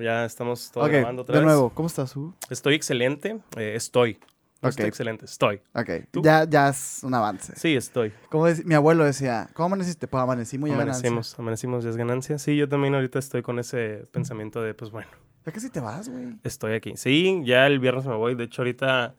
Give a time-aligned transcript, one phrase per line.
[0.00, 1.46] ya estamos todos Ok, grabando otra de vez.
[1.46, 2.34] nuevo, ¿cómo estás, Hugo?
[2.50, 3.38] Estoy excelente.
[3.56, 4.18] eh, estoy.
[4.62, 5.24] Estoy excelente.
[5.24, 5.62] Estoy.
[5.74, 6.20] Ok, ¿Tú?
[6.22, 7.54] ya, ya es un avance.
[7.56, 8.12] Sí, estoy.
[8.28, 10.06] Como mi abuelo decía, ¿cómo amaneciste?
[10.06, 11.08] Pues amanecí muy ganancia.
[11.08, 11.38] Amanecimos.
[11.38, 12.38] Amanecimos, ya es ganancia.
[12.38, 15.08] Sí, yo también ahorita estoy con ese pensamiento de, pues bueno,
[15.46, 16.36] Ya casi te vas, güey.
[16.44, 16.92] estoy aquí.
[16.96, 18.34] Sí, ya el viernes me voy.
[18.34, 19.14] De hecho, ahorita,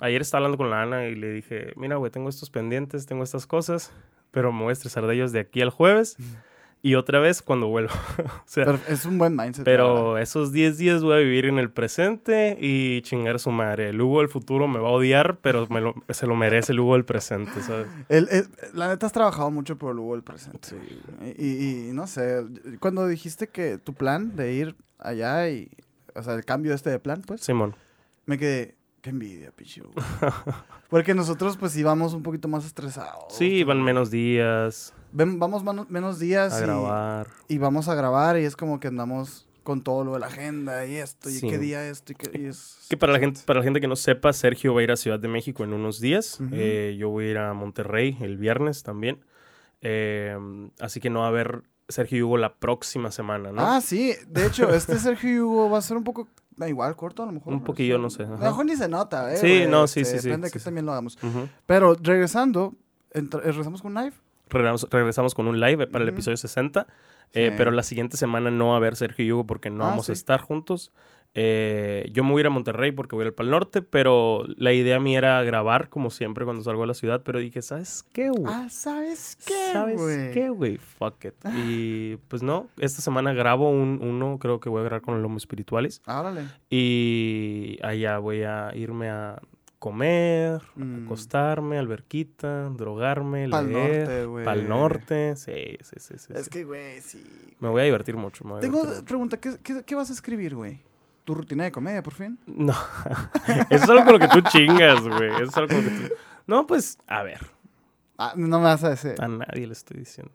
[0.00, 3.24] ayer estaba hablando con la Ana y le dije, mira, güey, tengo estos pendientes, tengo
[3.24, 3.92] estas cosas,
[4.30, 6.18] pero me voy a estresar de ellos de aquí al jueves
[6.84, 7.92] y otra vez cuando vuelvo.
[8.18, 9.64] o sea, Pero es un buen mindset.
[9.64, 13.90] Pero esos 10 días voy a vivir en el presente y chingar a su madre.
[13.90, 16.80] El Hugo del futuro me va a odiar, pero me lo- se lo merece el
[16.80, 17.86] Hugo del presente, ¿sabes?
[18.08, 20.68] El- el- la neta has trabajado mucho por el Hugo del presente.
[21.38, 22.44] Y, y- y no sé,
[22.80, 25.70] cuando dijiste que tu plan de ir allá y,
[26.14, 27.74] o sea, el cambio este de plan, pues, Simón.
[28.26, 29.82] me quedé, qué envidia, pichu.
[30.88, 33.24] Porque nosotros pues íbamos un poquito más estresados.
[33.30, 37.26] Sí, van menos días Ven- vamos menos días a y, grabar.
[37.48, 40.86] y vamos a grabar y es como que andamos con todo lo de la agenda
[40.86, 41.48] y esto y Sí.
[41.48, 42.78] qué día esto y qué y es...
[42.88, 44.96] Que para la gente, para la gente que no sepa, Sergio va a ir a
[44.96, 46.38] Ciudad de México en unos días.
[46.50, 49.24] Eh, yo voy a ir a Monterrey el viernes también.
[49.82, 50.36] Eh,
[50.80, 53.60] así que no va a haber Sergio y Hugo la próxima semana, ¿no?
[53.62, 54.14] Ah, sí.
[54.28, 57.26] De hecho, este Sergio y Hugo va a ser un poco, da igual, corto a
[57.26, 57.52] lo mejor.
[57.52, 59.36] Un poquillo, no sé, A lo mejor ni se nota, ¿eh?
[59.36, 60.64] Sí, no, sí, este, sí, sí, Depende de sí, que sí.
[60.64, 61.18] también lo hagamos.
[61.66, 62.74] Pero regresando,
[63.12, 64.12] eh, regresamos con live.
[64.48, 66.86] Regresamos, regresamos con un live para el episodio 60.
[67.34, 69.88] eh, pero la siguiente semana no va a haber Sergio y Hugo porque no Ah,
[69.88, 70.92] vamos a estar juntos.
[71.34, 73.80] Eh, yo me voy a ir a Monterrey porque voy a ir para el norte,
[73.80, 77.22] pero la idea mía era grabar como siempre cuando salgo a la ciudad.
[77.24, 78.44] Pero dije, ¿sabes qué, güey?
[78.46, 80.00] Ah, ¿sabes qué, ¿Sabes
[80.34, 80.76] qué, güey?
[80.76, 81.34] Fuck it.
[81.66, 85.22] Y pues no, esta semana grabo un, uno, creo que voy a grabar con el
[85.22, 86.02] Lomo Espirituales.
[86.06, 86.42] Ah, órale.
[86.68, 89.40] Y allá voy a irme a
[89.78, 91.06] comer, Mm.
[91.06, 93.98] acostarme, alberquita, drogarme, Pa'l leer.
[94.06, 94.44] norte, güey.
[94.44, 96.32] Pa'l norte, sí, sí, sí, sí.
[96.36, 96.50] Es sí.
[96.50, 97.20] que, güey, sí.
[97.58, 98.44] Me voy a divertir mucho.
[98.44, 99.06] me voy a Tengo divertir mucho.
[99.08, 100.78] pregunta, ¿qué, qué, qué vas a escribir, güey?
[101.24, 102.38] ¿Tu rutina de comedia, por fin?
[102.46, 102.74] No,
[103.46, 105.30] eso es algo con lo que tú chingas, güey.
[105.34, 106.14] Eso es algo con lo que tú...
[106.46, 107.38] No, pues, a ver,
[108.18, 109.14] Ah, no me vas a decir.
[109.20, 110.32] a nadie le estoy diciendo.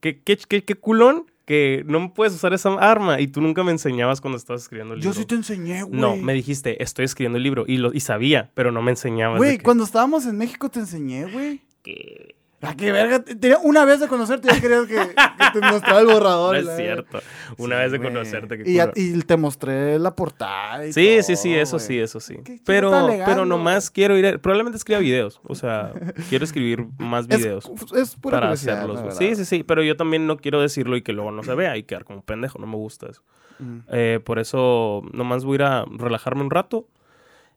[0.00, 3.64] ¿Qué, qué, qué, qué culón que no me puedes usar esa arma y tú nunca
[3.64, 5.20] me enseñabas cuando estabas escribiendo el Yo libro.
[5.20, 5.98] sí te enseñé, güey.
[6.00, 9.38] No, me dijiste, estoy escribiendo el libro y, lo, y sabía, pero no me enseñabas.
[9.38, 11.62] Güey, que- cuando estábamos en México te enseñé, güey.
[11.82, 13.22] que- ¿A qué verga?
[13.22, 16.56] Tenía una vez de conocerte ya querías que, que te mostrara el borrador.
[16.64, 17.20] No es cierto.
[17.56, 18.62] Una Sí, vez de conocerte.
[18.96, 22.34] Y, te mostré la portada y Sí, todo, sí, sí, eso sí, eso sí.
[22.44, 22.90] ¿Qué- qué Pero,
[23.24, 24.26] pero nomás quiero ir.
[24.26, 25.40] a- Probablemente escriba videos.
[25.44, 25.92] O sea,
[26.28, 29.14] quiero escribir más Es- videos Es, pura para hacerlos.
[29.16, 29.62] Sí, sí, sí.
[29.62, 32.18] Pero yo también no quiero decirlo y que luego no se vea y quedar como
[32.18, 32.58] un pendejo.
[32.58, 33.22] No me gusta eso.
[33.60, 33.78] Mm.
[33.92, 36.88] Eh, por eso nomás voy a ir a relajarme un rato,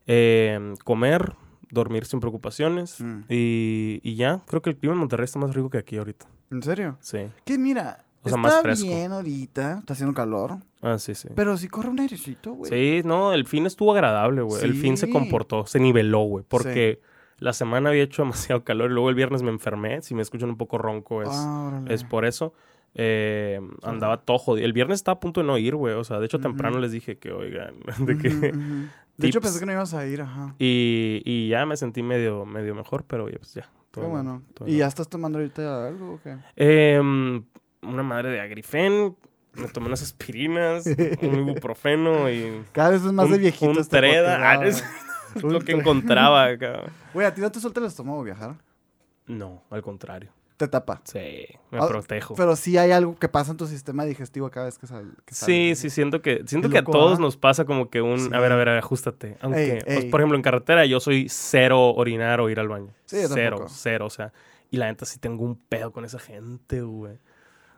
[0.07, 1.33] eh, comer,
[1.71, 3.21] dormir sin preocupaciones Mm.
[3.29, 4.41] y, y ya.
[4.47, 6.25] Creo que el clima en Monterrey está más rico que aquí ahorita.
[6.51, 6.97] ¿En serio?
[6.99, 7.19] Sí.
[7.45, 8.87] Que mira, O sea, está más fresco.
[8.87, 11.29] bien ahorita, está haciendo calor, Ah, sí, sí.
[11.35, 12.69] pero sí corre un airecito, güey.
[12.71, 14.63] Sí, no, el fin estuvo agradable, güey.
[14.63, 16.43] El fin se comportó, se niveló, güey.
[16.47, 17.01] Porque
[17.37, 20.01] la semana había hecho demasiado calor y luego el viernes me enfermé.
[20.01, 22.53] Si me escuchan un poco ronco es, Ah, es por eso.
[22.93, 24.65] Eh, andaba todo jodido.
[24.65, 25.93] El viernes estaba a punto de no ir, güey.
[25.95, 28.53] O sea, de hecho, temprano les dije que, oigan, de que...
[29.21, 30.55] De hecho, pensé que no ibas a ir, ajá.
[30.59, 33.63] Y, y ya me sentí medio, medio mejor, pero ya, pues ya.
[33.63, 34.41] Qué todo bien, bueno.
[34.53, 36.37] todo ¿Y ya estás tomando ahorita algo o qué?
[36.55, 37.43] Em,
[37.81, 39.15] una madre de agrifen,
[39.53, 40.85] me tomé unas aspirinas,
[41.21, 44.51] un ibuprofeno y Cada vez es más un, de viejito un este Treda.
[44.51, 44.83] Ah, es
[45.43, 46.83] lo que encontraba acá.
[47.13, 48.55] Güey, ¿a ti no te suelta el estómago viajar?
[49.27, 50.31] No, al contrario.
[50.61, 51.01] Te tapa.
[51.05, 52.35] Sí, me Ah, protejo.
[52.35, 55.07] Pero sí hay algo que pasa en tu sistema digestivo cada vez que sale.
[55.25, 57.21] que Sí, sí, siento que siento que a todos ¿ah?
[57.21, 58.29] nos pasa como que un, Sí.
[58.31, 59.37] a ver, a ver, ajustate.
[59.41, 62.93] Aunque, Ey, pues, por ejemplo, en carretera yo soy cero orinar o ir al baño.
[63.05, 63.73] Sí, yo cero, tampoco.
[63.75, 64.31] cero, o sea,
[64.69, 67.17] y la neta sí tengo un pedo con esa gente, güey.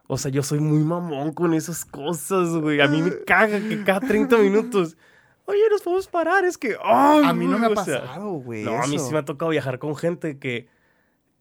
[0.07, 2.81] O sea, yo soy muy mamón con esas cosas, güey.
[2.81, 4.97] A mí me caga que cada 30 minutos,
[5.45, 8.29] oye, nos podemos parar, es que, A mí no me ha güey, o sea, pasado,
[8.31, 8.63] güey.
[8.65, 10.67] no, a mí sí me ha tocado viajar con gente que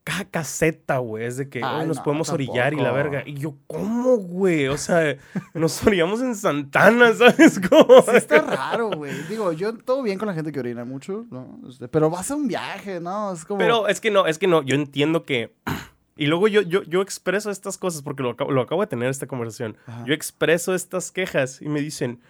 [0.04, 3.22] cada caseta, güey, es de que Ay, "Ay, nos no, podemos orillar y la verga.
[3.24, 4.66] Y yo, ¿cómo, güey?
[4.68, 5.16] O sea,
[5.54, 8.02] nos orillamos en Santana, ¿sabes cómo?
[8.02, 9.12] Sí está raro, güey.
[9.28, 11.60] Digo, yo todo bien con la gente que orina mucho, ¿no?
[11.68, 13.32] Este, pero vas a un viaje, ¿no?
[13.32, 13.58] Es como...
[13.58, 15.54] Pero es que no, es que no, yo entiendo que...
[16.14, 19.08] Y luego yo, yo, yo expreso estas cosas, porque lo acabo, lo acabo de tener
[19.08, 19.78] esta conversación.
[19.86, 20.04] Ajá.
[20.06, 22.20] Yo expreso estas quejas y me dicen,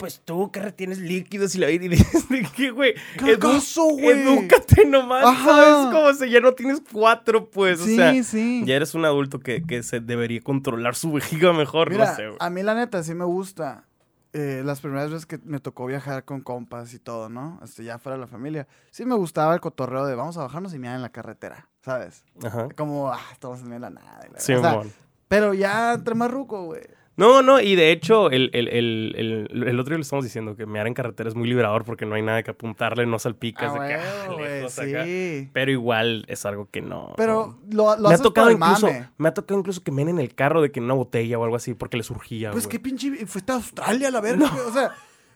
[0.00, 2.94] pues tú que retienes líquidos y la vida y dices, ¿de qué, güey?
[3.18, 4.22] ¿Qué acaso, güey?
[4.22, 5.44] Edúcate nomás, Ajá.
[5.44, 5.94] ¿sabes?
[5.94, 8.22] Como si ya no tienes cuatro, pues, sí, o sea...
[8.24, 8.62] sí.
[8.66, 12.26] Ya eres un adulto que, que se debería controlar su vejiga mejor, Mira, no sé,
[12.26, 12.36] güey.
[12.40, 13.84] a mí la neta sí me gusta.
[14.32, 17.60] eh, las primeras veces que me tocó viajar con compas y todo, ¿no?
[17.62, 18.66] Este, ya fuera de la familia.
[18.90, 22.24] Sí me gustaba el cotorreo de vamos a bajarnos y mirar en la carretera, ¿sabes?
[22.42, 22.68] Ajá.
[22.76, 24.20] Como, ah, estamos en la nada.
[24.32, 24.80] la- Sí, o sea,
[25.28, 26.82] pero ya entre más ruco, güey.
[27.20, 30.64] No, no, y de hecho, el, el, el, el, otro día le estamos diciendo que
[30.64, 33.74] mear en carretera es muy liberador porque no hay nada que apuntarle, no salpicas.
[33.76, 35.04] Ah, de ah, acá.
[35.04, 35.50] sí.
[35.52, 37.12] Pero igual es algo que no.
[37.18, 38.88] Pero lo, lo me ha tocado incluso,
[39.18, 41.44] me ha tocado incluso que meen en el carro de que en una botella o
[41.44, 42.52] algo así porque le surgía.
[42.52, 43.26] Pues qué pinche.
[43.26, 44.50] Fuiste a Australia, la verga.
[44.66, 44.90] O sea,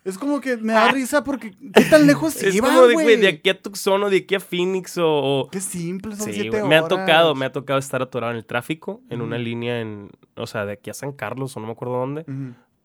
[0.05, 1.53] es como que me da risa porque.
[1.73, 4.19] ¿Qué tan lejos se Es iban, como de, güey, de aquí a Tucson o de
[4.19, 5.07] aquí a Phoenix o...
[5.09, 6.69] o- Qué simple, son Sí, siete horas.
[6.69, 10.11] me ha tocado, me ha tocado estar atorado en el tráfico, en una línea en,
[10.37, 12.25] o sea, de aquí a San Carlos o no me acuerdo dónde,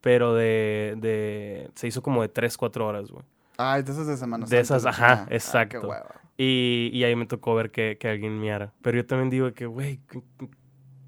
[0.02, 3.24] pero de, de, se hizo como de 3, 4 horas, güey.
[3.58, 5.26] Ay, de esas de Semana De esas, ajá.
[5.26, 5.82] Ah, exacto.
[5.82, 6.22] qué hueva.
[6.38, 8.72] Y, y ahí me tocó ver que, que alguien miara.
[8.82, 10.24] Pero yo también digo que, güey, ¿qué-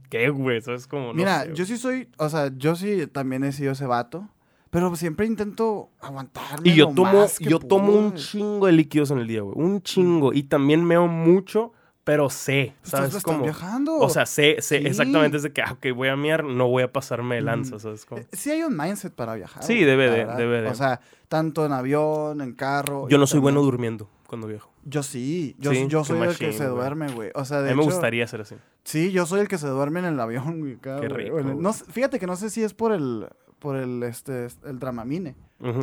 [0.10, 0.58] ¿qué, güey?
[0.58, 2.10] Eso es como, no Mira, sé, yo sí soy.
[2.18, 4.28] O sea, yo sí también he sido ese vato.
[4.72, 6.68] Pero siempre intento aguantarme.
[6.70, 9.42] Y yo lo tomo, más que yo tomo un chingo de líquidos en el día,
[9.42, 9.54] güey.
[9.56, 10.34] Un chingo.
[10.34, 11.74] Y también meo mucho,
[12.04, 13.10] pero sé, ¿sabes?
[13.10, 13.98] estás Como, viajando.
[13.98, 14.88] o sea, sé, sé Sí.
[14.88, 17.76] exactamente es de que, ah, ok, voy a miar, no voy a pasarme de lanza,
[17.76, 17.80] Mm.
[17.80, 18.06] ¿sabes?
[18.06, 19.62] Como- Eh, sí hay un mindset para viajar.
[19.62, 20.38] Sí, güey, debe la de, verdad.
[20.38, 20.68] debe de.
[20.70, 23.08] O sea, tanto en avión, en carro.
[23.10, 24.72] Yo no soy bueno durmiendo cuando viajo.
[24.84, 25.56] Yo sí.
[25.60, 26.76] Yo, Sí, yo qué soy el que se güey.
[26.76, 27.30] duerme, güey.
[27.36, 28.56] O sea, A de mí me hecho, gustaría ser así.
[28.84, 30.74] Sí, yo soy el que se duerme en el avión, güey.
[30.76, 31.24] acá, Qué güey.
[31.26, 31.62] rico, Bueno, güey.
[31.62, 33.28] no sé- fíjate que no sé si es por el,
[33.62, 35.36] por el, este, el Dramamine.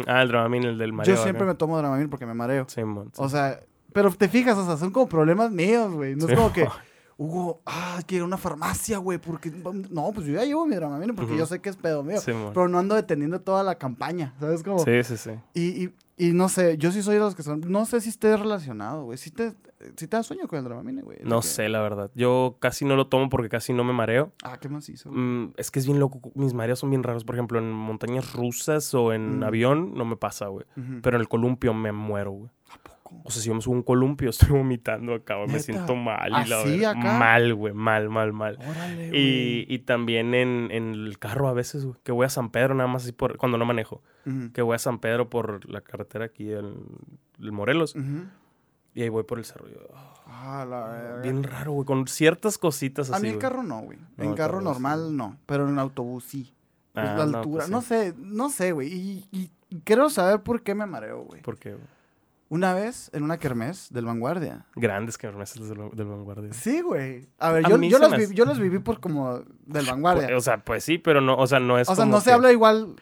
[0.07, 1.15] Ah, el Dramamine, el del mareo.
[1.15, 1.53] yo siempre acá.
[1.53, 2.67] me tomo Dramamine porque me mareo.
[2.69, 3.13] Sí, mon, sí.
[3.17, 3.61] O sea,
[3.93, 6.17] pero te fijas, o sea, son como problemas míos, güey.
[6.17, 6.69] No Sí, es como que.
[7.21, 9.51] Hugo, ah, quiero una farmacia, güey, porque...
[9.91, 12.21] No, pues yo ya llevo mi Dramamine porque yo sé que es pedo mío.
[12.21, 12.31] Sí.
[12.55, 14.63] Pero no ando deteniendo toda la campaña, ¿sabes?
[14.63, 14.79] Como...
[14.79, 15.31] sí, sí, sí.
[15.53, 17.61] Y, y, y no sé, yo sí soy de los que son...
[17.67, 19.19] No sé si esté relacionado, güey.
[19.19, 19.53] Si te,
[19.97, 21.19] si te da sueño con el Dramamine, güey.
[21.23, 22.11] No que- sé, la verdad.
[22.15, 24.33] Yo casi no lo tomo porque casi no me mareo.
[24.43, 25.11] Ah, qué macizo.
[25.13, 26.21] Mm, es que es bien loco.
[26.35, 27.25] Mis mareos son bien raros.
[27.25, 29.43] Por ejemplo, en montañas rusas o en Mm.
[29.45, 30.67] avión no me pasa, güey.
[31.03, 32.51] Pero en el columpio me muero, güey.
[32.71, 33.23] ¿A poco?
[33.25, 35.49] O sea, si yo me subo a un columpio, estoy vomitando acá, güey.
[35.49, 36.29] Me siento mal.
[36.45, 37.19] Y la ¿Así acá?
[37.19, 37.73] Mal, güey.
[37.73, 38.59] Mal, mal, mal.
[38.69, 42.51] Órale, Y, y también en, en el carro a veces, güey, que voy a San
[42.51, 44.03] Pedro nada más así por, cuando no manejo.
[44.53, 46.75] Que voy a San Pedro por la carretera aquí, el,
[47.41, 47.95] el Morelos.
[47.95, 48.25] Ujú.
[48.94, 49.69] Y ahí voy por el cerro.
[49.69, 49.79] yo,
[50.26, 51.20] Ah, la verga.
[51.23, 53.23] bien raro, güey, con ciertas cositas A así.
[53.26, 53.99] mí en carro no, güey.
[54.17, 56.55] No, en carro normal no, pero en autobús sí.
[56.93, 58.88] Pues Ah, la no, altura, pues no, sé, no sé, güey.
[58.93, 59.50] Y, y
[59.85, 61.43] quiero saber por qué me mareo, güey.
[61.43, 61.85] ¿Por qué, güey?
[62.50, 64.64] Una vez en una kermés del Vanguardia.
[64.75, 66.50] Grandes kermeses del, del vanguardia.
[66.55, 67.29] Sí, güey.
[67.38, 70.29] A ver, A yo, yo, las vi- yo las viví por como del Vanguardia.
[70.29, 72.20] Pues, o sea, pues sí, pero no, o sea, no es o sea, como no
[72.23, 72.96] se habla igual.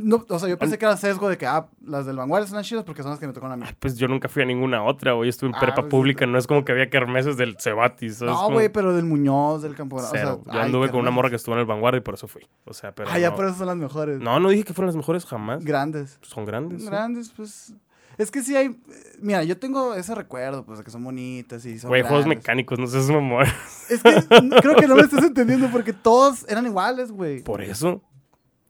[0.00, 2.56] No, o sea, yo pensé que era sesgo de que, ah, las del Vanguardia son
[2.58, 3.64] las chidas porque son las que me tocan a mí.
[3.66, 5.28] Ay, Pues yo nunca fui a ninguna otra, güey.
[5.28, 8.16] Estuve en Ah, prepa pues pública, pero- no es como que había kermeses del Cebatis.
[8.16, 8.34] ¿sabes?
[8.34, 9.96] No, güey, pero del Muñoz, del Campo.
[9.96, 12.14] O sea, yo ay, anduve con una morra que estuvo en el vanguardia y por
[12.14, 12.46] eso fui.
[12.64, 13.08] O sea, pero.
[13.10, 13.36] Ah, ya no.
[13.36, 14.20] por eso son las mejores.
[14.20, 15.64] No, no dije que fueron las mejores jamás.
[15.64, 16.18] Grandes.
[16.22, 16.82] Son grandes.
[16.82, 16.86] sí.
[16.88, 17.74] Grandes, pues.
[18.18, 18.78] Es que sí hay.
[19.22, 21.88] Mira, yo tengo ese recuerdo, pues, de que son bonitas y son.
[21.88, 23.46] Güey, juegos mecánicos, no seas mamón.
[23.88, 24.12] Es que
[24.60, 27.42] creo que no me estás entendiendo porque todos eran iguales, güey.
[27.42, 28.02] Por eso.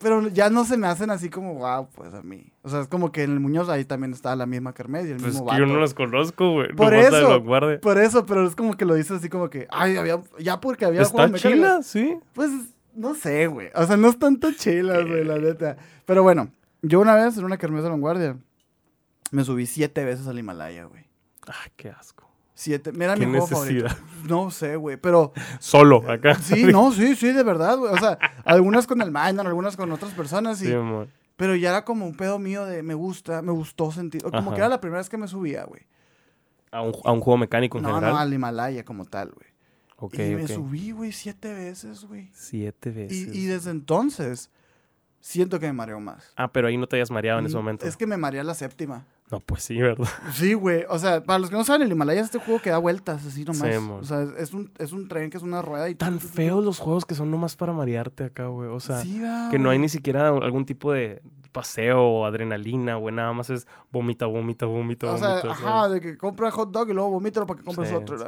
[0.00, 2.50] Pero ya no se me hacen así como, wow, pues a mí.
[2.62, 5.16] O sea, es como que en el Muñoz ahí también está la misma y el
[5.18, 5.74] Pues mismo que yo vato.
[5.74, 6.72] no los conozco, güey.
[6.74, 7.44] Por eso.
[7.82, 10.86] Por eso, pero es como que lo dices así como que, ay, había, ya porque
[10.86, 11.42] había Está mecánicos.
[11.42, 12.16] chila, sí.
[12.32, 12.50] Pues,
[12.94, 13.68] no sé, güey.
[13.74, 15.76] O sea, no están tan chilas, güey, la neta.
[16.06, 16.48] Pero bueno,
[16.80, 18.38] yo una vez en una kermés de vanguardia
[19.32, 21.04] me subí siete veces al Himalaya, güey.
[21.46, 22.29] Ay, qué asco.
[22.62, 22.92] Siete.
[22.94, 23.86] Era mi juego favorito.
[24.28, 26.34] No sé, güey, pero Solo, acá.
[26.34, 27.90] sí, no, sí, sí, de verdad, güey.
[27.90, 31.08] O sea, algunas con el Minor, algunas con otras personas, y, Sí, amor.
[31.36, 34.22] pero ya era como un pedo mío de me gusta, me gustó sentir.
[34.22, 34.50] Como Ajá.
[34.50, 35.86] que era la primera vez que me subía, güey.
[36.70, 38.12] A un, a un juego mecánico en No, general.
[38.12, 39.48] no, al Himalaya como tal, güey.
[39.96, 42.28] ok, y me subí, güey, siete veces, güey.
[42.34, 43.34] Siete veces.
[43.34, 44.50] Y, y desde entonces
[45.18, 46.30] siento que me mareo más.
[46.36, 47.86] Ah, pero ahí no te hayas mareado en ese Mm, momento.
[47.86, 49.06] Es que me mareé a la séptima.
[49.30, 50.08] No, pues sí, ¿verdad?
[50.34, 50.84] Sí, güey.
[50.88, 53.24] O sea, para los que no saben, el Himalaya es este juego que da vueltas
[53.24, 53.60] así nomás.
[53.60, 55.94] Sí, o sea, es, un, es un tren que es una rueda y...
[55.94, 58.68] Tan feos los juegos que son nomás para marearte acá, güey.
[58.68, 59.20] O sea, Sí,
[59.50, 61.22] que no hay ni siquiera algún tipo de
[61.52, 63.14] paseo o adrenalina, güey.
[63.14, 66.92] Nada más es vomita, vomita, vomita, O sea, ajá, de que compra hot dog y
[66.92, 68.18] luego vomítalo para que compres otro.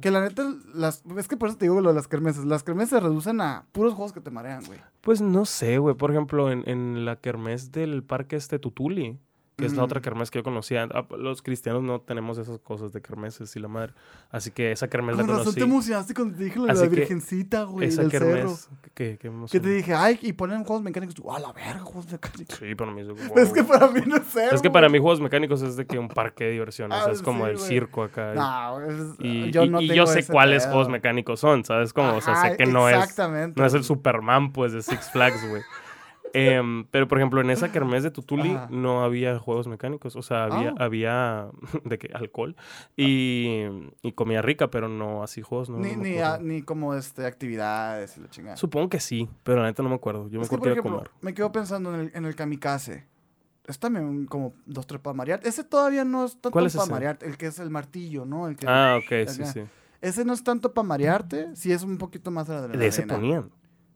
[0.00, 0.44] Que la neta,
[0.74, 2.44] las, es que por eso te digo lo de las kermeses.
[2.44, 4.80] Las kermeses se reducen a puros juegos que te marean, güey.
[5.00, 5.94] Pues no sé, güey.
[5.94, 9.18] Por ejemplo, en, en la kermés del parque este Tutuli,
[9.62, 10.88] que es la otra kermés que yo conocía.
[10.92, 13.92] ah, Los cristianos no tenemos esas cosas de kermeses y la madre.
[14.30, 15.58] Así que esa kermés la razón conocí.
[15.58, 18.26] te emocionaste cuando te dije lo de la virgencita, güey, esa del cerro.
[18.26, 18.68] kermés.
[18.94, 21.14] Que, que, te dije, ay, y ponen juegos mecánicos.
[21.14, 22.58] Tú, a la verga, juegos mecánicos.
[22.58, 24.54] Sí, para mí es como, Es que para mí no es cerro.
[24.56, 26.98] Es que para mí juegos mecánicos es de que un parque de diversiones.
[27.06, 28.34] Ah, es como sí, el circo acá.
[28.34, 31.92] No, es- Y, yo no y tengo yo sé cuáles juegos mecánicos son, ¿sabes?
[31.92, 33.60] Como, o sea, sé que no es, Exactamente.
[33.60, 35.62] no es el Superman, pues, de Six Flags, güey.
[36.34, 38.68] Em, pero, por ejemplo, en esa kermés de Tutuli Ajá.
[38.70, 40.16] no había juegos mecánicos.
[40.16, 40.84] O sea, había, Ah.
[40.84, 41.46] había
[41.84, 42.56] de que alcohol
[42.96, 43.64] y,
[44.02, 45.68] y comida rica, pero no así juegos.
[45.70, 48.56] No, ni, no ni, a- ni como este, actividades y la chingada.
[48.56, 50.28] Supongo que sí, pero la neta no me acuerdo.
[50.28, 51.10] Yo me Es acuerdo por que a ejemplo, comer.
[51.20, 53.06] me quedo pensando en el, en el kamikaze.
[53.66, 55.40] Es también como dos, tres para marear.
[55.44, 56.92] Ese todavía no es tanto ¿Cuál es para ese?
[56.92, 57.26] marearte.
[57.26, 58.48] El que es el martillo, ¿no?
[58.48, 59.60] El que, Ah, ok, sí, sí.
[60.00, 62.80] Ese no es tanto para marearte, sí es un poquito más adrenalina.
[62.82, 63.50] De ese ponían.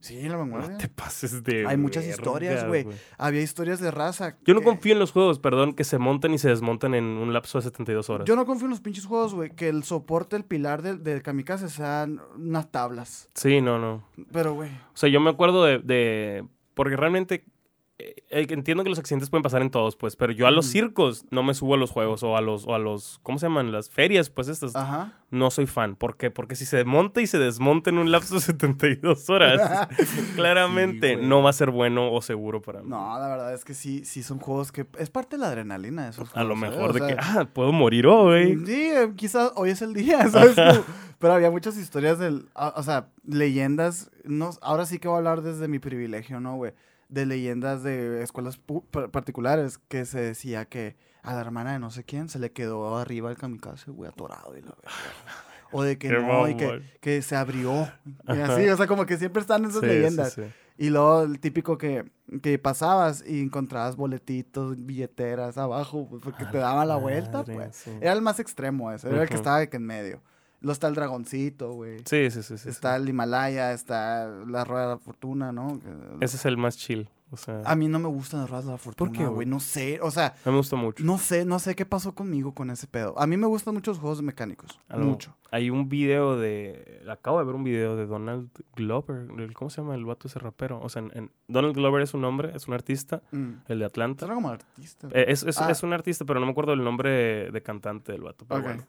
[0.07, 0.71] Sí, la vanguardia.
[0.71, 1.67] No te pases de.
[1.67, 2.87] Hay muchas verga, historias, güey.
[3.19, 4.37] Había historias de raza.
[4.45, 7.33] Yo no confío en los juegos, perdón, que se montan y se desmontan en un
[7.33, 8.27] lapso de 72 horas.
[8.27, 9.51] Yo no confío en los pinches juegos, güey.
[9.51, 13.29] Que el soporte, el pilar del, del kamikaze sean unas tablas.
[13.35, 14.05] Sí, no, no.
[14.33, 14.71] Pero, güey.
[14.71, 15.79] O sea, yo me acuerdo de.
[15.79, 16.45] de-
[16.75, 17.45] porque realmente.
[17.99, 20.67] Eh, eh, entiendo que los accidentes pueden pasar en todos, pues, pero yo a los
[20.67, 23.47] circos no me subo a los juegos o a los, o a los, ¿cómo se
[23.47, 23.73] llaman?
[23.73, 24.77] Las ferias, pues estas.
[24.77, 25.15] Ajá.
[25.31, 25.97] No soy fan.
[25.97, 26.31] ¿Por qué?
[26.31, 29.89] Porque si se monta y se desmonta en un lapso de 72 horas,
[30.37, 32.89] claramente Sí, no va a ser bueno o seguro para mí.
[32.89, 34.87] No, la verdad es que sí, sí son juegos que.
[34.99, 36.57] Es parte de la adrenalina de esos A lo ¿eh?
[36.59, 38.63] mejor O de que, ah, puedo morir hoy.
[38.67, 40.55] Sí, eh, quizás hoy es el día, ¿sabes?
[41.19, 45.19] Pero había muchas historias del, a- o sea, leyendas, no, ahora sí que voy a
[45.19, 46.73] hablar desde mi privilegio, ¿no, güey?
[47.09, 48.59] De leyendas de escuelas
[49.13, 52.97] particulares que se decía que a la hermana de no sé quién se le quedó
[52.99, 54.91] arriba el kamikaze, güey, atorado y la verga.
[55.73, 57.89] O de que Qué no, y que, que se abrió.
[58.29, 60.33] Y así, o sea, como que siempre están esas Sí, leyendas.
[60.33, 60.49] sí, sí.
[60.79, 62.09] Y luego el típico que,
[62.41, 67.85] que pasabas y encontrabas boletitos, billeteras abajo, porque te daban la vuelta, Madre, pues.
[68.01, 70.23] Era el más extremo ese, era el que estaba que en medio.
[70.61, 71.99] Luego está el dragoncito, güey.
[72.05, 73.03] Sí, sí, sí, sí, está sí.
[73.03, 75.81] el Himalaya, está la rueda de la fortuna, ¿no?
[76.21, 77.09] Ese es el más chill.
[77.33, 79.49] O sea, A mí no me gustan las ruedas de la fortuna, qué, güey?
[79.49, 81.03] No sé, o sea, a mí me gusta mucho.
[81.03, 83.19] no sé, no sé qué pasó conmigo con ese pedo.
[83.19, 85.37] A mí me gustan muchos juegos mecánicos, A lo- mucho.
[85.51, 87.03] Hay un video de.
[87.11, 89.27] Acabo de ver un video de Donald Glover.
[89.55, 90.81] ¿Cómo se llama el vato ese rapero?
[90.81, 93.51] O sea, en- en- Donald Glover es un hombre, es un artista, Mm.
[93.69, 94.21] el de Atlanta.
[94.27, 95.09] Suena como artista.
[95.13, 95.69] Eh, Es, es, Ah.
[95.71, 98.45] es un artista, pero no me acuerdo el nombre de, de cantante del vato.
[98.47, 98.67] Pero Ok.
[98.67, 98.85] bueno.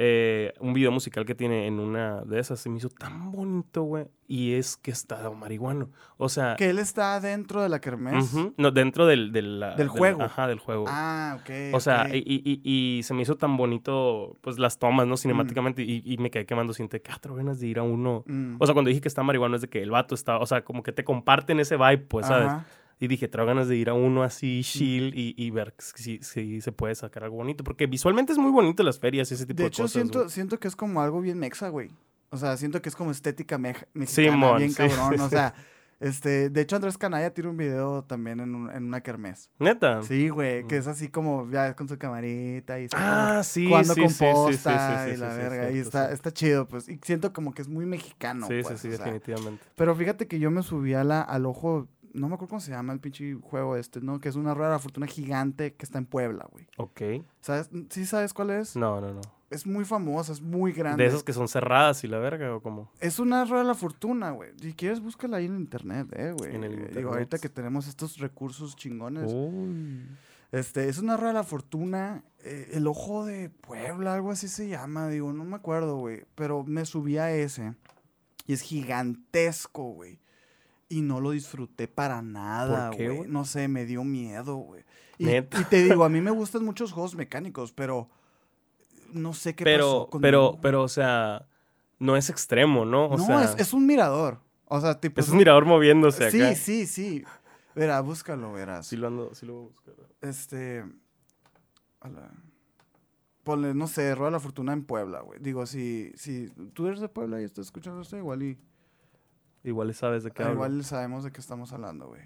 [0.00, 3.82] Eh, un video musical que tiene en una de esas se me hizo tan bonito,
[3.82, 4.04] güey.
[4.28, 5.90] Y es que está marihuano.
[6.18, 8.32] O sea, que él está dentro de la kermés.
[8.56, 10.22] no, dentro del, del, juego.
[10.22, 10.84] Ajá, del juego.
[10.86, 11.74] Ah, ok.
[11.74, 15.16] O sea, y, y- y- y se me hizo tan bonito, pues, las tomas, ¿no?
[15.16, 18.22] Cinemáticamente, y, y me quedé quemando sin te cuatro ganas de ir a uno.
[18.26, 18.54] Mm.
[18.60, 20.62] O sea, cuando dije que está marihuano es de que el vato está, o sea,
[20.62, 22.46] como que te comparten ese vibe, pues, ¿sabes?
[22.48, 22.66] Ajá.
[23.00, 26.60] Y dije, traigo ganas de ir a uno así, chill, y, y ver si, si
[26.60, 27.62] se puede sacar algo bonito.
[27.64, 30.32] Porque visualmente es muy bonito las ferias y ese tipo De de, hecho, cosas.
[30.32, 31.90] siento, que es como algo bien mexa, güey.
[32.30, 35.14] O sea, siento que es como estética mex- mexicana, Simón, bien sí, cabrón.
[35.16, 35.30] sí, o sí.
[35.30, 35.54] sea,
[36.00, 39.50] este, de hecho, Andrés Canaya tira un video también en, un- en una kermés.
[39.58, 40.02] Neta.
[40.02, 43.94] Sí, güey, que es así como ya con su camarita y está Ah, sí, jugando
[43.94, 45.70] sí, con sí, sí, sí, sí, posta sí, y la sí, sí, verga.
[45.72, 46.14] y está, sí.
[46.14, 46.88] está chido, pues.
[46.88, 49.06] Y siento como que es muy mexicano, Sí, pues, sí, sí, o sea.
[49.06, 49.64] definitivamente.
[49.76, 52.70] Pero fíjate que yo me subí a la, al ojo, no me acuerdo cómo se
[52.70, 54.20] llama el pinche juego este, ¿no?
[54.20, 56.66] Que es una rueda de la fortuna gigante que está en Puebla, güey.
[56.76, 57.24] Ok.
[57.40, 57.70] ¿Sabes?
[57.90, 58.76] ¿Sí sabes cuál es?
[58.76, 59.20] No, no, no.
[59.50, 61.02] Es muy famosa, es muy grande.
[61.04, 62.90] De esas que son cerradas y la verga, o como.
[63.00, 64.50] Es una rueda de la fortuna, güey.
[64.60, 66.54] Si quieres, búscala ahí en internet, eh, güey.
[66.54, 67.06] En el Digo, internet.
[67.12, 69.32] ahorita que tenemos estos recursos chingones.
[69.32, 70.06] Uy.
[70.52, 72.22] Este, es una rueda de la fortuna.
[72.44, 75.08] eh, el ojo de Puebla, algo así se llama.
[75.08, 76.24] Digo, no me acuerdo, güey.
[76.34, 77.74] Pero me subí a ese.
[78.46, 80.20] Y es gigantesco, güey.
[80.88, 83.30] Y no lo disfruté para nada, ¿Por qué, güey.
[83.30, 84.84] No sé, me dio miedo, güey.
[85.18, 88.08] Y, te digo, a mí me gustan muchos juegos mecánicos, pero
[89.12, 91.46] no sé qué pero, pasó conmigo, pero, pero, o sea,
[91.98, 93.06] no es extremo, ¿no?
[93.06, 94.40] O no, sea, es, es un mirador.
[94.66, 95.20] O sea, tipo.
[95.20, 96.54] es un mirador moviéndose Sí, acá.
[96.54, 97.24] sí, sí.
[97.74, 98.86] Verá, búscalo, verás.
[98.86, 99.94] Sí lo ando, sí lo voy a buscar.
[100.20, 100.84] Este.
[102.00, 102.30] a la-
[103.44, 105.40] Ponle, no sé, Rueda la Fortuna en Puebla, güey.
[105.40, 108.58] Digo, si, si tú eres de Puebla y estás escuchando esto, igual y.
[109.64, 110.56] Igual sabes de qué ah, hablo.
[110.56, 112.22] igual sabemos de qué estamos hablando, güey.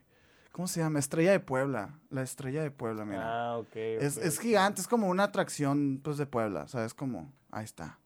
[0.53, 0.99] ¿Cómo se llama?
[0.99, 1.99] Estrella de Puebla.
[2.11, 3.23] La Estrella de Puebla, mira.
[3.25, 3.75] Ah, ok.
[3.75, 6.93] es, es gigante, es como una atracción, pues, de Puebla, ¿sabes?
[6.93, 7.99] Como, ahí está.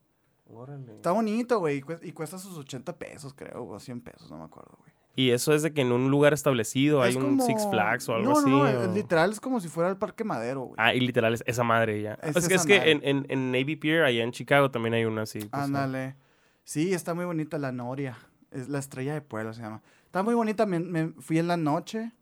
[0.48, 0.94] Órale.
[0.94, 4.38] Está bonito, güey, y cuesta, y cuesta sus 80 pesos, creo, o 100 pesos, no
[4.38, 4.92] me acuerdo, güey.
[5.18, 8.32] Y eso es de que en un lugar establecido hay un Six Flags o algo
[8.32, 8.50] no, así.
[8.50, 10.74] No, o- es literal es como si fuera el Parque Madero, güey.
[10.76, 12.14] Ah, y literal es esa madre ya.
[12.22, 12.90] Es Es, que, es que madre.
[12.92, 15.38] en, en, en Navy Pier, allá en Chicago, también hay una así.
[15.38, 16.16] pues, Ándale.
[16.64, 18.18] Sí, está muy bonita la Noria.
[18.56, 19.82] Es la estrella de Puebla se llama.
[20.04, 20.66] Está muy bonita.
[20.66, 22.12] Me, me fui en la noche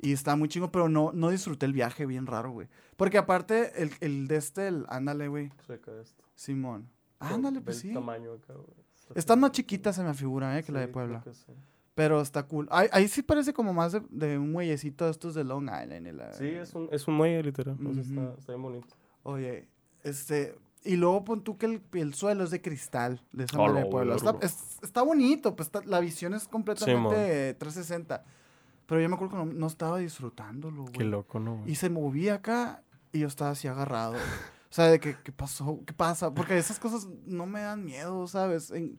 [0.00, 2.68] y está muy chingo, pero no, no disfruté el viaje bien raro, güey.
[2.96, 5.50] Porque aparte, el, el de este, el, ándale, güey.
[5.66, 6.22] Checa esto.
[6.34, 6.88] Simón.
[7.18, 7.92] Ándale, pues sí.
[7.92, 8.66] tamaño acá, güey.
[9.14, 9.62] Está más chido.
[9.62, 11.22] chiquitas, se me figura, eh, que la de Puebla.
[11.32, 11.52] sí.
[11.94, 12.66] Pero está cool.
[12.70, 16.06] Ahí, ahí sí parece como más de, de un muellecito de estos de Long Island.
[16.16, 17.74] la- Sí, es un, es un muelle, literal.
[17.74, 18.00] O sea, Ujú.
[18.00, 18.96] está, está bien bonito.
[19.24, 19.68] Oye,
[20.02, 20.54] este.
[20.84, 23.74] Y luego pon tú que el, el suelo es de cristal de esa A madre
[23.80, 24.16] de la Puebla.
[24.16, 27.56] Está, es- está bonito, pues está- la visión es completamente Simón.
[27.58, 28.24] 360.
[28.86, 30.92] Pero yo me acuerdo que no, no estaba disfrutándolo, güey.
[30.92, 31.56] Qué loco, ¿no?
[31.58, 31.70] güey?
[31.70, 34.14] Y se movía acá y yo estaba así agarrado.
[34.72, 35.80] O sea, de que, ¿qué pasó?
[35.86, 36.32] ¿Qué pasa?
[36.32, 38.70] Porque esas cosas no me dan miedo, ¿sabes?
[38.70, 38.98] En,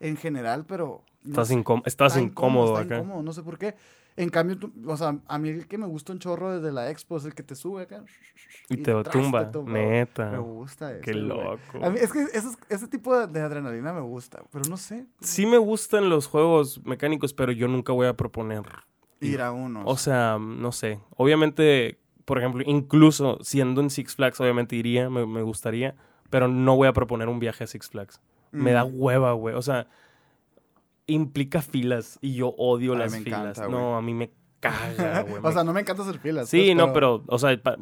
[0.00, 1.04] en general, pero...
[1.22, 1.54] no Estás, sé,
[1.86, 2.96] estás está incómodo está acá.
[2.96, 3.76] incómodo, no sé por qué.
[4.16, 6.88] En cambio, tú- o sea, a mí el que me gusta un chorro desde la
[6.90, 8.04] expo es el que te sube acá.
[8.68, 9.72] Y te tras, tumba, tumba.
[9.72, 10.30] neta.
[10.30, 11.02] Me gusta eso.
[11.02, 11.58] Qué loco.
[11.82, 15.06] A mí, es que esos- ese tipo de, de adrenalina me gusta, pero no sé.
[15.20, 18.62] Sí me gustan los juegos mecánicos, pero yo nunca voy a proponer.
[19.20, 19.82] Ir a uno.
[19.84, 21.00] O sea, no sé.
[21.16, 25.94] Obviamente, por ejemplo, incluso siendo en Six Flags, obviamente iría, me, me gustaría,
[26.30, 28.20] pero no voy a proponer un viaje a Six Flags.
[28.52, 28.92] Me da Mm.
[28.94, 29.54] hueva, güey.
[29.56, 29.88] O sea,
[31.06, 33.58] implica filas y yo odio Ay, las me filas.
[33.58, 34.30] encanta, no, a mí me
[34.60, 35.40] caga, güey.
[35.42, 36.48] o sea, no me encanta hacer filas.
[36.48, 37.76] Sí, pues, no, pero, o sea, pa-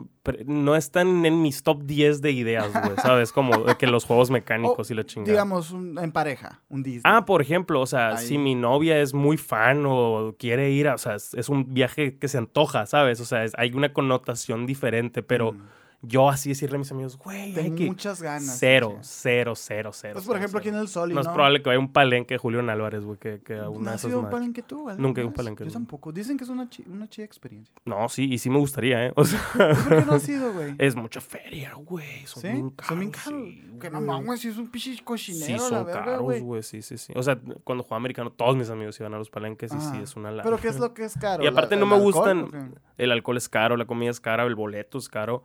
[0.46, 3.30] no están en mis top 10 de ideas, güey, ¿sabes?
[3.32, 5.30] Como que los juegos mecánicos y la chingada.
[5.30, 7.02] Digamos, un- en pareja, un Disney.
[7.04, 8.26] Ah, por ejemplo, o sea, Ahí.
[8.26, 11.72] si mi novia es muy fan o quiere ir, a- o sea, es, es un
[11.72, 13.20] viaje que se antoja, ¿sabes?
[13.20, 15.62] O sea, es- hay una connotación diferente, pero Mm.
[16.02, 17.86] Yo así decirle a mis amigos, güey, hay Tengo que...
[17.86, 18.56] muchas ganas.
[18.58, 19.08] Cero, sí.
[19.22, 20.14] cero, cero, cero.
[20.14, 22.34] Pues, por ejemplo, aquí en el Sol y No es probable que vaya un palenque
[22.34, 24.88] de Julián Álvarez, güey, que, que a ¿No has ido un palenque tú?
[24.98, 25.72] Nunca he un palenque, Yo no.
[25.72, 26.10] tampoco.
[26.12, 27.72] Dicen que es una, una chida experiencia.
[27.84, 29.12] No, sí, y sí me gustaría, ¿eh?
[29.16, 30.74] O sea, ¿Por qué no has ido, güey?
[30.78, 32.26] es mucha feria, güey.
[32.26, 32.48] Son ¿Sí?
[32.48, 32.88] bien caros.
[32.88, 33.40] Son bien caros.
[33.44, 34.06] sí, que no güey.
[34.22, 36.62] mames, si es un pinche Sí, cochinero, la son caros, güey.
[36.62, 37.12] sí, sí, sí.
[37.16, 40.00] O sea, cuando jugaba americano, todos mis amigos iban a los palenques y sí, Ah,
[40.02, 40.42] es una lana.
[40.42, 41.44] Pero ¿qué es lo que es caro?
[41.44, 44.54] Y aparte ¿La- no me gustan, el alcohol es caro, la comida es cara, el
[44.54, 45.42] boleto es caro.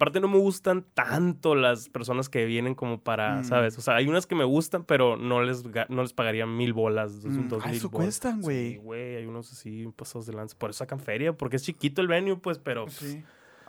[0.00, 3.44] Aparte no me gustan tanto las personas que vienen como para, Mm.
[3.44, 3.76] ¿sabes?
[3.76, 7.22] O sea, hay unas que me gustan, pero no les, no les pagaría mil bolas,
[7.22, 7.48] dos, Mm.
[7.48, 8.06] dos Ah, mil eso bolas.
[8.06, 8.70] cuestan, güey.
[8.72, 10.56] Sí, güey, hay unos así pasados de lanza.
[10.56, 13.22] Por eso sacan feria, porque es chiquito el venue, pues, pero Sí.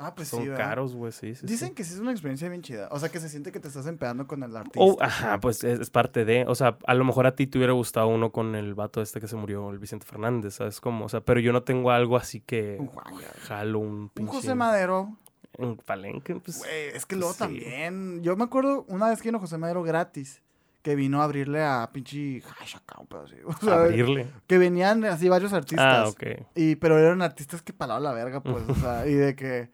[0.04, 1.46] Ah, pues son caros, güey, sí, sí.
[1.46, 1.74] Dicen sí.
[1.76, 2.88] que sí es una experiencia bien chida.
[2.90, 4.80] O sea, que se siente que te estás empedando con el artista.
[4.80, 7.60] Oh, ajá, pues es, es parte de, o sea, a lo mejor a ti te
[7.60, 11.06] hubiera gustado uno con el vato este que se murió, el Vicente Fernández, ¿sabes cómo?
[11.06, 12.90] O sea, pero yo no tengo algo así que Un
[13.44, 14.32] jalo un Un pinche...
[14.34, 15.18] José Madero.
[15.62, 16.60] Un palenque, pues...
[16.60, 17.40] Güey, es que luego sí.
[17.40, 18.22] también.
[18.24, 20.42] Yo me acuerdo una vez que vino José Madero gratis.
[20.82, 22.42] Que vino a abrirle a pinche.
[23.00, 23.36] Un pedo así.
[23.46, 24.28] O sea, abrirle.
[24.48, 26.08] Que venían así varios artistas.
[26.08, 26.24] Ah, ok.
[26.56, 28.64] Y, pero eran artistas que palaban la verga, pues.
[28.68, 29.70] o sea, y de que.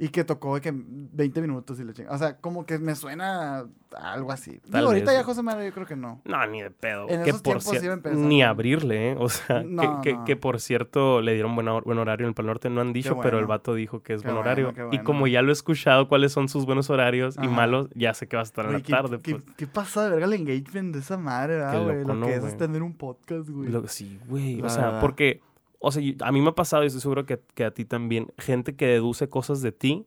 [0.00, 2.12] Y que tocó de que 20 minutos y le chinga.
[2.12, 4.60] O sea, como que me suena a algo así.
[4.60, 5.24] Tal Digo, ahorita vez, ya.
[5.24, 6.20] José Madero yo creo que no.
[6.24, 7.08] No, ni de pedo.
[7.08, 9.16] En que esos por cierto, ni abrirle, ¿eh?
[9.18, 10.24] O sea, No, que, que- no.
[10.24, 12.92] que por cierto le dieron buen, hor- buen horario en el Pal Norte, no han
[12.92, 14.88] dicho, pero el vato dijo que es Qué buen bueno, horario.
[14.92, 18.28] Y como ya lo he escuchado cuáles son sus buenos horarios y malos, ya sé
[18.28, 19.44] que va a estar en la ¿qué, tarde, qué, pues.
[19.56, 22.04] qué pasa de verga el engagement de esa madre, Qué ¿verdad, güey?
[22.04, 23.68] Lo ¿no, que es, tener un podcast, güey.
[23.68, 24.62] Lo- sí, güey.
[24.62, 25.40] O sea, porque,
[25.78, 28.32] o sea, a mí me ha pasado y estoy seguro que, que a ti también,
[28.38, 30.06] gente que deduce cosas de ti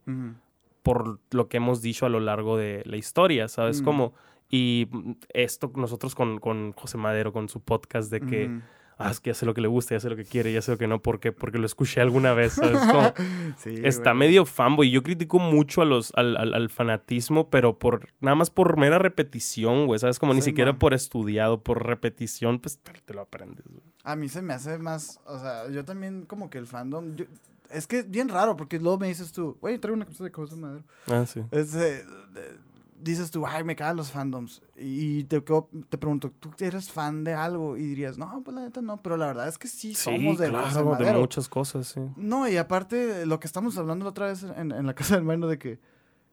[0.84, 3.82] por lo que hemos dicho a lo largo de la historia, ¿sabes?
[3.82, 3.86] Mm.
[3.86, 4.14] Como,
[4.50, 4.88] y
[5.30, 8.62] esto nosotros con, con José Madero, con su podcast de que.
[8.98, 10.62] Ah, es que ya sé lo que le gusta, ya sé lo que quiere, ya
[10.62, 11.32] sé lo que no, ¿por qué?
[11.32, 12.80] Porque lo escuché alguna vez, ¿sabes?
[12.80, 13.14] Como,
[13.58, 14.20] Sí, está güey.
[14.28, 14.92] medio fanboy.
[14.92, 19.00] Yo critico mucho a los, al, al- al fanatismo, pero por nada más por mera
[19.00, 20.20] repetición, güey, ¿sabes?
[20.20, 20.80] Como ni siquiera man.
[20.80, 23.82] por estudiado, por repetición, pues te, te lo aprendes, güey.
[24.04, 27.26] A mí se me hace más, o sea, yo también como que el fandom, yo-
[27.70, 30.32] es que es bien raro porque luego me dices tú, güey, traigo una cosa de
[30.32, 30.84] José Madero.
[31.08, 31.42] Ah, sí.
[31.52, 32.71] Es, eh, de-
[33.02, 34.62] dices tú, ay, me cagan los fandoms.
[34.78, 37.78] Y te, te pregunto, ¿tú eres fan de algo?
[37.78, 40.38] Y dirías, no, pues la neta no, pero la verdad es que sí, Sí, somos
[40.40, 42.02] de claro, muchas cosas, sí.
[42.16, 45.24] No, y aparte, lo que estamos hablando la otra vez en, en la casa del
[45.24, 45.80] mano de que,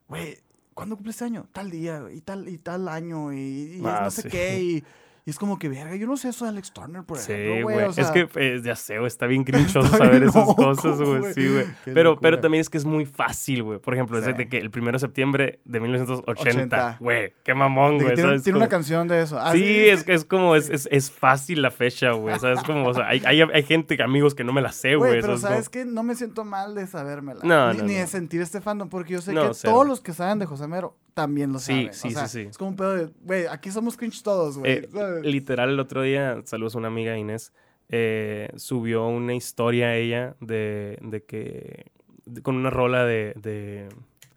[0.09, 0.39] güey,
[0.75, 1.49] ¿cuándo cumple este año?
[1.53, 4.29] Tal día, y tal, y tal año, y, y Ah, no sé sí.
[4.29, 4.85] qué, y,
[5.29, 7.65] y es como que, verga, yo no sé eso de Alex Turner, por Sí, ejemplo,
[7.65, 7.77] güey.
[7.77, 7.87] güey.
[7.89, 9.45] o sea, es que eh, ya sé, güey, está bien
[9.85, 11.35] crinchoso saber esas cosas, güey.
[11.35, 11.67] Sí, güey.
[11.85, 12.21] Pero, locura.
[12.31, 13.79] pero también es que es muy fácil, güey.
[13.79, 14.33] Por ejemplo, es Sí.
[14.33, 16.97] de que el 1 de septiembre de 1980, 80.
[17.01, 18.15] güey, qué mamón, que güey.
[18.15, 18.43] tiene, ¿sabes?
[18.43, 19.39] tiene Como- una canción de eso.
[19.39, 22.39] Ah, Sí, es, que es como, es, es, es fácil la fecha, güey.
[22.39, 22.63] ¿Sabes?
[22.63, 25.27] Como, o sea, hay, hay, hay gente, amigos que no me la sé, Güey, pero
[25.37, 25.41] ¿sabes?
[25.43, 25.85] ¿sabes qué?
[25.85, 27.41] No me siento mal de sabérmela.
[27.45, 27.99] No, ni, no, ni no.
[28.01, 29.73] de sentir este fandom, porque yo sé que cero.
[29.75, 31.95] todos los que saben de José Mero también lo Sí, saben.
[31.95, 32.49] sí, sea, sí, sí.
[32.49, 34.87] Es como un pedo de, güey, aquí somos cringe todos, güey.
[35.23, 37.53] Literal, el otro día, saludos a una amiga Inés,
[37.89, 41.87] eh, subió una historia a ella de, de que,
[42.27, 43.89] de- con una rola de, de,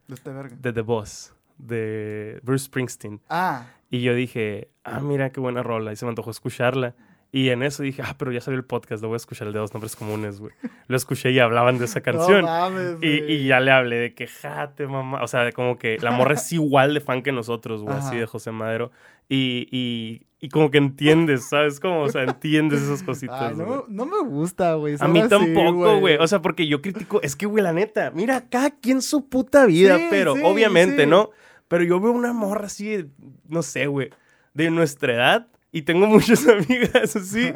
[0.07, 0.55] De este verga.
[0.59, 3.19] de The Boss, de Bruce Springsteen.
[3.29, 5.91] Ah, Y yo dije, ah, mira qué buena rola.
[5.91, 6.95] Y se me antojó escucharla.
[7.33, 9.53] Y en eso dije, ah, pero ya salió el podcast, lo voy a escuchar el
[9.53, 10.51] de dos nombres comunes, güey.
[10.87, 12.41] Lo escuché y hablaban de esa canción.
[12.41, 15.23] No mames, y, y ya le hablé de que jate, mamá.
[15.23, 18.17] O sea, de como que la morra es igual de fan que nosotros, güey, así
[18.17, 18.91] de José Madero.
[19.29, 21.80] Y, y, y como que entiendes, ¿sabes?
[21.80, 24.95] Como, o sea, entiendes esas cositas, Ay, no, no me gusta, güey.
[24.99, 26.17] A mí tampoco, güey.
[26.17, 27.21] O sea, porque yo critico.
[27.21, 31.04] Es que, güey, la neta, mira, cada quien su puta vida, Sí, pero sí, obviamente,
[31.04, 31.10] sí.
[31.10, 31.30] ¿no?
[31.67, 33.06] Pero yo veo una morra así,
[33.47, 34.10] no sé, güey,
[34.56, 37.54] de nuestra edad Y tengo muchas amigas así.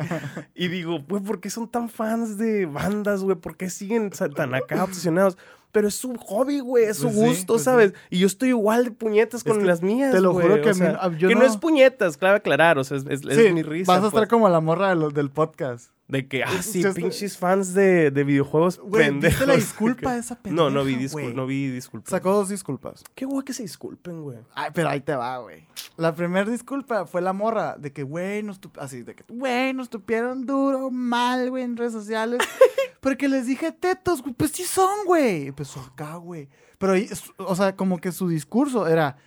[0.53, 3.35] y digo, güey, ¿por qué son tan fans de bandas, güey?
[3.35, 5.37] ¿Por qué siguen tan acá obsesionados?
[5.75, 7.65] Pero es su hobby, güey, es su Pues sí, gusto, pues sí.
[7.65, 7.93] ¿sabes?
[8.09, 10.69] Y yo estoy igual de puñetas con que las mías, te lo güey, juro que
[10.69, 11.41] o mí no- yo que no...
[11.41, 13.91] no- es puñetas, claro aclarar, o sea, es, es- es Sí, mi risa.
[13.91, 15.91] vas a estar pues, como la morra de los- del podcast.
[16.07, 19.39] De que, ah, sí, just- pinches fans de, de videojuegos Güey, pendejos.
[19.39, 22.11] ¿viste la disculpa de esa No, no vi, pendeja, discul- no vi disculpas.
[22.11, 23.03] Sacó dos disculpas.
[23.15, 24.37] Qué guay que se disculpen, güey.
[24.53, 25.67] Ay, pero ahí te va, güey.
[25.97, 29.89] La primera disculpa fue la morra de que, güey, nos así, de que, güey, nos
[29.89, 32.39] tupieron duro, mal, güey, en redes sociales.
[32.99, 34.35] porque les dije tetos, güey.
[34.35, 35.47] Pues sí son, güey.
[35.47, 36.49] Empezó acá, güey.
[36.77, 36.93] Pero,
[37.37, 39.17] o sea, como que su discurso era,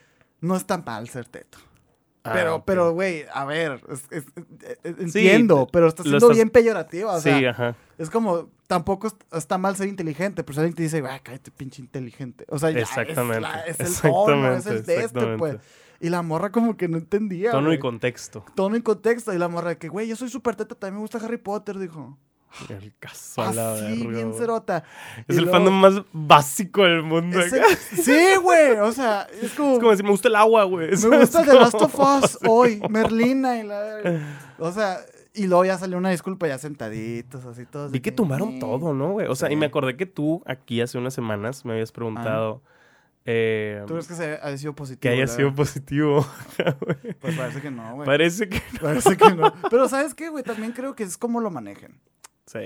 [0.41, 1.59] no es tan mal ser teto.
[2.23, 2.63] Pero, Ah, ok.
[2.67, 7.15] pero, güey, a ver, es- es- es- es- entiendo, pero está siendo estás- bien peyorativa,
[7.15, 7.75] o sea, sí, ajá.
[7.97, 11.51] es como, tampoco es- está mal ser inteligente, pero si alguien te dice, güey, cállate,
[11.53, 12.45] pinche inteligente.
[12.49, 15.05] O sea, ya Exactamente, la- es el tono, es el exactamente, de este, pues.
[15.05, 15.65] exactamente.
[16.01, 18.45] Y la morra como que no entendía, Tono y contexto.
[18.55, 19.33] Tono y contexto.
[19.33, 22.17] Y la morra que, güey, yo soy súper teta, también me gusta Harry Potter, dijo.
[22.69, 24.85] El caso a la Así, verga, bien cerota.
[25.27, 27.41] Es Y el luego- fandom más básico del mundo.
[27.41, 27.51] el-
[28.03, 29.73] Sí, güey, o sea, es como...
[29.75, 30.91] Es como decir, me gusta el agua, güey.
[30.91, 33.99] Me gusta The Como- Last of Us hoy, Merlina y la...
[34.59, 34.99] O sea,
[35.35, 37.93] y luego ya salió una disculpa ya sentaditos, así todos.
[37.93, 38.59] Vi que tumbaron "Eh".
[38.61, 39.27] todo, ¿no, güey?
[39.29, 42.63] O sea, y me acordé que tú aquí hace unas semanas me habías preguntado
[43.31, 45.01] eh, ¿Tú crees que se haya sido positivo?
[45.03, 46.27] que haya sido positivo.
[47.21, 48.07] Pues parece que no, güey.
[48.07, 49.53] Parece que Parece que no.
[49.71, 50.43] Pero ¿sabes qué, güey?
[50.43, 52.01] También creo que es como lo manejen.
[52.51, 52.59] Sí.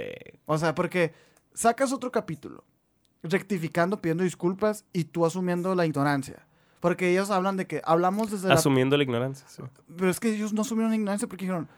[0.46, 1.12] O sea, porque
[1.52, 2.64] sacas otro capítulo,
[3.22, 6.46] rectificando, pidiendo disculpas y tú asumiendo la ignorancia.
[6.80, 8.54] Porque ellos hablan de que hablamos desde la...
[8.54, 9.62] Asumiendo la ignorancia, sí.
[9.96, 11.68] Pero es que ellos no asumieron ignorancia porque dijeron,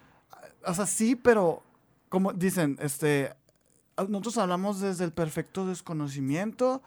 [0.65, 1.63] o sea, sí, pero
[2.09, 3.35] como dicen, este,
[4.09, 6.83] nosotros hablamos desde el perfecto desconocimiento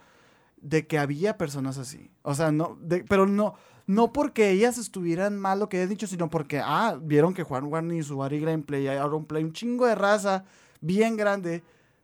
[0.60, 2.10] de que había personas así.
[2.24, 3.54] O sea, no, de- pero no,
[3.86, 7.70] no porque ellas estuvieran mal lo que he dicho, sino porque, ah, vieron que Juan
[7.70, 10.46] Juan y su Ari Gameplay y Auron Play, un chingo de raza
[10.82, 11.64] bien grande,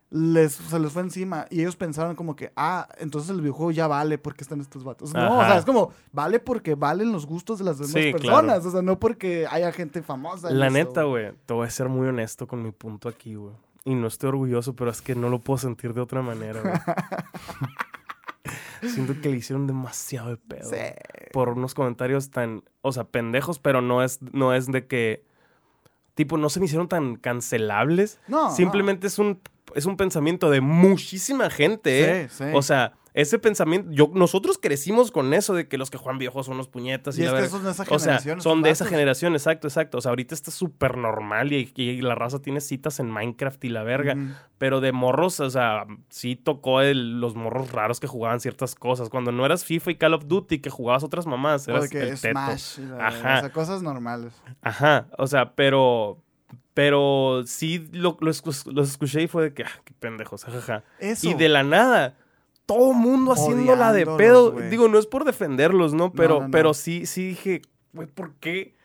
[0.10, 3.88] les, se les fue encima y ellos pensaron como que, ah, entonces el videojuego ya
[3.88, 5.12] vale porque están estos vatos.
[5.14, 8.44] No, o sea, es como, vale porque valen los gustos de las demás Sí, personas,
[8.44, 8.68] claro.
[8.68, 10.52] o sea, no porque haya gente famosa.
[10.52, 13.56] La neta, güey, te voy a ser muy honesto con mi punto aquí, güey.
[13.86, 16.74] Y no estoy orgulloso, pero es que no lo puedo sentir de otra manera, güey.
[18.94, 20.70] Siento que le hicieron demasiado de pedo.
[20.70, 20.76] Sí.
[21.32, 25.26] Por unos comentarios tan, o sea, pendejos, pero no es, no es de que,
[26.15, 28.19] tipo, no se me hicieron tan cancelables.
[28.28, 28.56] No, no.
[28.56, 29.39] Simplemente es un,
[29.76, 32.30] es un pensamiento de muchísima gente, ¿eh?
[32.30, 32.52] Sí, sí.
[32.54, 36.47] O sea, ese pensamiento, yo, nosotros crecimos con eso de que los que juegan videojuegos
[36.47, 37.49] son unos puñetas y, Y la es que verga.
[37.58, 38.41] son de esa O sea, generación.
[38.41, 39.97] son de esa generación, exacto, exacto.
[39.99, 43.69] O sea, ahorita está súper normal y, y la raza tiene citas en Minecraft y
[43.69, 44.15] la verga.
[44.58, 49.10] Pero de morros, o sea, sí tocó el- los morros raros que jugaban ciertas cosas.
[49.10, 51.89] Cuando no eras FIFA y Call of Duty, que jugabas otras mamás, O eras de
[51.89, 52.17] que el.
[52.17, 52.80] Smash.
[52.80, 53.38] la- Ajá.
[53.38, 54.34] O sea, cosas normales.
[54.62, 56.17] Ajá, o sea, pero...
[56.73, 60.84] Pero sí lo, lo, escu- lo escuché y fue de que, ah, qué pendejos, jajaja.
[60.99, 61.30] Eso.
[61.30, 62.15] Y de la nada,
[62.65, 64.52] todo mundo haciéndola de pedo.
[64.52, 66.12] Digo, no es por defenderlos, ¿no?
[66.13, 66.52] Pero, no, no.
[66.52, 67.62] pero sí, sí dije,
[67.93, 68.76] güey, ¿por qué?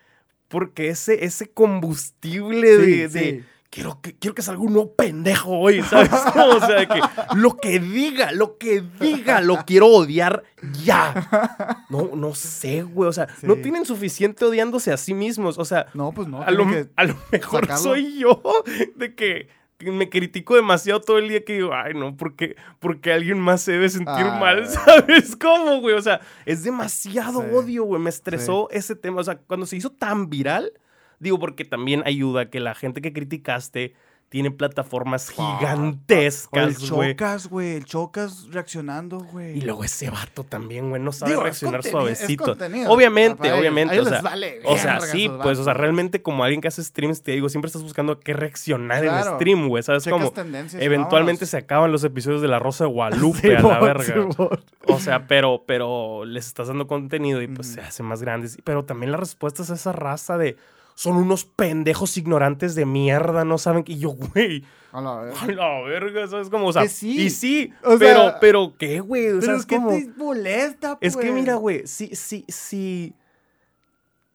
[0.48, 3.44] Porque ese, ese combustible de, Sí, de- sí.
[3.70, 6.08] Quiero que, quiero que salga un nuevo pendejo hoy, ¿sabes?
[6.34, 7.00] o sea, de que
[7.36, 10.42] lo que diga, lo que diga, lo quiero odiar
[10.82, 11.84] ya.
[11.90, 13.10] No, no sé, güey.
[13.10, 15.58] O sea, no tienen suficiente odiándose a sí mismos.
[15.58, 16.42] O sea, No, pues no.
[16.42, 17.82] a lo, tiene que- a lo mejor sacarlo.
[17.82, 18.40] soy yo
[18.96, 19.48] de que
[19.80, 23.72] me critico demasiado todo el día que digo, ay, no, porque, porque alguien más se
[23.72, 24.38] debe sentir Ah.
[24.40, 25.94] mal, ¿sabes cómo, güey?
[25.94, 27.48] O sea, es demasiado Sí.
[27.52, 28.02] odio, güey.
[28.02, 29.20] Me estresó ese tema.
[29.20, 30.72] O sea, cuando se hizo tan viral,
[31.20, 33.94] digo, porque también ayuda que la gente que criticaste
[34.28, 37.10] tiene plataformas el gigantescas, güey.
[37.12, 37.76] chocas, güey.
[37.76, 39.56] El chocas reaccionando, güey.
[39.58, 42.56] Y luego ese vato también, güey, no sabe Digo, reaccionar suavecito.
[42.88, 43.94] Obviamente, obviamente.
[43.94, 46.60] ellos o sea, les vale o sea, verga sí, pues, o sea, realmente como alguien
[46.60, 49.36] que hace streams, te digo, siempre estás buscando qué reaccionar en Claro.
[49.36, 49.82] stream, güey.
[49.82, 50.32] ¿Sabes Checas cómo?
[50.78, 51.48] Eventualmente vámonos.
[51.50, 54.28] se acaban los episodios de La Rosa de Guadalupe a la verga.
[54.86, 58.58] O sea, pero, pero les estás dando contenido y pues se hacen más grandes.
[58.62, 60.56] Pero también las respuestas a esa raza de
[60.98, 65.40] son unos pendejos ignorantes de mierda, no saben que y yo, güey, A la verga.
[65.42, 66.66] a la verga, ¿sabes cómo?
[66.66, 67.20] O sea, Que sí.
[67.20, 69.28] y sí, O pero, sea, pero, ¿qué, güey?
[69.28, 69.90] O sea, es es que como...
[69.90, 71.14] te molesta, pues.
[71.14, 73.14] Es que mira, güey, sí, sí, sí.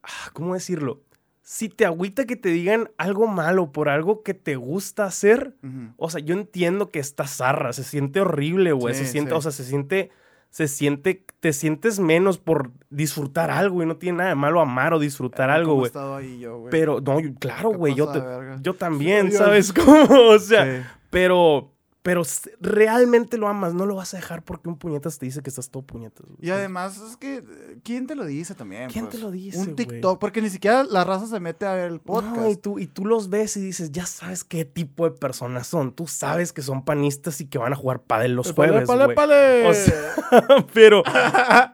[0.03, 1.01] Ah, ¿Cómo decirlo?
[1.41, 5.57] Si te agüita que te digan algo malo por algo que te gusta hacer,
[5.97, 9.35] o sea, yo entiendo que está zarra, se siente horrible, güey, se siente, sí.
[9.37, 10.11] o sea, se siente,
[10.53, 14.93] se siente, te sientes menos por disfrutar algo y no tiene nada de malo amar
[14.93, 15.87] o disfrutar Eh, algo, ¿cómo he güey.
[15.87, 16.69] estado ahí yo, güey?
[16.69, 18.21] Pero, no, yo- claro, güey, yo, te-
[18.61, 20.05] yo también, Sí, ¿sabes cómo?
[20.29, 20.87] O sea, Sí.
[21.09, 21.72] pero,
[22.03, 22.21] pero
[22.59, 25.69] realmente lo amas, no lo vas a dejar porque un puñetas te dice que estás
[25.69, 26.25] todo puñetas.
[26.27, 26.37] güey.
[26.41, 27.43] Y además, es que,
[27.83, 28.89] ¿quién te lo dice también?
[28.89, 29.15] ¿Quién pues?
[29.15, 29.75] te lo dice, Un güey?
[29.75, 32.35] TikTok, porque ni siquiera la raza se mete a ver el podcast.
[32.35, 35.65] No, y, tú, y tú los ves y dices, ya sabes qué tipo de personas
[35.65, 35.93] son.
[35.93, 39.05] Tú sabes que son panistas y que van a jugar pádel los Pale, jueves, pale,
[39.05, 39.15] güey.
[39.15, 39.67] pale.
[39.69, 41.03] O sea, pero,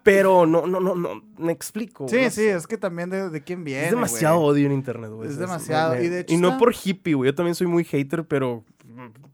[0.03, 2.07] pero no, no, no, no, me explico.
[2.07, 2.51] sí, no sí, sé.
[2.53, 4.49] es que también de, de quién viene, Es demasiado güey.
[4.51, 5.29] odio en internet, güey.
[5.29, 7.31] Es demasiado, y de hecho y no está- por hippie, güey.
[7.31, 8.63] Yo también soy muy hater, pero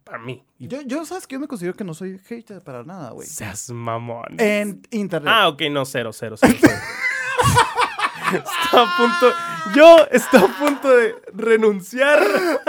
[0.04, 0.44] para mí.
[0.60, 3.28] Yo, yo, ¿sabes que Yo me considero que no soy hater para nada, güey.
[3.28, 4.40] seas mamón.
[4.40, 5.34] En internet.
[5.36, 6.56] Ah, ok, no, cero, cero, cero.
[6.60, 6.74] cero.
[8.34, 9.36] está a punto.
[9.74, 12.26] Yo estoy a punto de renunciar a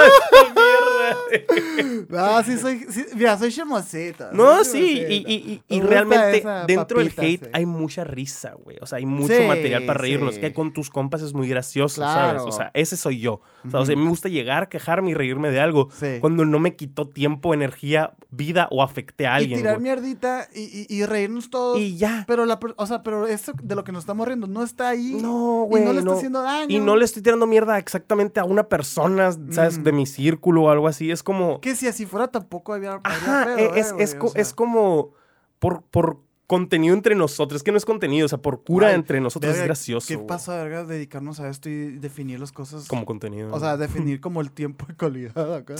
[0.06, 2.36] esta mierda.
[2.38, 2.86] Ah, sí, soy.
[2.90, 4.30] sí, mira, soy chamosita.
[4.32, 7.50] No, soy sí, y, y- y- y realmente dentro del hate sí.
[7.52, 8.78] hay mucha risa, güey.
[8.80, 10.38] O sea, hay mucho Sí, material para reírnos.
[10.38, 12.38] Que con tus compas es muy gracioso, Claro.
[12.40, 12.54] ¿sabes?
[12.54, 13.40] O sea, ese soy yo.
[13.66, 16.18] O sea, o sea, me gusta llegar, quejarme y reírme de algo Sí.
[16.20, 19.60] cuando no me quitó tiempo, energía, vida o afecté a Y alguien.
[19.60, 19.84] tirar güey.
[19.84, 21.78] mierdita y, y, y reírnos todos.
[21.78, 22.24] Y ya.
[22.26, 25.16] Pero, la, o sea, pero eso de lo que nos estamos riendo no está ahí.
[25.20, 25.84] No, Y güey.
[25.84, 26.16] no le está no.
[26.16, 26.76] haciendo daño.
[26.76, 29.78] Y no le estoy tirando mierda exactamente a una persona, ¿sabes?
[29.78, 29.82] Mm.
[29.82, 31.10] De mi círculo o algo así.
[31.10, 31.60] Es como.
[31.60, 33.00] Que si así fuera tampoco había.
[33.02, 34.40] Ajá, pedo, e- eh, es, güey, es, o sea.
[34.40, 35.12] es como
[35.58, 37.58] por, por contenido entre nosotros.
[37.58, 40.08] Es que no es contenido, o sea, por cura Ay, entre nosotros verga, es gracioso.
[40.08, 42.86] ¿Qué pasa, verga, dedicarnos a esto y definir las cosas?
[42.86, 43.52] Como contenido.
[43.52, 45.74] O sea, definir como el tiempo de calidad acá.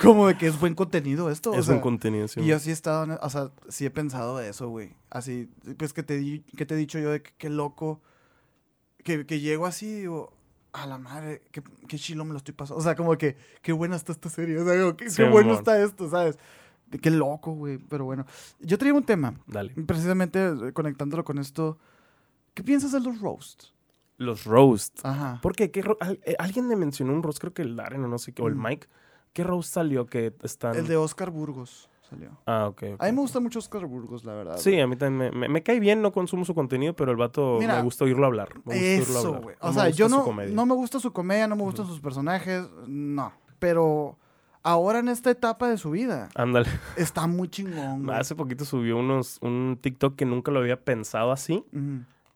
[0.00, 1.52] Como de que es buen contenido esto.
[1.52, 2.40] o es sea, un contenido, sí.
[2.40, 4.94] Y yo sí he estado, o sea, sí he pensado eso, güey.
[5.08, 8.00] Así, pues que te, que te he dicho yo de que qué loco,
[9.02, 10.32] que, que llego así y digo,
[10.72, 12.78] a la madre, qué, qué chilo me lo estoy pasando.
[12.78, 15.82] O sea, como que, qué buena está esta serie, o sea, como, qué, bueno está
[15.82, 16.38] esto, ¿sabes?
[17.02, 18.26] Qué loco, güey, pero bueno.
[18.60, 19.72] Yo traía un tema, Dale.
[19.86, 21.78] precisamente eh, conectándolo con esto.
[22.54, 23.72] ¿Qué piensas de los roasts?
[24.16, 25.04] Los roasts.
[25.04, 25.38] Ajá.
[25.40, 25.70] ¿Por qué?
[25.70, 28.18] ¿Qué ro- al- eh, alguien me mencionó un roast, creo que el Darren o no
[28.18, 28.56] sé qué, o el.
[28.56, 28.88] Mike.
[29.32, 30.74] ¿Qué roast salió que están...?
[30.74, 32.30] El de Oscar Burgos salió.
[32.46, 32.82] Ah, ok.
[32.94, 34.56] ok, A mí me gusta mucho Oscar Burgos, la verdad.
[34.58, 34.82] Sí, güey.
[34.82, 37.56] a mí también me, me- me cae bien, no consumo su contenido, pero el vato
[37.60, 38.48] Mira, me gusta oírlo hablar.
[38.66, 39.42] Me gusta oírlo Eso, hablar.
[39.42, 39.56] güey.
[39.62, 42.64] No O sea, yo no, no me gusta su comedia, no me gustan sus personajes,
[42.86, 43.32] no.
[43.58, 44.18] Pero
[44.62, 46.68] ahora en esta etapa de su vida, Ándale.
[46.96, 48.18] está muy chingón, güey.
[48.18, 51.64] Hace poquito subió unos, un TikTok que nunca lo había pensado así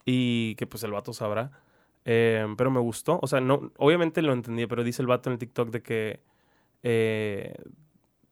[0.05, 1.51] y que pues el vato sabrá.
[2.07, 3.19] Eh, pero me gustó.
[3.23, 6.21] O sea, no, obviamente lo entendí, pero dice el vato en el TikTok de que
[6.83, 7.55] eh,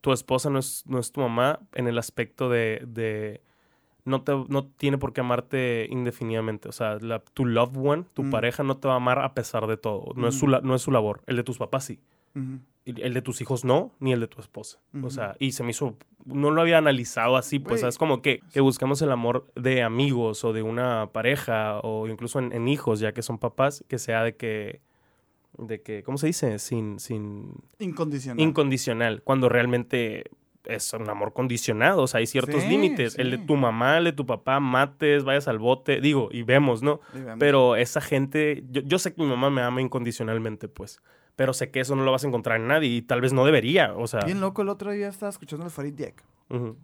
[0.02, 3.40] tu esposa no es, no es tu mamá en el aspecto de, de
[4.04, 6.68] no, te, no tiene por qué amarte indefinidamente.
[6.68, 8.30] O sea, la- tu loved one, tu Mm.
[8.30, 10.12] pareja no te va a amar a pesar de todo.
[10.16, 10.60] No, es su, Mm.
[10.64, 11.22] no es su labor.
[11.26, 12.00] El de tus papás sí.
[12.84, 14.80] El de tus hijos no, ni el de tu esposa.
[15.04, 18.40] O sea, y se me hizo, no lo había analizado así, pues es como que,
[18.52, 22.98] que buscamos el amor de amigos o de una pareja o incluso en, en hijos,
[22.98, 24.80] ya que son papás, que sea de que,
[25.58, 26.58] de que, ¿cómo se dice?
[26.58, 28.40] Sin, sin, Incondicional.
[28.40, 30.24] incondicional, cuando realmente
[30.64, 33.18] es un amor condicionado, o sea, hay ciertos Sí, límites.
[33.18, 36.82] El de tu mamá, el de tu papá, mates, vayas al bote, digo, y vemos,
[36.82, 37.00] ¿no?
[37.14, 37.36] Y vemos.
[37.40, 41.00] Pero esa gente, yo, yo sé que mi mamá me ama incondicionalmente, pues.
[41.34, 43.44] Pero sé que eso no lo vas a encontrar en nadie y tal vez no
[43.44, 43.94] debería.
[43.94, 46.22] O sea, Bien loco, el otro día estaba escuchando al Farid Diek.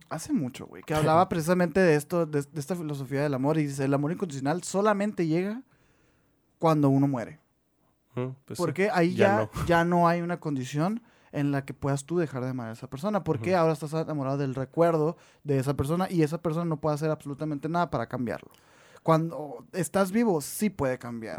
[0.09, 3.59] Hace mucho, güey, que hablaba precisamente de esto, de, de esta filosofía del amor.
[3.59, 5.63] Y dice, el amor incondicional solamente llega
[6.59, 7.39] cuando uno muere.
[8.45, 8.63] Pues sí.
[8.63, 10.09] Porque ahí ya ya, ya, no.
[10.09, 11.03] hay una condición
[11.33, 13.25] en la que puedas tú dejar de amar a esa persona.
[13.25, 17.11] Porque ahora estás enamorado del recuerdo de esa persona y esa persona no puede hacer
[17.11, 18.51] absolutamente nada para cambiarlo.
[19.03, 21.39] Cuando estás vivo, sí puede cambiar.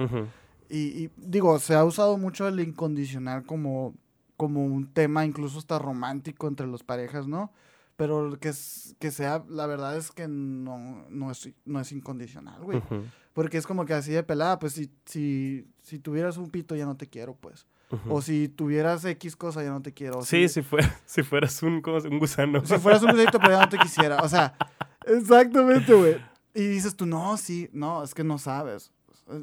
[0.69, 3.95] Y, y, digo, se ha usado mucho el incondicional como,
[4.37, 7.51] como un tema incluso hasta romántico entre las parejas, ¿no?
[7.95, 8.53] Pero que,
[8.99, 12.77] que sea, la verdad es que no, no, es, no es incondicional, güey.
[12.77, 13.03] ujú,
[13.39, 16.85] Porque es como que así de pelada, pues si, si, si tuvieras un pito ya
[16.85, 17.65] no te quiero, pues.
[18.09, 20.17] O si tuvieras X cosa ya no te quiero.
[20.19, 22.65] o Sí, si, si, fuera, si fueras un, ¿cómo se- un gusano.
[22.65, 24.17] si fueras un gusito pero ya no te quisiera.
[24.17, 24.57] O sea,
[25.07, 26.17] exactamente, güey.
[26.53, 28.91] Y dices tú, no, sí, no, es que no sabes.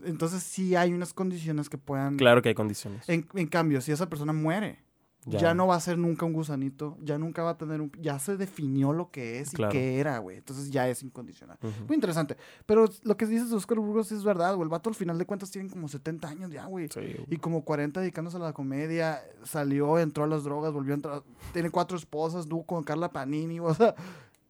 [0.04, 2.18] Entonces sí hay unas condiciones que puedan...
[2.18, 3.08] Claro que hay condiciones.
[3.08, 4.78] En, en cambio, si esa persona muere,
[5.26, 5.54] ya.
[5.54, 7.90] no va a ser nunca un gusanito, ya nunca va a tener un...
[8.00, 10.36] Ya se definió lo que es y qué era, güey.
[10.38, 11.58] Entonces ya es incondicional.
[11.86, 12.36] Muy interesante.
[12.64, 14.64] Pero lo que dices de Oscar Burgos es verdad, güey.
[14.64, 16.88] El vato al final de cuentas tiene como 70 años ya, güey.
[16.88, 17.16] Sí.
[17.28, 21.22] Y como 40 dedicándose a la comedia, salió, entró a las drogas, volvió a entrar.
[21.52, 23.94] Tiene cuatro esposas, tuvo con Carla Panini, o sea,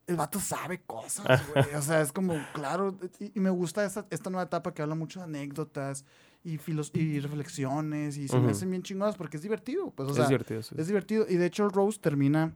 [0.07, 1.65] el vato sabe cosas, güey.
[1.77, 4.95] O sea, es como, claro, y, y me gusta esta, esta nueva etapa que habla
[4.95, 6.05] mucho de anécdotas
[6.47, 8.51] y, filos y reflexiones y se me Ujú.
[8.53, 10.63] hacen bien chingadas porque es divertido, pues, o es sea, divertido.
[10.63, 10.77] sí.
[10.79, 11.27] es divertido.
[11.29, 12.55] Y de hecho Rose termina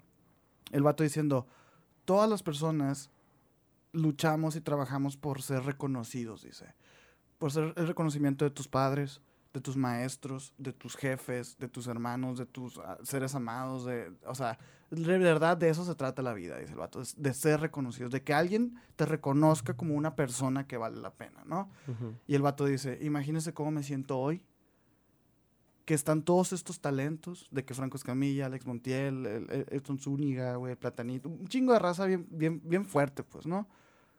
[0.70, 1.48] el vato diciendo,
[2.04, 3.10] todas las personas
[3.92, 6.66] luchamos y trabajamos por ser reconocidos, dice.
[7.38, 9.20] Por ser el reconocimiento de tus padres,
[9.52, 14.12] de tus maestros, de tus jefes, de tus hermanos, de tus ah, seres amados, de,
[14.26, 14.58] o sea,
[14.90, 18.22] de verdad de eso se trata la vida, dice el vato, de ser reconocidos, de
[18.22, 21.68] que alguien te reconozca como una persona que vale la pena, ¿no?
[22.28, 24.44] Y el vato dice, imagínense cómo me siento hoy,
[25.84, 30.54] que están todos estos talentos, de que Franco Escamilla, Alex Montiel, el, el, Elton Zúñiga,
[30.56, 33.66] güey, Platanito, un chingo de raza bien, bien, bien fuerte, pues, ¿no?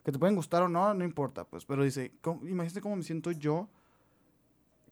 [0.04, 3.04] Que te pueden gustar o no, no importa, pues, pero dice, ¿cómo- imagínense cómo me
[3.04, 3.70] siento yo,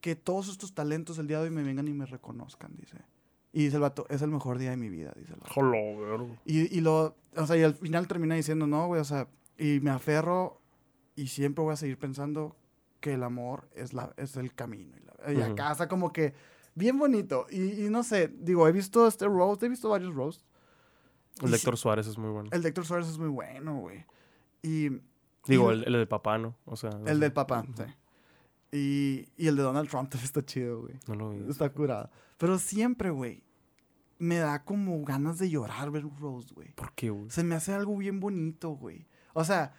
[0.01, 2.97] que todos estos talentos el día de hoy me vengan y me reconozcan, dice.
[3.51, 5.51] Y dice el vato, es el mejor día de mi vida, dice el vato.
[6.45, 9.79] Y, y lo, o sea, y al final termina diciendo, no, güey, o sea, y
[9.81, 10.61] me aferro
[11.15, 12.55] y siempre voy a seguir pensando
[12.99, 14.95] que el amor es, la, es el camino.
[14.97, 16.33] Y, la, y acá, o sea, como que
[16.75, 17.47] bien bonito.
[17.49, 20.45] Y, y no sé, digo, he visto este roast, he visto varios roasts.
[21.41, 22.49] El Héctor Suárez es muy bueno.
[22.53, 24.05] El Héctor Suárez es muy bueno, güey.
[24.61, 24.89] Y
[25.47, 26.55] Digo, y- el, el del papá, ¿no?
[26.65, 26.89] O sea.
[27.05, 27.83] el del papá, sí.
[28.71, 30.93] Y, y el de Donald Trump también está chido, güey.
[31.07, 31.49] No lo vi.
[31.49, 32.09] Está curado.
[32.37, 33.43] Pero siempre, güey,
[34.17, 36.73] me da como ganas de llorar ver roast, güey.
[36.73, 37.29] ¿Por qué, güey?
[37.29, 39.07] Se me hace algo bien bonito, güey.
[39.33, 39.73] O sea,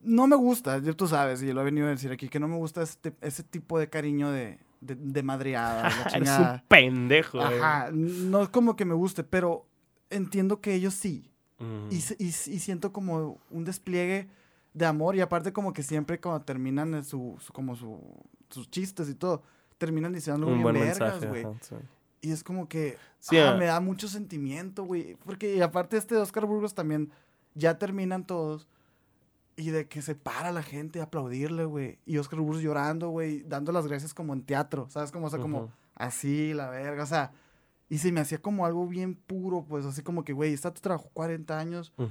[0.00, 2.46] no me gusta, ya tú sabes, y lo he venido a decir aquí, que no
[2.48, 6.54] me gusta este, ese tipo de cariño de, de, de madreada, chingada.
[6.62, 7.58] un pendejo, güey.
[7.58, 9.66] Ajá, no es como que me guste, pero
[10.10, 11.30] entiendo que ellos sí.
[11.88, 14.28] Y, y siento como un despliegue
[14.74, 18.00] de amor, y aparte como que siempre cuando terminan su, su- como su,
[18.50, 19.42] sus chistes y todo,
[19.78, 21.26] terminan diciendo algo un bien buen vergas, mensaje.
[21.42, 21.56] güey.
[21.62, 21.74] sí.
[22.20, 23.56] Y es como que Sí, ah, ah.
[23.56, 25.14] me da mucho sentimiento, güey.
[25.24, 27.10] Porque y aparte este de Oscar Burgos también
[27.54, 28.66] ya terminan todos.
[29.56, 31.98] Y de que se para la gente a aplaudirle, güey.
[32.06, 33.42] Y Oscar Burgos llorando, güey.
[33.42, 34.86] Dando las gracias como en teatro.
[34.90, 35.12] ¿Sabes?
[35.12, 35.70] Como, o sea, como Ujú.
[35.96, 37.02] así, la verga.
[37.02, 37.32] O sea,
[37.90, 41.10] y se me hacía como algo bien puro, pues así como que, güey, está trabajó
[41.12, 42.08] 40 años Ujú.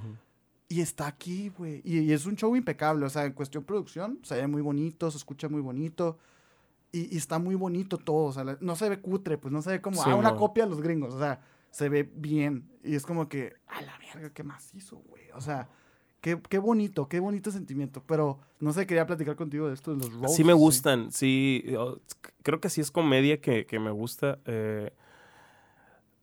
[0.69, 1.82] Y está aquí, güey.
[1.84, 5.10] Y, y es un show impecable, o sea, en cuestión producción, se ve muy bonito,
[5.12, 6.17] se escucha muy bonito.
[6.91, 9.62] Y, y está muy bonito todo, o sea, la- no se ve cutre, pues no
[9.63, 12.69] se ve como, Sí, ah, una copia de los gringos, o sea, se ve bien.
[12.84, 15.23] Y es como que, a la verga, qué macizo, güey.
[15.34, 15.69] O sea,
[16.21, 18.04] qué, qué bonito, qué bonito sentimiento.
[18.06, 20.38] Pero, no sé, quería platicar contigo de esto, de los roasts.
[20.38, 21.63] Sí me gustan, sí.
[22.43, 24.38] creo que sí es comedia que, que me gusta.
[24.45, 24.93] eh,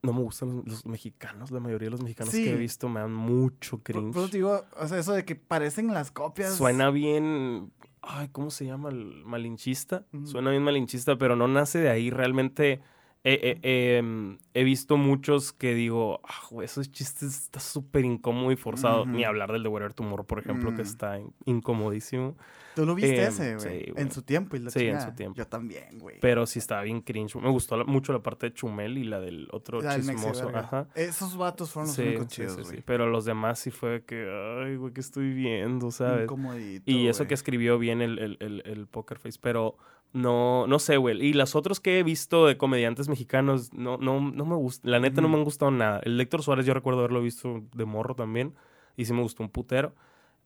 [0.03, 1.51] no me gustan los, los mexicanos.
[1.51, 2.45] La mayoría de los mexicanos Sí.
[2.45, 4.13] que he visto me dan mucho cringe.
[4.15, 6.55] por eso te digo, o sea, eso de que parecen las copias.
[6.55, 7.71] Suena bien.
[8.03, 8.89] Ay, ¿cómo se llama?
[8.89, 10.07] El malinchista.
[10.25, 12.09] Suena bien malinchista, pero no nace de ahí.
[12.11, 12.81] Realmente
[13.25, 19.03] eh, eh, he visto muchos que digo, ah, esos chistes está súper incómodo y forzado.
[19.03, 19.11] Ujú.
[19.11, 20.87] Ni hablar del de Whatever Tomorrow, por ejemplo, que Mm.
[20.87, 22.37] está in- incomodísimo.
[22.75, 23.85] Tú lo viste Em, ese, güey.
[23.85, 25.11] sí, en su tiempo y la Sí, en chingada.
[25.11, 25.37] su tiempo.
[25.37, 26.19] Yo también, güey.
[26.21, 27.35] Pero sí estaba bien cringe.
[27.37, 30.47] Me gustó la- mucho la parte de Chumel y la del otro La del chismoso.
[30.47, 30.61] verga.
[30.61, 30.87] Ajá.
[30.95, 32.77] Esos vatos fueron los Sí, únicos chidos, güey.
[32.79, 32.83] sí.
[32.87, 34.27] Pero los demás sí fue que,
[34.65, 35.91] ay, güey, ¿qué estoy viendo?
[35.91, 36.23] ¿Sabes?
[36.25, 37.29] Incomodito, Y eso güey.
[37.29, 39.77] que escribió bien el, el, el, el Poker Face, pero
[40.13, 41.25] no, no sé, güey.
[41.25, 44.91] Y las otros que he visto de comediantes mexicanos, no, no, no me gustan.
[44.91, 46.01] La neta no me han gustado nada.
[46.05, 48.55] El Héctor Suárez, yo recuerdo haberlo visto de morro también.
[48.97, 49.95] Y sí me gustó un putero.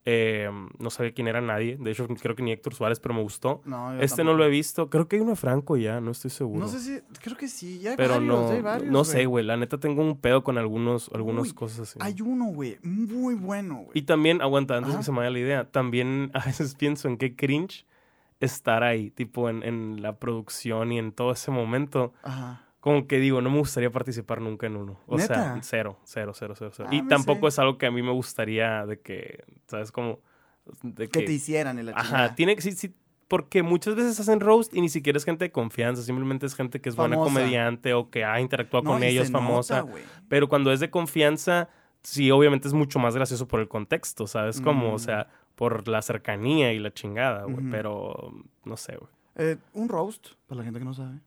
[0.06, 1.78] Eh, no sabía quién era nadie.
[1.80, 3.62] De hecho, creo que ni Héctor Suárez, pero me gustó.
[3.64, 4.90] No, Este no lo he visto.
[4.90, 6.60] Creo que hay uno de Franco ya, no estoy seguro.
[6.60, 9.04] No sé si, creo que sí, ya hay pero varios, no, ya hay varios, no
[9.04, 9.46] sé, güey.
[9.46, 11.98] La neta tengo un pedo con algunos, algunas Uy, cosas así.
[12.02, 13.90] Hay uno, güey, muy bueno, güey.
[13.94, 14.98] Y también, aguanta, antes Ajá.
[14.98, 17.86] que se me vaya la idea, también a veces pienso en qué cringe
[18.40, 22.12] estar ahí, tipo en, en la producción y en todo ese momento.
[22.22, 22.60] Ajá.
[22.80, 25.00] Como que digo, no me gustaría participar nunca en uno.
[25.06, 26.88] O sea, cero, cero, cero, cero, cero.
[26.92, 27.54] Ah, y tampoco sé.
[27.54, 29.90] es algo que a mí me gustaría de que, ¿sabes?
[29.90, 30.18] Como...
[30.82, 32.60] De Que te hicieran en la Ajá, tiene que...
[32.62, 32.94] Sí, sí,
[33.26, 36.82] porque muchas veces hacen roast y ni siquiera es gente de confianza, simplemente es gente
[36.82, 39.80] que es buena comediante o que ha interactuado No, con ellos, famosa.
[39.82, 39.92] nota.
[40.28, 41.70] Pero cuando es de confianza,
[42.02, 44.60] sí, obviamente es mucho más gracioso por el contexto, ¿sabes?
[44.60, 44.94] Como, Mm.
[44.94, 47.70] o sea, por la cercanía y la chingada, güey.
[47.70, 48.32] Pero,
[48.64, 49.10] no sé, güey.
[49.36, 51.20] Eh, un roast, para la gente que no sabe.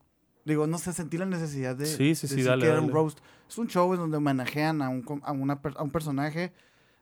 [0.46, 2.82] Digo, no sé, sentí la necesidad de, Sí, sí, de sí, decir dale, que era
[2.82, 3.20] un roast.
[3.50, 6.54] Es un show en donde homenajean a un, a, una a un personaje.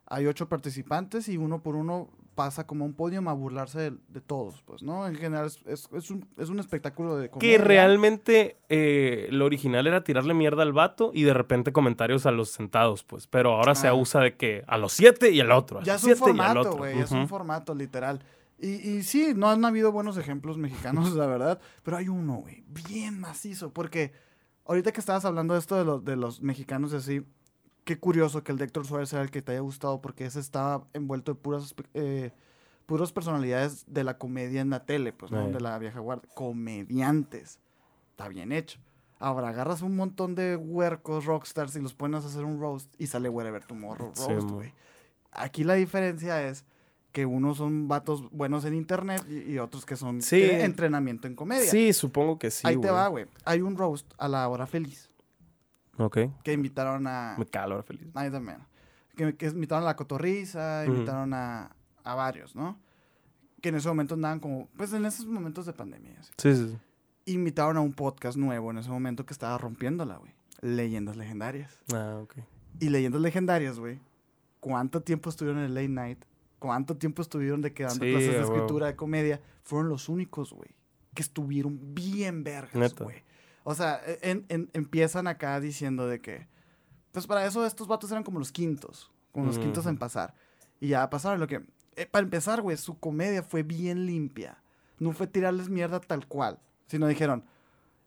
[0.08, 3.98] Hay ocho participantes y uno por uno pasa como a un podium a burlarse de,
[4.10, 5.08] de todos, pues, ¿no?
[5.08, 9.88] En general es, es- es un, es un espectáculo de Que realmente eh, lo original
[9.88, 13.28] era tirarle mierda al vato y de repente comentarios a los sentados, pues.
[13.28, 13.94] Pero ahora se Ah.
[13.94, 15.80] usa de que a los siete y al otro.
[15.80, 18.22] A Ya los es un siete formato, güey, es un formato, literal.
[18.60, 22.64] Y, y sí, no han habido buenos ejemplos mexicanos, la verdad, pero hay uno, güey,
[22.68, 24.12] bien macizo, porque
[24.66, 27.22] ahorita que estabas hablando de esto de, los de los mexicanos y así,
[27.86, 30.40] qué curioso que el de Héctor Suárez sea el que te haya gustado, porque ese
[30.40, 32.32] estaba envuelto de puras, eh,
[32.86, 35.48] puras personalidades de la comedia en la tele, pues, ¿no?
[35.48, 35.52] Eh.
[35.52, 37.60] De la vieja guardia, comediantes,
[38.12, 38.80] está bien hecho.
[39.20, 43.08] Ahora agarras un montón de huercos, rockstars y los pones a hacer un roast y
[43.08, 44.74] sale Wherever Tomorrow roast, güey.
[45.32, 46.66] Aquí la diferencia es
[47.12, 50.38] que unos son vatos buenos en internet y, y otros que son Sí.
[50.42, 51.70] que entrenamiento en comedia.
[51.72, 53.26] Sí, supongo que sí, Ahí te va, güey.
[53.46, 55.10] Hay un roast a la hora feliz
[55.98, 56.18] Ok.
[56.44, 57.36] que invitaron a...
[57.38, 58.08] Me ahora feliz.
[58.16, 58.58] Ahí también.
[59.16, 62.78] Que, que invitaron a la Cotorriza, invitaron a, a varios, ¿no?
[63.62, 64.68] Que en ese momento andaban como...
[64.76, 66.16] Pues en esos momentos de pandemia.
[66.20, 66.32] así.
[66.38, 66.78] Sí, sí, sí.
[67.34, 70.34] Invitaron a un podcast nuevo en ese momento que estaba rompiéndola, güey.
[70.62, 71.80] Leyendas legendarias.
[71.94, 72.36] Ah, ok.
[72.80, 74.00] Y leyendas legendarias, güey.
[74.60, 76.26] ¿Cuánto tiempo estuvieron en el late night?
[76.60, 79.42] ¿Cuánto tiempo estuvieron de que dando Sí, clases de a escritura, de comedia?
[79.64, 80.70] Fueron los únicos, güey,
[81.14, 83.24] que estuvieron bien vergas, güey.
[83.68, 86.48] O sea, en- en- empiezan acá diciendo de que,
[87.12, 90.36] pues para eso estos vatos eran como los quintos, como los quintos en pasar.
[90.80, 94.62] Y ya pasaron lo que, eh, para empezar, güey, su comedia fue bien limpia.
[95.00, 97.44] No fue tirarles mierda tal cual, sino dijeron,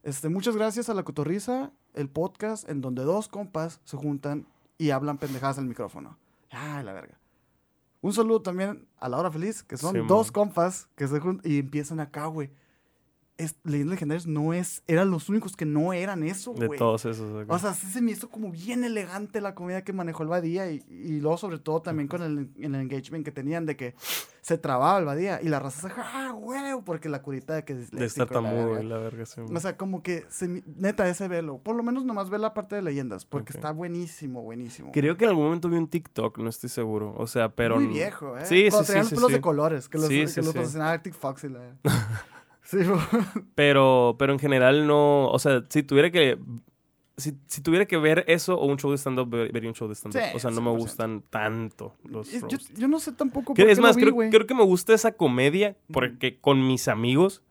[0.05, 4.47] este, muchas gracias a La Cotorriza, el podcast en donde dos compas se juntan
[4.79, 6.17] y hablan pendejadas al micrófono.
[6.51, 7.19] Ay, la verga.
[8.01, 10.33] Un saludo también a La Hora Feliz, que son Sí, dos man.
[10.35, 12.51] compas que se juntan y empiezan acá, güey.
[13.39, 16.79] Es, Leyendas Legendarias no es, eran los únicos que no eran eso, De güey.
[16.79, 17.47] todos esos.
[17.49, 20.71] O sea, sí se me hizo como bien elegante la comedia que manejó el Badía
[20.71, 23.95] y, y luego sobre todo también con el, el engagement que tenían de que
[24.49, 27.75] se trababa el Badía y la raza se ah, güey, porque la curita de que
[27.75, 28.45] es de estar tan
[28.89, 29.41] la verga, sí.
[29.41, 31.59] O sea, como que, se neta, ese velo.
[31.59, 34.91] Por lo menos nomás ve la parte de leyendas, porque está buenísimo, buenísimo.
[34.93, 37.15] Creo que en algún momento vi un TikTok, no estoy seguro.
[37.19, 37.77] O sea, pero.
[37.77, 38.47] Muy viejo, ¿eh?
[38.47, 39.43] Sí, Cuando sí, tenían sí, los pelos sí, de sí.
[39.43, 40.53] colores, que los, Sí, que sí, los sí.
[40.55, 41.61] patrocinaba Arctic Fox y la...
[42.71, 42.79] sí.
[43.55, 45.29] Pero, pero en general no.
[45.31, 46.39] O sea, si tuviera que.
[47.17, 49.89] Si, si tuviera que ver eso o un show de stand-up, ver- vería un show
[49.89, 50.21] de stand-up.
[50.23, 50.79] Sí, o sea, no me 100%.
[50.79, 54.31] gustan tanto los yo, yo no sé tampoco por es qué más, lo vi, creo,
[54.31, 57.43] creo que me gusta esa comedia porque con mis amigos,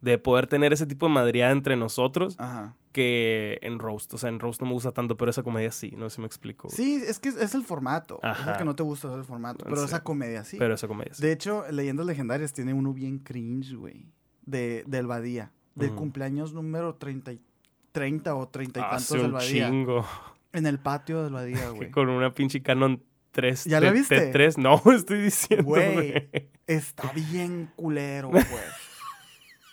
[0.00, 2.74] de poder tener ese tipo de madriada entre nosotros, Ajá.
[2.90, 4.12] que en roast.
[4.14, 6.20] O sea, en roast no me gusta tanto, pero esa comedia sí, no sé si
[6.22, 6.68] me explico.
[6.70, 8.18] Sí, es que es, es el formato.
[8.24, 9.64] Es el que no te gusta es el formato.
[9.64, 9.84] Pero Sí.
[9.84, 10.56] esa comedia sí.
[10.58, 11.22] Pero esa comedia sí.
[11.22, 14.04] De hecho, Leyendas Legendarias tiene uno bien cringe, güey.
[14.46, 15.52] De, del Badía.
[15.74, 17.40] Del cumpleaños número 30, y-
[17.92, 19.68] 30 o 30 y tantos Hace del un Badía.
[19.70, 20.06] chingo.
[20.52, 21.90] En el patio del Badía, güey.
[21.90, 23.64] Con una pinche Canon 3.
[23.64, 24.32] ¿Ya la viste?
[24.32, 24.58] T3.
[24.58, 26.28] No, estoy diciendo, Güey.
[26.66, 28.44] Está bien culero, güey.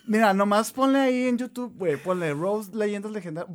[0.07, 3.53] Mira, nomás ponle ahí en YouTube, güey, ponle Rose Leyendas Legendarias,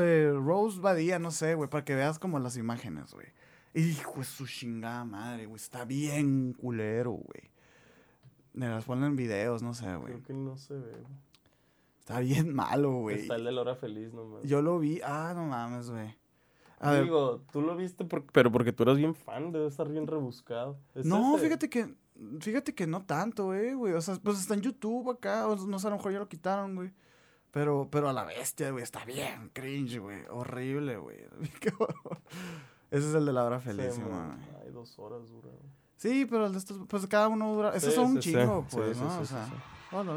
[0.00, 3.26] eh, Rose Badía, no sé, güey, para que veas como las imágenes, güey.
[3.74, 7.50] Hijo de su chingada madre, güey, está bien culero, güey.
[8.52, 10.12] Me las ponen en videos, no sé, güey.
[10.12, 10.90] Creo que no se ve.
[10.92, 11.04] güey.
[11.98, 13.20] Está bien malo, güey.
[13.20, 14.42] Está el de la hora feliz nomás.
[14.42, 16.14] Yo lo vi, ah, no mames, güey.
[16.80, 19.88] A ver, Digo, tú lo viste, por- pero porque tú eras bien fan, debe estar
[19.88, 20.78] bien rebuscado.
[20.94, 21.44] ¿Es no, ese?
[21.44, 21.94] fíjate que,
[22.40, 23.92] fíjate que no tanto, eh, güey.
[23.92, 26.28] O sea, pues está en YouTube acá, o no sé, a lo mejor ya lo
[26.28, 26.90] quitaron, güey.
[27.52, 30.22] Pero, pero a la bestia, güey, está bien cringe, güey.
[30.30, 31.18] Horrible, güey.
[32.90, 34.10] Ese es el de la hora Sí, feliz, man.
[34.10, 34.46] man.
[34.64, 35.48] Ay, dos horas dura.
[35.48, 35.79] güey.
[36.00, 37.74] Sí, pero estos, pues cada uno dura.
[37.74, 39.20] Estos Sí, son un sí, chingo, Sí, pues, ¿no?
[39.20, 39.46] o sea,
[39.92, 40.14] bueno.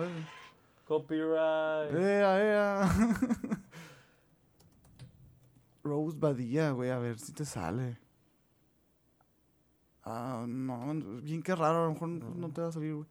[0.88, 1.94] Copyright.
[1.94, 2.90] Ea, ea.
[5.84, 8.00] Rose Badía, güey, a ver si te sale.
[10.06, 13.08] Ah, no, bien que raro, a lo mejor no, no te va a salir, güey.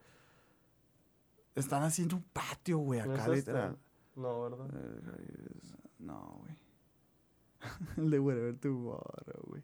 [1.55, 3.51] Están haciendo un patio, güey, ¿No acá, es este?
[3.53, 3.79] literal.
[4.17, 4.67] No, ¿verdad?
[4.75, 5.61] Eh,
[5.99, 6.57] No, güey.
[7.99, 9.63] El de Wherever Tomorrow, güey.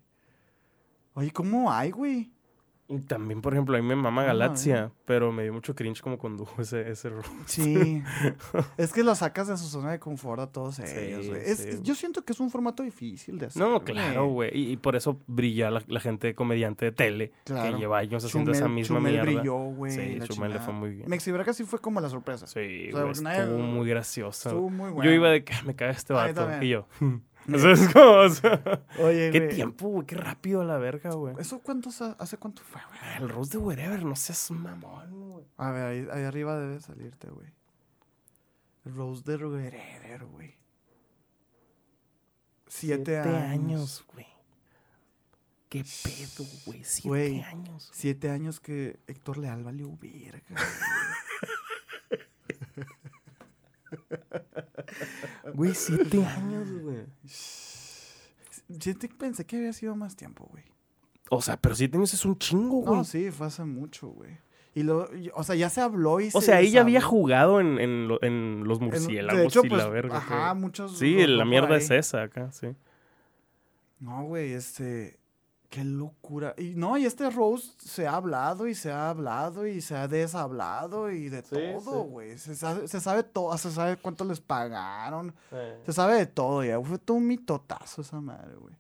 [1.15, 2.31] Oye, ¿cómo hay, güey?
[2.91, 6.01] Y también, por ejemplo, a mí me mama Ah, Galaxia, pero me dio mucho cringe
[6.01, 7.29] como condujo ese, ese roast.
[7.45, 8.03] Sí.
[8.79, 11.43] es que lo sacas de su zona de confort a todos ellos, Sí, güey.
[11.45, 11.79] Es- sí.
[11.83, 13.61] Yo siento que es un formato difícil de hacer.
[13.63, 14.51] No, claro, güey.
[14.59, 17.75] Y, y por eso brilla la, la gente comediante de tele Claro.
[17.75, 19.33] que lleva años haciendo esa misma Chumel mierda.
[19.33, 19.93] brilló, güey.
[19.93, 21.11] Sí, Chumel le fue muy bien.
[21.11, 22.47] Mexi Braga sí fue como la sorpresa.
[22.47, 22.59] Sí,
[22.89, 24.49] O sea, güey, porque nadie- estuvo muy graciosa.
[24.49, 25.05] Estuvo muy.
[25.05, 26.33] Yo iba de que "Ah, me caga este vato.
[26.35, 26.63] también.
[26.63, 26.87] Y yo.
[27.53, 28.63] o sea, es como, o sea,
[29.01, 31.35] Oye, qué güey, tiempo, güey, qué rápido a la verga, güey.
[31.39, 33.01] ¿Eso cuánto, hace cuánto fue, güey?
[33.19, 35.45] El roast de wherever, no seas mamón, güey.
[35.57, 37.49] A ver, ahí, ahí arriba debe salirte, güey.
[38.85, 40.57] Rose de Guerrero, güey.
[42.67, 44.05] Siete, años.
[44.13, 44.27] güey.
[45.69, 46.83] Qué pedo, güey.
[46.85, 47.41] Siete Güey.
[47.43, 47.91] años.
[47.93, 50.57] Siete años que Héctor Leal valió verga.
[55.55, 57.05] Güey, siete años, güey.
[58.81, 60.65] Siete, pensé que había sido más tiempo, güey.
[61.31, 62.97] O sea, pero siete años es un chingo, güey.
[62.99, 64.39] No, sí, fue hace mucho, güey.
[64.75, 67.61] Y lo, o sea, ya se habló y O se sea, ahí ya había jugado
[67.61, 70.19] en, en, lo- en los murciélagos de hecho, y pues, la verga.
[70.19, 70.55] Ajá, creo.
[70.55, 70.99] muchos.
[70.99, 71.83] Sí, la mierda ahí.
[71.83, 72.69] es esa acá, sí.
[73.99, 75.18] No, güey, este.
[75.71, 76.55] Qué locura.
[76.57, 80.09] Y no, y este Rose se ha hablado y se ha hablado y se ha
[80.09, 82.09] deshablado y de Sí, todo, sí.
[82.11, 82.39] güey.
[82.39, 85.35] Se sabe, se sabe todo, se sabe cuánto les pagaron.
[85.85, 86.81] Se sabe de todo ya.
[86.81, 88.75] Fue todo un mitotazo esa madre, güey.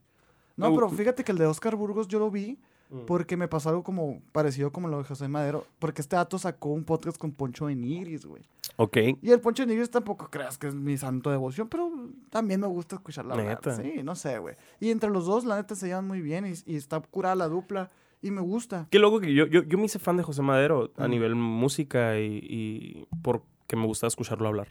[0.56, 2.58] No, pero fíjate que el de Oscar Burgos yo lo vi
[2.90, 3.04] Mm.
[3.04, 5.66] Porque me pasó algo como parecido como lo de José Madero.
[5.78, 8.42] Porque este dato sacó un podcast con Poncho de Nigris, güey.
[8.80, 8.96] Ok.
[9.22, 11.90] Y el Poncho de Nigris tampoco creas que es mi santo devoción, pero
[12.30, 13.48] también me gusta escucharla hablar.
[13.48, 13.74] Neta.
[13.74, 14.54] Sí, no sé, güey.
[14.78, 17.48] Y entre los dos, la neta, se llevan muy bien y, y está curada la
[17.48, 17.90] dupla.
[18.22, 18.86] Y me gusta.
[18.90, 22.20] Qué loco que yo, yo, yo me hice fan de José Madero a nivel música
[22.20, 24.68] y, y porque me gustaba escucharlo hablar.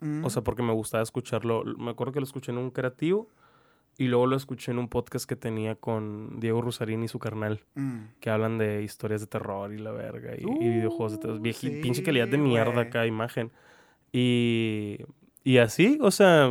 [0.00, 0.26] Mm.
[0.26, 1.64] O sea, porque me gustaba escucharlo.
[1.64, 3.28] Me acuerdo que lo escuché en un creativo
[3.98, 7.64] y luego lo escuché en un podcast que tenía con Diego Rusarín y su carnal,
[7.74, 7.98] Mm.
[8.20, 11.40] que hablan de historias de terror y la verga y, y Uh, videojuegos de terror.
[11.40, 13.50] Vieji- sí, pinche calidad de mierda acá, imagen.
[14.12, 14.98] Y,
[15.44, 16.48] y así, o sea,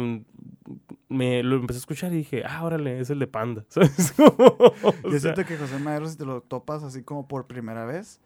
[1.09, 3.63] me lo empecé a escuchar y dije, ah, órale, es el de Panda.
[3.69, 4.13] ¿Sabes?
[4.19, 8.19] O Yo siento que José Madero, si te lo topas así como por primera vez,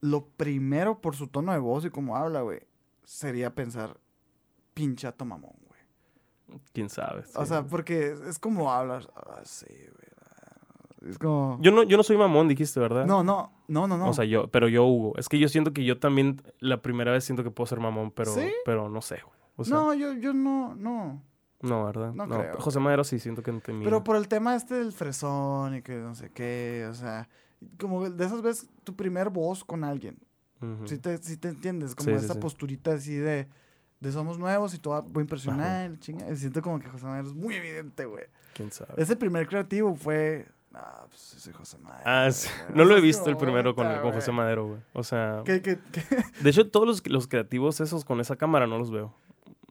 [0.00, 2.60] lo primero por su tono de voz y cómo habla, güey,
[3.04, 3.98] sería pensar,
[4.74, 5.57] pinchato mamón.
[6.72, 7.22] Quién sabe.
[7.34, 7.48] O sí.
[7.48, 9.08] sea, porque es, como hablas
[9.40, 11.10] así, güey.
[11.10, 11.58] Es como...
[11.60, 13.06] Yo no, yo no soy mamón, dijiste, ¿verdad?
[13.06, 14.08] No, no, no, no, no.
[14.08, 15.12] O sea, yo, pero yo, Hugo.
[15.16, 18.10] Es que yo siento que yo también, la primera vez siento que puedo ser mamón,
[18.10, 18.50] pero, ¿Sí?
[18.64, 19.38] pero no sé, güey.
[19.56, 21.22] O sea, no, yo, yo no, no.
[21.62, 22.12] no, ¿verdad?
[22.14, 22.58] no creo.
[22.58, 23.84] José Madero sí siento que no te mira.
[23.84, 27.28] Pero por el tema este del fresón y que no sé qué, o sea,
[27.78, 30.18] como de esas veces tu primer voz con alguien.
[30.60, 30.86] Ujú.
[30.86, 32.40] Si te, sí te entiendes, como Sí, sí, esa sí.
[32.40, 33.48] posturita así de,
[34.00, 36.34] de somos nuevos y todo voy a impresionar, chinga.
[36.36, 38.24] Siento como que José Madero es muy evidente, güey.
[38.54, 38.92] ¿Quién sabe?
[38.96, 42.02] Ese primer creativo fue, ah, pues ese José Madero.
[42.04, 42.48] Ah, sí.
[42.74, 44.30] No lo he visto el primero con, con José.
[44.32, 44.80] Madero, güey.
[44.92, 46.02] O sea, Que, que, que-
[46.42, 49.14] de hecho, todos los, los creativos esos con esa cámara no los veo.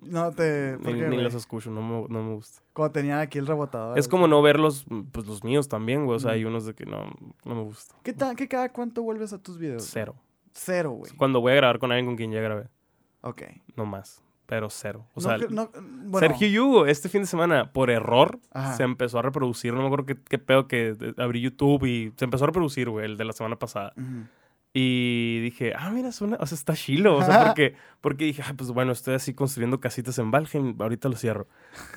[0.01, 2.61] no te, ¿por Ni, qué, los escucho, no me, no me gusta.
[2.73, 3.97] Cuando tenían aquí el rebotador.
[3.97, 6.17] Es como no ver los, pues, los míos también, güey.
[6.17, 6.33] O sea, Mm.
[6.33, 7.05] hay unos de que no,
[7.45, 7.95] no me gusta.
[8.03, 9.87] ¿Qué, ta- qué cada cuánto vuelves a tus videos?
[9.91, 10.15] Cero.
[10.53, 11.11] Cero, güey.
[11.17, 12.67] Cuando voy a grabar con alguien con quien ya grabé,
[13.27, 13.43] Ok.
[13.75, 14.21] no más.
[14.45, 15.05] Pero cero.
[15.13, 15.69] O No sea, cre- no,
[16.05, 18.75] bueno, Sergio Yugo, este fin de semana, por error, Ajá.
[18.77, 19.73] se empezó a reproducir.
[19.73, 22.89] No me acuerdo qué, qué pedo que eh, abrí YouTube y se empezó a reproducir,
[22.89, 23.93] güey, el de la semana pasada.
[24.73, 27.17] Y dije, ah, mira, suena, o sea, está chilo.
[27.17, 31.09] O sea, porque, porque dije, ah, pues bueno, estoy así construyendo casitas en Valheim, ahorita
[31.09, 31.47] lo cierro.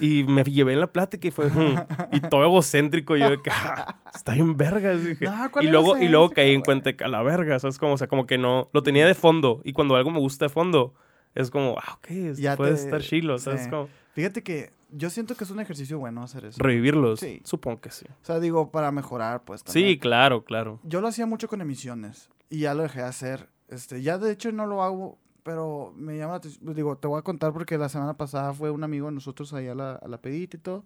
[0.01, 1.77] Y me llevé en la plática y fue, "Hmm",
[2.13, 3.17] y todo egocéntrico.
[3.17, 5.05] Yo de que, ah, está bien vergas.
[5.05, 5.25] Dije.
[5.27, 7.77] No, ¿cuál y luego, y luego caí en cuenta que a la verga, ¿sabes?
[7.79, 9.61] Como, o sea, como que no, lo tenía de fondo.
[9.63, 10.95] Y cuando algo me gusta de fondo,
[11.35, 13.65] es como, ah, ok, Ya puede te- estar chilo, ¿sabes?
[13.65, 13.71] sí.
[13.71, 16.61] Como Fíjate que yo siento que es un ejercicio bueno hacer eso.
[16.63, 17.21] revivirlos.
[17.21, 17.41] Sí.
[17.45, 18.07] Supongo que sí.
[18.09, 19.87] O sea, digo, para mejorar, pues también.
[19.89, 20.81] Sí, claro, claro.
[20.83, 23.49] Yo lo hacía mucho con emisiones y ya lo dejé de hacer.
[23.69, 26.75] Este, ya de hecho no lo hago, pero me llama la atención.
[26.75, 29.69] Digo, te voy a contar porque la semana pasada fue un amigo de nosotros ahí
[29.69, 30.85] a la, a la pedita y todo.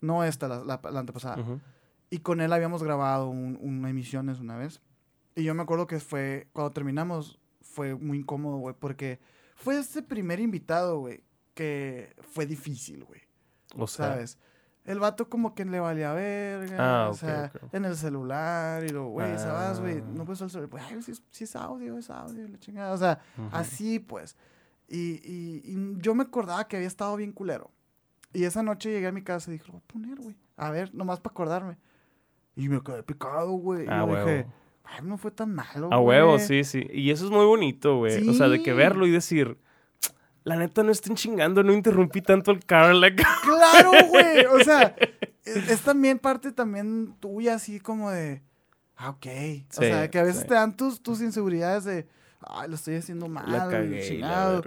[0.00, 1.40] No esta, la, la, la antepasada.
[1.40, 1.60] Ujú.
[2.10, 4.80] Y con él habíamos grabado un, una emisiones una vez.
[5.34, 9.18] Y yo me acuerdo que fue, cuando terminamos, fue muy incómodo, güey, porque
[9.64, 11.22] fue ese primer invitado, güey,
[11.54, 13.20] que fue difícil, güey.
[13.76, 14.38] O sea, ¿Sabes?
[14.84, 19.06] El vato como que le valía verga, Ah, o sea, en el celular y lo,
[19.08, 19.98] güey, ¿sabes, güey?
[19.98, 20.04] Ah.
[20.14, 22.98] No puedes el celular, güey, si es, si es audio, es audio, la chingada, o
[22.98, 23.18] sea,
[23.50, 24.36] así pues.
[24.86, 27.70] Y, y- y yo me acordaba que había estado bien culero.
[28.34, 30.70] Y esa noche llegué a mi casa y dije, lo voy a poner, güey, a
[30.70, 31.78] ver, nomás para acordarme.
[32.54, 33.84] Y me quedé picado, güey.
[33.86, 34.46] y Ah, yo dije,
[34.84, 36.40] ay, no fue tan malo, A huevo, güey".
[36.46, 36.86] sí, sí.
[36.92, 38.28] Y eso es muy bonito, güey.
[38.28, 38.76] O sea, de que Sí.
[38.76, 39.58] verlo y decir,
[40.44, 43.00] la neta no estén chingando, no interrumpí tanto el Carl.
[43.44, 44.44] Claro, güey.
[44.46, 44.94] O sea,
[45.44, 48.42] es, es también parte también tuya, así como de.
[48.96, 49.26] Ah, ok.
[49.26, 50.48] o Sí, sea, que a veces sí.
[50.48, 52.06] te dan tus, tus inseguridades de.
[52.46, 53.50] Ay, lo estoy haciendo mal.
[53.50, 53.96] La cagué.
[53.96, 54.62] y la chingado".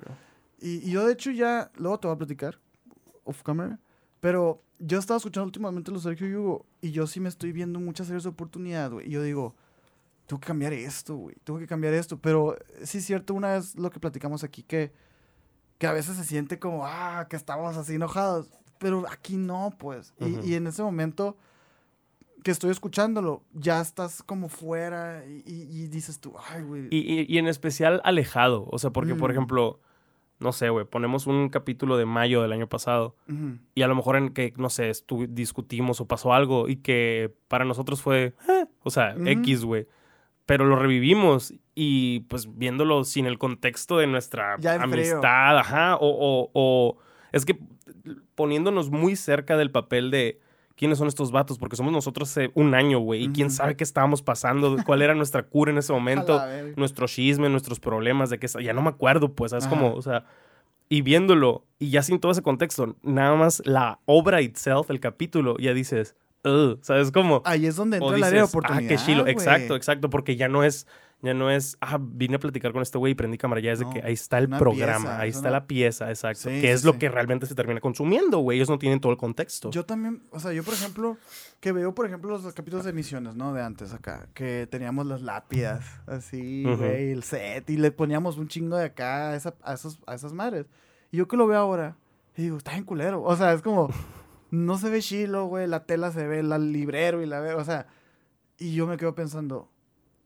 [0.60, 1.72] Y, y yo, de hecho, ya.
[1.76, 2.60] Luego te voy a platicar.
[3.24, 3.80] Off camera.
[4.20, 6.66] Pero yo estaba escuchando últimamente los Sergio Yugo.
[6.82, 9.08] Y yo sí me estoy viendo muchas áreas de oportunidad, güey.
[9.08, 9.56] Y yo digo.
[10.28, 11.36] Tengo que cambiar esto, güey.
[11.44, 12.20] Tengo que cambiar esto.
[12.20, 14.92] Pero sí es cierto, una vez lo que platicamos aquí, que,
[15.80, 18.50] que a veces se siente como, ah, que estamos así enojados.
[18.78, 20.14] Pero aquí no, pues.
[20.44, 21.38] Y- en ese momento
[22.44, 26.88] que estoy escuchándolo, ya estás como fuera y, y- y dices tú, ay, güey.
[26.92, 28.68] Y, en especial alejado.
[28.70, 29.34] O sea, porque, por Mm.
[29.34, 29.80] ejemplo,
[30.40, 33.16] no sé, güey, ponemos un capítulo de mayo del año pasado
[33.74, 34.92] y a lo mejor en que, no sé,
[35.30, 39.16] discutimos o pasó algo y que para nosotros fue, eh, o sea.
[39.26, 39.88] X, güey.
[40.48, 44.58] Pero lo revivimos y pues viéndolo sin el contexto de nuestra
[45.14, 46.98] amistad, ajá, o, o, o
[47.32, 47.60] es que
[48.34, 50.40] poniéndonos muy cerca del papel de
[50.76, 53.84] quiénes son estos vatos, porque somos nosotros hace un año, güey, y quién sabe qué
[53.84, 56.40] estábamos pasando, cuál era nuestra cura en ese momento,
[56.76, 60.26] nuestro chisme, nuestros problemas, de que ya no me acuerdo, pues, es como, o sea,
[60.88, 65.58] y viéndolo, y ya sin todo ese contexto, nada más la obra itself, el capítulo,
[65.58, 67.42] ya dices, "Ugh", ¿sabes cómo?
[67.46, 68.86] Ahí es donde entra de dices, oportunidad.
[68.86, 69.22] ah, qué chilo.
[69.24, 69.34] güey.
[69.34, 70.88] Exacto, exacto, porque ya no es,
[71.22, 73.80] ya no es, ah, vine a platicar con este güey y prendí cámara, ya es
[73.80, 76.50] de No, que ahí está el programa, pieza, ahí es está una- la pieza, exacto,
[76.50, 77.00] Sí, que es sí, lo sí.
[77.00, 79.72] que realmente se termina consumiendo, güey, ellos no tienen todo el contexto.
[79.72, 81.18] Yo también, o sea, yo por ejemplo,
[81.60, 83.52] que veo, por ejemplo, los, capítulos de misiones, ¿no?
[83.52, 88.48] De antes acá, que teníamos las lápidas, así, güey, el set, y le poníamos un
[88.48, 90.68] chingo de acá a, esa- a, esos, a esas madres.
[91.12, 91.96] Y yo que lo veo ahora,
[92.36, 93.24] y digo, está bien culero.
[93.24, 93.90] O sea, es como,
[94.52, 97.64] no se ve chilo, güey, la tela se ve, el librero y la ve, o
[97.64, 97.88] sea,
[98.58, 99.70] y yo me quedo pensando,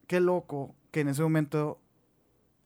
[0.08, 1.80] qué loco que en ese momento,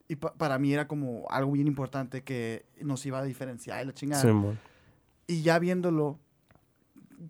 [0.07, 3.87] y pa- para mí era como algo bien importante que nos iba a diferenciar y
[3.87, 4.21] la chingada.
[4.21, 4.59] Simón.
[5.27, 6.19] Y ya viéndolo,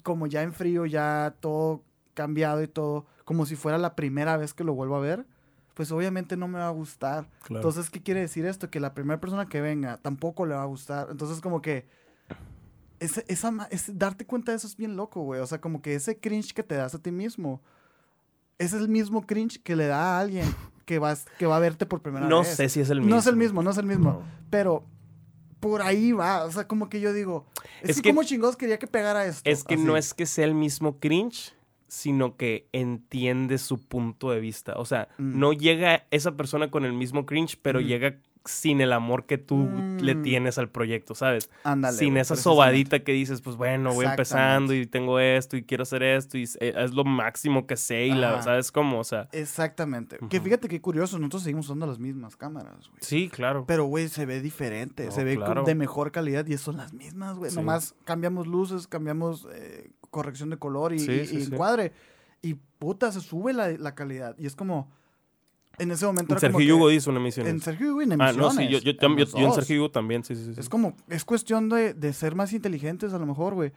[0.03, 4.53] como ya en frío, ya todo cambiado y todo, como si fuera la primera vez
[4.53, 5.25] que lo vuelvo a ver,
[5.73, 7.29] pues obviamente no me va a gustar.
[7.43, 7.57] Claro.
[7.59, 8.69] Entonces, ¿qué quiere decir esto?
[8.69, 11.09] Que la primera persona que venga tampoco le va a gustar.
[11.11, 11.85] Entonces, como que
[12.99, 15.41] ese, esa, ma- ese- darte cuenta de eso es bien loco, güey.
[15.41, 17.61] O sea, como que ese cringe que te das a ti mismo,
[18.57, 20.45] es el mismo cringe que le da a alguien
[20.85, 22.55] que, vas, que va a verte por primera no vez.
[22.55, 23.13] sé si es el mismo.
[23.15, 24.11] No es el mismo, no es el mismo.
[24.11, 24.23] No.
[24.49, 24.85] Pero
[25.59, 26.45] por ahí va.
[26.45, 27.45] O sea, como que yo digo,
[27.81, 29.49] es, Es que, que- como chingados quería que pegara esto.
[29.49, 29.83] Es que Así.
[29.83, 31.53] no es que sea el mismo cringe,
[31.87, 34.73] sino que entiende su punto de vista.
[34.77, 35.39] O sea, Mm.
[35.39, 37.87] no llega esa persona con el mismo cringe, pero Ujú.
[37.87, 39.67] llega sin el amor que tú
[39.99, 40.21] le Mm.
[40.21, 41.49] tienes al proyecto, ¿sabes?
[41.63, 45.83] Ándale, sin esa sobadita que dices, pues bueno, voy empezando y tengo esto y quiero
[45.83, 48.41] hacer esto y es, eh, es lo máximo que sé y la.
[48.43, 48.99] ¿sabes cómo?
[48.99, 50.17] O sea, Exactamente.
[50.29, 52.99] Que fíjate qué curioso, nosotros seguimos usando las mismas cámaras, güey.
[53.01, 53.65] sí, claro.
[53.67, 55.63] Pero, güey, se ve diferente, No, se ve claro.
[55.63, 57.49] de mejor calidad y son las mismas, güey.
[57.51, 57.57] Sí.
[57.57, 61.51] Nomás cambiamos luces, cambiamos eh, corrección de color y, Sí, y- sí, y sí.
[61.53, 61.93] encuadre.
[62.41, 64.35] Y puta, se sube la, la calidad.
[64.37, 64.91] Y es como,
[65.77, 67.47] en ese momento era Sergio como que- Hugo hizo una emisión.
[67.47, 69.53] En Sergio Hugo y en Ah, no, sí, emisiones, yo, yo, en yo- en.
[69.53, 70.59] Sergio Hugo también, sí, sí, sí.
[70.59, 73.71] Es como, es cuestión de, de ser más inteligentes a lo mejor, güey.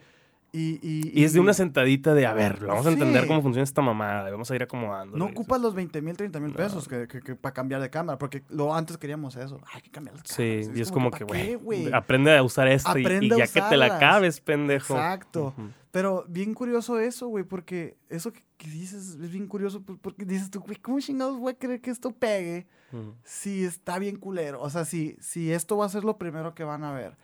[0.50, 3.28] Y, y, Y es de una sentadita de, a ver, vamos a entender Sí.
[3.28, 5.18] cómo funciona esta mamada, vamos a ir acomodando.
[5.18, 6.56] No ocupas los 20 mil, 30 mil No.
[6.56, 9.60] pesos que, que, para cambiar de cámara, porque lo antes queríamos eso.
[9.74, 10.78] Hay que cambiar las Sí, cámaras.
[10.78, 13.96] y es como ¿pa' que, güey, aprende a usar esto y- ya que te la
[13.96, 14.94] acabes, pendejo.
[14.94, 15.52] Exacto.
[15.90, 20.50] Pero bien curioso eso, güey, porque eso que, que dices es bien curioso, porque dices
[20.50, 23.14] tú, güey, ¿cómo chingados voy a creer que esto pegue Ujú.
[23.24, 24.60] si está bien culero?
[24.60, 27.16] O sea, si, si esto va a ser lo primero que van a ver.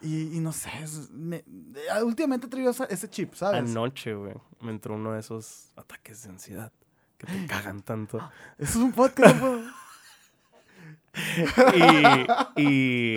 [0.00, 2.50] Y, y no sé, es- me- eh, últimamente he
[2.90, 3.60] ese chip, ¿sabes?
[3.70, 6.72] Anoche, güey, me entró uno de esos ataques de ansiedad
[7.18, 8.18] que te cagan tanto.
[8.58, 9.36] Eso es un podcast,
[12.56, 13.16] y, y,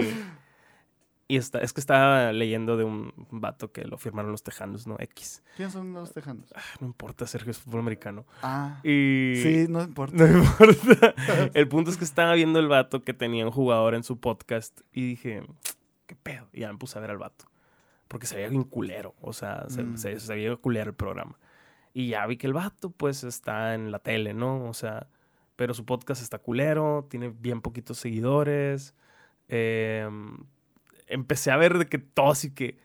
[1.29, 4.95] y está, es que estaba leyendo de un vato que lo firmaron los tejanos, ¿no?
[4.99, 5.43] X.
[5.55, 6.51] ¿Quiénes son los tejanos?
[6.55, 8.25] Ah, No importa, Sergio, es fútbol americano.
[8.41, 9.35] Ah, Y...
[9.41, 10.15] sí, no importa.
[10.17, 11.13] No importa.
[11.53, 14.81] El punto es que estaba viendo el vato que tenía un jugador en su podcast
[14.91, 15.43] y dije,
[16.07, 16.47] ¿qué pedo?
[16.51, 17.45] Y ya me puse a ver al vato.
[18.07, 19.13] Porque se veía bien culero.
[19.21, 19.97] O sea, se, Mm.
[19.97, 21.37] se, se veía culero el programa.
[21.93, 24.65] Y ya vi que el vato, pues, está en la tele, ¿no?
[24.67, 25.05] O sea,
[25.55, 28.95] pero su podcast está culero, tiene bien poquitos seguidores.
[29.47, 30.09] Eh,
[31.09, 32.77] empecé a ver de que todo así que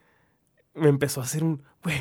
[0.75, 1.97] me empezó a hacer un, güey,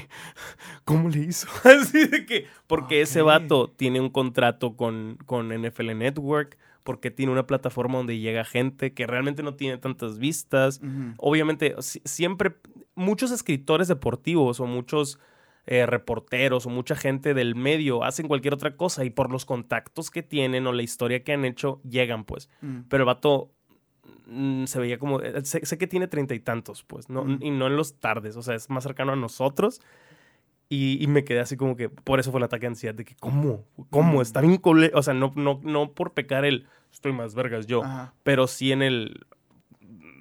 [0.83, 1.47] ¿cómo le hizo?
[1.63, 7.31] Así de que, porque ese vato tiene un contrato con, con NFL Network, porque tiene
[7.31, 10.81] una plataforma donde llega gente que realmente no tiene tantas vistas.
[11.17, 12.55] Obviamente, si- siempre,
[12.95, 15.19] muchos escritores deportivos o muchos
[15.65, 20.09] eh, reporteros o mucha gente del medio hacen cualquier otra cosa y por los contactos
[20.09, 22.49] que tienen o la historia que han hecho, llegan, pues.
[22.61, 22.79] Mm.
[22.89, 23.51] Pero el vato
[24.65, 25.21] se veía como.
[25.21, 27.09] eh, Sé, sé que tiene treinta y tantos, pues.
[27.09, 27.39] No, Mm.
[27.41, 28.35] Y no en los tardes.
[28.37, 29.81] O sea, es más cercano a nosotros.
[30.69, 31.89] Y, y me quedé así como que.
[31.89, 32.95] Por eso fue el ataque de ansiedad.
[32.95, 33.63] De que, ¿cómo?
[33.89, 34.19] ¿Cómo?
[34.19, 34.21] Mm.
[34.21, 34.59] Está bien
[34.93, 36.67] O sea, no, no, no por pecar el.
[36.91, 37.83] Estoy más vergas yo.
[37.83, 38.13] Ajá.
[38.23, 39.25] Pero sí en el.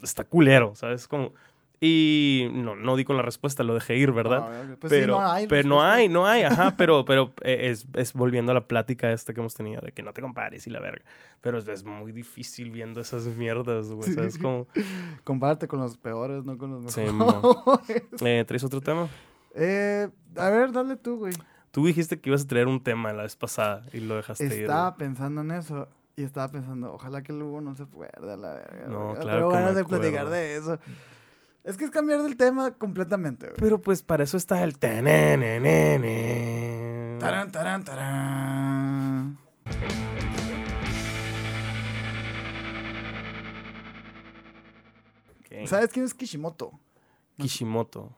[0.02, 1.06] Está culero, ¿sabes?
[1.08, 1.32] Como.
[1.84, 4.46] Y no, no di con la respuesta, lo dejé ir, ¿verdad?
[4.48, 4.76] Ah.
[4.78, 7.88] Pues sí, pero no hay pero no hay, no hay, ajá, pero, pero eh, es,
[7.94, 10.70] es volviendo a la plática esta que hemos tenido de que no te compares y
[10.70, 11.04] la verga.
[11.40, 14.34] Pero es, es muy difícil viendo esas mierdas, güey, ¿sabes?
[14.34, 14.40] Sí.
[14.40, 14.68] Como,
[15.24, 18.04] Compárate con los peores, no con los Sí, mejores.
[18.24, 19.08] eh, ¿Traes otro tema?
[19.56, 21.34] eh, a ver, dale tú, güey.
[21.72, 24.52] Tú dijiste que ibas a traer un tema la vez pasada y lo dejaste ir.
[24.52, 28.36] Estaba pensando en eso y estaba pensando, ojalá que el Hugo no se acuerde a
[28.36, 28.86] la verga.
[28.86, 30.78] No, claro Pero ganas de platicar de eso.
[31.64, 33.56] Es que es cambiar del tema completamente, güey.
[33.58, 34.78] Pero pues para eso está el...
[37.20, 39.38] Tarán, tarán, tarán.
[45.40, 45.66] Ok.
[45.66, 46.72] ¿Sabes quién es Kishimoto?
[47.36, 48.14] Kishimoto.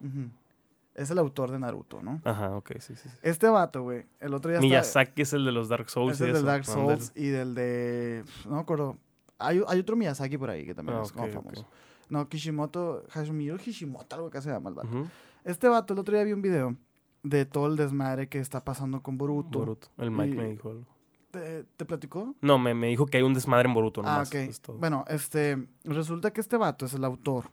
[0.94, 2.20] Es el autor de Naruto, ¿no?
[2.24, 3.08] Ajá, ok, sí, sí.
[3.08, 3.08] sí.
[3.22, 6.24] Este vato, güey, el otro día Miyazaki es el de los Dark Souls Es y
[6.24, 6.46] el del eso.
[6.46, 6.64] Dark.
[6.64, 8.24] Souls y del de...
[8.46, 8.96] No me acuerdo.
[9.38, 11.66] Hay, hay otro Miyazaki por ahí que también Ah, es como ok.
[12.08, 15.08] No, Kishimoto, Hashimiro Kishimoto, algo que se llama el vato.
[15.44, 16.76] Este vato, el otro día vi un video
[17.22, 19.58] de todo el desmadre que está pasando con Boruto.
[19.58, 19.88] Boruto.
[19.98, 20.86] El Mike me dijo algo.
[21.30, 22.34] ¿Te, te platicó?
[22.42, 24.28] No, me, me dijo que hay un desmadre en Boruto Ah, nomás.
[24.28, 24.34] ok.
[24.36, 24.78] es todo.
[24.78, 27.46] Bueno, este, resulta que este vato es el autor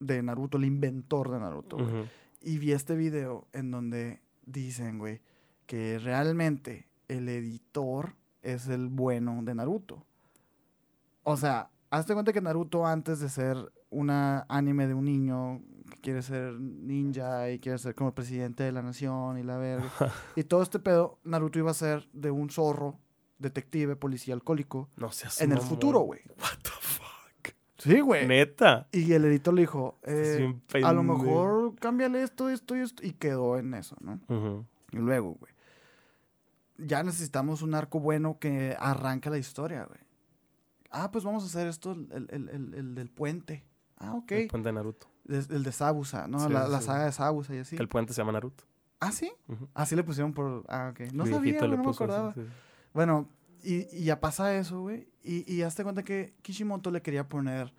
[0.00, 1.76] de Naruto, el inventor de Naruto.
[1.76, 2.06] Ujú.
[2.40, 5.20] Y vi este video en donde dicen, güey,
[5.66, 10.04] que realmente el editor es el bueno de Naruto.
[11.22, 13.56] O sea, hazte cuenta que Naruto antes de ser
[13.90, 18.64] una anime de un niño que quiere ser ninja y quiere ser como el presidente
[18.64, 19.90] de la nación y la verga.
[20.36, 22.98] y todo este pedo, Naruto iba a ser de un zorro,
[23.38, 25.68] detective, policía alcohólico, No seas en el mamón.
[25.68, 26.20] futuro, güey.
[26.40, 27.54] What the fuck.
[27.78, 28.26] Sí, güey.
[28.26, 28.86] Neta.
[28.92, 33.04] Y el editor le dijo, eh, a lo mejor cámbiale esto, esto y esto.
[33.04, 34.20] Y quedó en eso, ¿no?
[34.92, 35.52] Y luego, güey.
[36.78, 40.00] Ya necesitamos un arco bueno que arranque la historia, güey.
[40.92, 43.64] Ah, pues vamos a hacer esto, el, el- el- el del puente.
[43.96, 44.32] Ah, ok.
[44.32, 45.06] El puente de Naruto.
[45.28, 46.38] Es- El de Sabusa, ¿no?
[46.40, 47.76] Sí, la, sí, la saga de Sabusa y así.
[47.76, 48.64] Que el puente se llama Naruto.
[49.00, 49.32] Ah, sí.
[49.74, 50.64] Así le pusieron por.
[50.68, 51.12] Ah, ok.
[51.12, 52.34] No sabía, no me así, acordaba.
[52.34, 52.42] sí.
[52.92, 53.28] Bueno,
[53.64, 55.08] y, y ya pasa eso, güey.
[55.24, 57.72] Y, y hazte cuenta que Kishimoto le quería poner.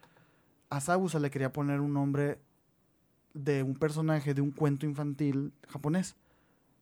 [0.69, 2.39] A Sabusa le quería poner un nombre
[3.33, 6.15] de un personaje de un cuento infantil japonés.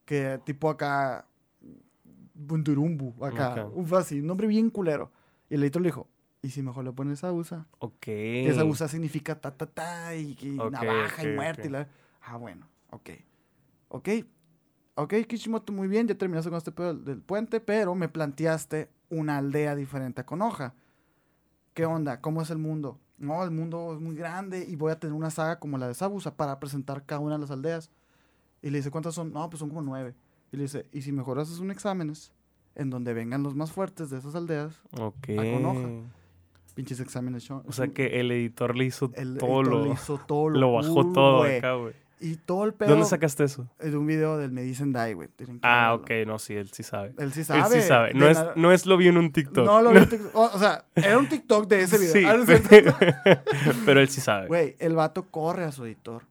[0.06, 1.26] Que tipo acá.
[2.34, 3.66] Bunturumbu, acá.
[3.74, 5.12] Un un nombre bien culero.
[5.50, 6.08] Y el editor le dijo:
[6.44, 7.68] ¿Y si mejor le pones Sabusa?
[7.80, 8.00] Ok.
[8.00, 10.36] Que Sabusa significa ta ta ta y,
[10.72, 11.68] navaja y muerte.
[11.68, 11.88] Y la...
[12.22, 13.10] Ah, bueno, ok.
[13.90, 14.10] Ok.
[14.96, 19.38] Ok, Kishimoto, muy bien, ya terminaste con este pedo del, puente, pero me planteaste una
[19.38, 20.74] aldea diferente a Konoha.
[21.74, 22.20] ¿Qué onda?
[22.22, 23.00] ¿Cómo es el mundo?
[23.18, 25.94] No, el mundo es muy grande y voy a tener una saga como la de
[25.94, 27.92] Sabusa para presentar cada una de las aldeas.
[28.62, 29.32] Y le dice, ¿cuántas son?
[29.32, 30.16] No, pues son como nueve.
[30.52, 32.32] Y le dice, ¿y si mejor haces un exámenes
[32.76, 34.82] en donde vengan los más fuertes de esas aldeas?
[35.00, 35.28] Ok.
[35.36, 36.04] Konoha.
[36.74, 37.50] Pinches exámenes.
[37.52, 40.60] O sea que el editor le hizo el todo editor lo, le hizo todo lo
[40.60, 41.58] lo bajó cool, todo güey.
[41.58, 41.94] acá, güey.
[42.24, 43.68] Y todo el ¿De pedo dónde sacaste eso?
[43.80, 45.28] de un video del Me Dicen Die, güey.
[45.64, 47.16] Ah, ok, no, sí, él sí sabe.
[47.18, 47.82] Él sí Él sabe.
[47.82, 48.14] sí sabe.
[48.14, 49.66] No es, no es lo vi en un TikTok.
[49.66, 50.36] No lo vi en TikTok.
[50.36, 52.14] O, o sea, era un TikTok de ese video.
[52.14, 52.46] Sí, Ah, no
[53.88, 54.46] pero él sí sabe.
[54.48, 56.28] Güey, el vato corre a su editor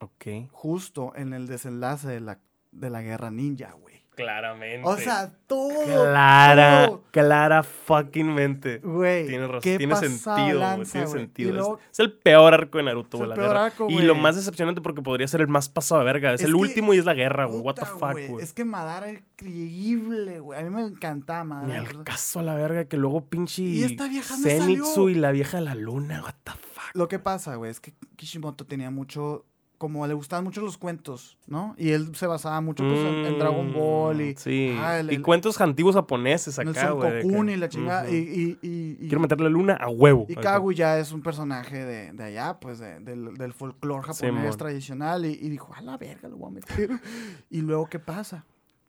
[0.00, 0.48] Ok.
[0.50, 2.38] justo en el desenlace de la,
[2.72, 3.87] de la guerra ninja, güey.
[4.22, 4.88] Claramente.
[4.88, 5.84] O sea, todo.
[5.84, 7.02] clara, todo.
[7.10, 8.78] clara fucking mente.
[8.78, 9.26] Güey.
[9.26, 11.52] Tiene razón, qué tiene sentido, güey, lanza, tiene sentido.
[11.54, 13.64] Luego- es, es el peor arco de Naruto, Es el güey, la peor guerra.
[13.66, 16.34] arco, y lo más decepcionante porque podría ser el más pasado de verga.
[16.34, 17.60] Es, Es el que- último y es la guerra, güey.
[17.60, 18.42] What the fuck, güey.
[18.42, 20.58] Es que Madara es increíble, güey.
[20.58, 21.90] A mí me encantaba Ni Madara.
[21.90, 25.08] al caso a la verga que luego pinche Y esta vieja me Zenitsu salió.
[25.10, 26.22] y la vieja de la luna.
[26.22, 26.94] What the fuck.
[26.94, 29.44] Lo que pasa, güey, es que Kishimoto tenía mucho,
[29.78, 31.74] como le gustaban mucho los cuentos, ¿no?
[31.78, 34.32] Y él se basaba mucho pues, en, en Dragon Ball y...
[34.32, 34.76] Mm, Sí.
[34.78, 37.22] ah, el- y cuentos antiguos japoneses acá, güey.
[37.22, 38.10] que- y la chingada.
[38.10, 40.26] Y, y, y, y- Quiero meterle luna a huevo.
[40.28, 40.34] y.
[40.34, 45.24] Kaguya es un personaje de, de allá, pues, de- del, del folclore japonés tradicional.
[45.24, 46.90] Y, dijo, a la verga, lo voy a meter.
[47.50, 48.44] y luego, ¿qué pasa?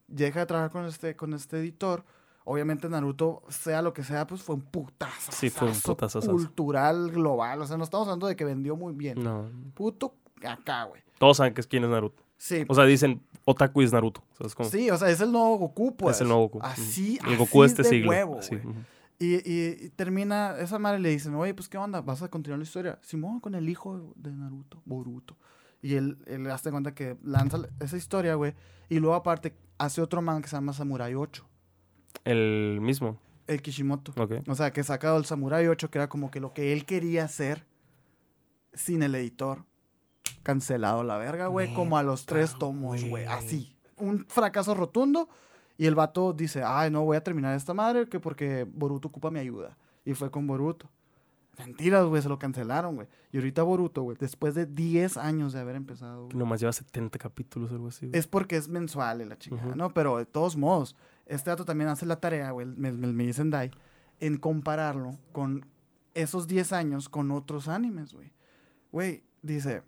[0.08, 2.04] Deja de trabajar con este, con este editor.
[2.46, 5.32] Obviamente Naruto, sea lo que sea, pues fue un putazo.
[5.32, 6.32] Sí, fue un putazazazo.
[6.32, 7.62] Cultural, global.
[7.62, 9.24] O sea, no estamos hablando de que vendió muy bien.
[9.24, 9.52] No.
[9.76, 10.16] Puto
[10.48, 11.02] acá, güey.
[11.18, 12.24] Todos saben que es quién es Naruto.
[12.38, 12.64] Sí.
[12.70, 14.24] O sea, dicen Otaku es Naruto.
[14.34, 14.70] O sea, es como.
[14.70, 16.16] Sí, o sea, es el nuevo Goku, pues.
[16.18, 16.60] es el nuevo Goku.
[16.66, 18.10] Así, El Goku de así este de siglo.
[18.10, 18.58] huevo, sí.
[19.22, 22.00] Y, y- y termina, esa madre le dicen, oye, pues, ¿qué onda?
[22.00, 23.00] ¿Vas a continuar la historia?
[23.02, 25.36] Simón, con el hijo de Naruto, Boruto.
[25.82, 28.54] Y él, él hace cuenta que lanza esa historia, güey.
[28.88, 31.46] Y luego, aparte, hace otro man que se llama Samurai 8.
[32.24, 33.18] El mismo.
[33.48, 34.14] El Kishimoto.
[34.22, 34.36] Ok.
[34.48, 37.26] O sea, que sacado el Samurai 8, que era como que lo que él quería
[37.26, 37.66] hacer
[38.74, 39.66] sin el editor.
[40.44, 41.74] Cancelado la verga, güey.
[41.74, 43.26] Como a los tres tomos, güey.
[43.26, 43.76] Así.
[43.98, 45.30] Un fracaso rotundo.
[45.78, 49.32] Y el vato dice, ay, no, voy a terminar esta madre que porque Boruto ocupa
[49.32, 49.78] mi ayuda.
[50.04, 50.90] Y fue con Boruto.
[51.58, 53.08] Mentiras, güey, se lo cancelaron, güey.
[53.32, 57.72] Y ahorita Boruto, güey, después de 10 años de haber empezado, nomás lleva 70 capítulos
[57.72, 58.08] o algo así.
[58.08, 58.18] güey.
[58.18, 59.76] es porque es mensual la chingada.
[59.76, 59.94] ¿no?
[59.94, 63.50] Pero de todos modos, este dato también hace la tarea, güey, me, me, me dicen
[63.50, 63.72] Dai,
[64.20, 65.66] en compararlo con
[66.14, 68.32] esos 10 años con otros animes, güey.
[68.92, 69.84] Güey, dice,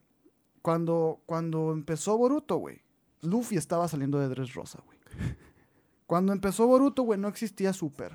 [0.62, 2.82] cuando, cuando empezó Boruto, güey,
[3.22, 4.98] Luffy estaba saliendo de Dressrosa, güey.
[6.06, 8.14] Cuando empezó Boruto, güey, no existía Super.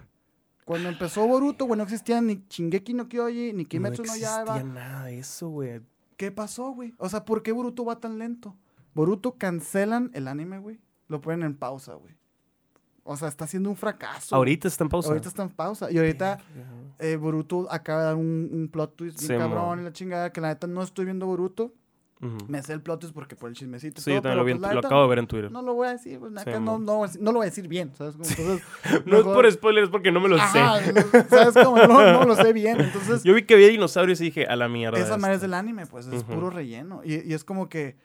[0.65, 4.41] Cuando empezó Boruto, güey, no existía ni Shingeki no Kyoji, ni Kimetsu no, no Yaiba.
[4.41, 5.81] existía nada de eso, güey.
[6.17, 6.95] ¿Qué pasó, güey?
[6.99, 8.57] O sea, ¿por qué Boruto va tan lento?
[8.95, 10.81] Boruto cancelan el anime, güey.
[11.09, 12.15] Lo ponen en pausa, güey.
[13.05, 14.35] O sea, está haciendo un fracaso.
[14.35, 15.09] Ahorita está en pausa.
[15.11, 15.91] Ahorita está en pausa.
[15.93, 16.39] Y ahorita
[16.99, 20.33] eh, Boruto acaba de dar un, un plot twist bien Sí, cabrón y la chingada.
[20.33, 21.73] Que la neta no estoy viendo Boruto.
[22.49, 24.01] Me sé el plot twist porque por el chismecito.
[24.01, 25.53] Sí, todo, yo también lo, vi pues, lo acabo de ver en Twitter.
[25.53, 27.93] No lo voy a decir, pues, Sí, no, no, no lo voy a decir bien,
[27.95, 28.15] ¿sabes?
[28.17, 28.63] Como, Entonces,
[29.07, 30.93] No es por spoiler, es porque no me lo Ajá, sé.
[30.95, 31.55] no, ¿sabes?
[31.63, 32.81] Como no, no lo sé bien.
[32.81, 34.99] Entonces, Yo vi que había dinosaurios y dije, a la mierda.
[34.99, 35.45] esa madre es esto".
[35.47, 37.03] del anime, pues es puro relleno.
[37.05, 37.97] Y, y es como que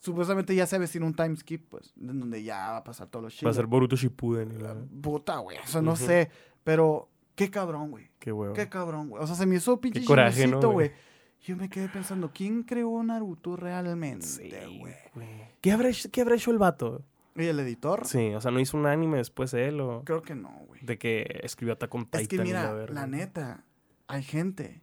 [0.00, 3.22] supuestamente ya se avecina un time skip, pues, en donde ya va a pasar todos
[3.22, 3.66] los Va a ser.
[3.66, 4.52] Boruto Shippuden.
[4.58, 6.06] y la- Puta, güey, eso no Ujú.
[6.06, 6.30] sé,
[6.64, 8.10] pero qué cabrón, güey.
[8.18, 8.52] Qué huevo.
[8.54, 9.22] Qué cabrón, güey.
[9.22, 10.00] O sea, se me hizo pinche
[10.48, 10.90] ¿no, güey?
[11.42, 14.94] Yo me quedé pensando, ¿quién creó Naruto realmente, Sí, güey?
[15.60, 17.02] ¿Qué habrá, hecho, ¿Qué habrá hecho el vato?
[17.34, 18.06] ¿Y el editor?
[18.06, 20.80] Sí, o sea, no hizo un anime después de él o Creo que no, güey.
[20.84, 22.20] de que escribió Attack on Titan.
[22.20, 23.64] Es que y la mira, la neta,
[24.06, 24.82] hay gente,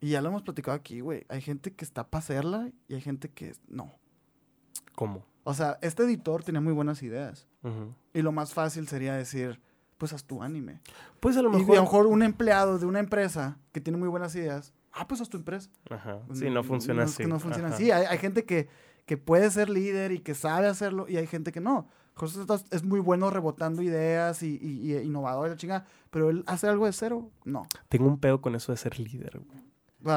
[0.00, 3.00] y ya lo hemos platicado aquí, güey, hay gente que está para hacerla y hay
[3.00, 3.92] gente que no.
[4.94, 5.24] ¿Cómo?
[5.44, 7.46] O sea, este editor tenía muy buenas ideas.
[8.14, 9.60] Y lo más fácil sería decir,
[9.98, 10.80] pues haz tu anime.
[11.18, 11.72] Pues a lo Y mejor.
[11.72, 15.20] a lo mejor un empleado de una empresa que tiene muy buenas ideas, ah, pues
[15.20, 15.70] haz tu empresa.
[15.90, 16.20] Ajá.
[16.34, 17.22] Sí, no funciona es así.
[17.22, 17.76] que no funciona Ajá.
[17.76, 17.90] así.
[17.90, 18.68] Hay, hay gente que,
[19.04, 21.88] que puede ser líder y que sabe hacerlo y hay gente que no.
[22.14, 22.40] José
[22.70, 26.66] es muy bueno rebotando ideas y, y- y innovador y la chinga, pero él hace
[26.66, 27.66] algo de cero, no.
[27.90, 29.66] Tengo un pedo con eso de ser líder, güey.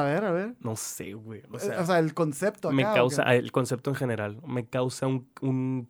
[0.00, 0.54] A ver, a ver.
[0.60, 1.42] No sé, güey.
[1.50, 5.06] O Eh, sea, el concepto me acá, ¿o causa, el concepto en general, me causa
[5.08, 5.88] un, un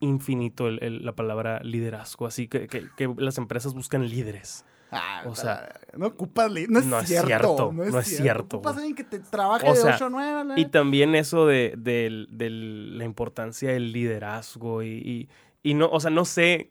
[0.00, 2.26] infinito el- el- la palabra liderazgo.
[2.26, 4.64] Así que, que- que las empresas buscan líderes.
[4.90, 8.22] Ah, o sea, no ocupas no es no es cierto, no es, no es cierto.
[8.22, 10.58] cierto, Ocupas alguien que te trabaje O de sea, 8 a 9, ¿no?
[10.58, 15.28] Y también eso de, del- del- la importancia del liderazgo y, y,
[15.62, 16.70] y no, o sea, no sé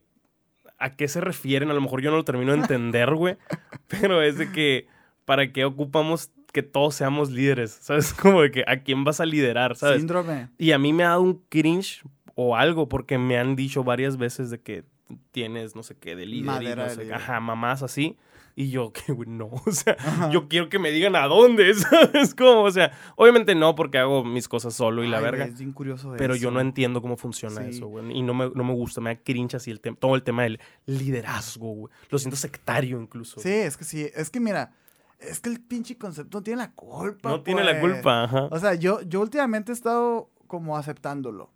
[0.79, 3.37] a qué se refieren, a lo mejor yo no lo termino de entender, güey,
[3.87, 4.87] pero es de que,
[5.25, 7.71] ¿para qué ocupamos que todos seamos líderes?
[7.81, 8.13] ¿Sabes?
[8.19, 9.75] Como de que, ¿a quién vas a liderar?
[9.75, 9.99] ¿Sabes?
[9.99, 10.49] Síndrome.
[10.57, 12.03] Y a mí me ha dado un cringe
[12.33, 14.83] o algo porque me han dicho varias veces de que
[15.31, 17.15] tienes no sé qué de líder Madera y no sé líder.
[17.15, 18.17] ajá, mamás así.
[18.59, 20.31] Y yo, que güey, no, o sea, Ajá.
[20.31, 22.33] yo quiero que me digan a dónde, ¿sabes?
[22.33, 25.43] Como, o sea, obviamente no porque hago mis cosas solo y la Ay, verga.
[25.43, 26.41] güey, es bien curioso Pero eso.
[26.41, 27.69] yo no entiendo cómo funciona Sí.
[27.69, 28.17] eso, güey.
[28.17, 30.41] Y no me, no me gusta, me da cringe así el tema, todo el tema
[30.43, 31.93] del liderazgo, güey.
[32.09, 33.39] Lo siento sectario incluso.
[33.39, 34.73] Sí, es que sí, es que mira,
[35.19, 37.29] es que el pinche concepto no tiene la culpa.
[37.29, 37.93] No tiene la pues.
[37.93, 38.45] culpa, ajá.
[38.51, 41.51] O sea, yo, yo últimamente he estado como aceptándolo.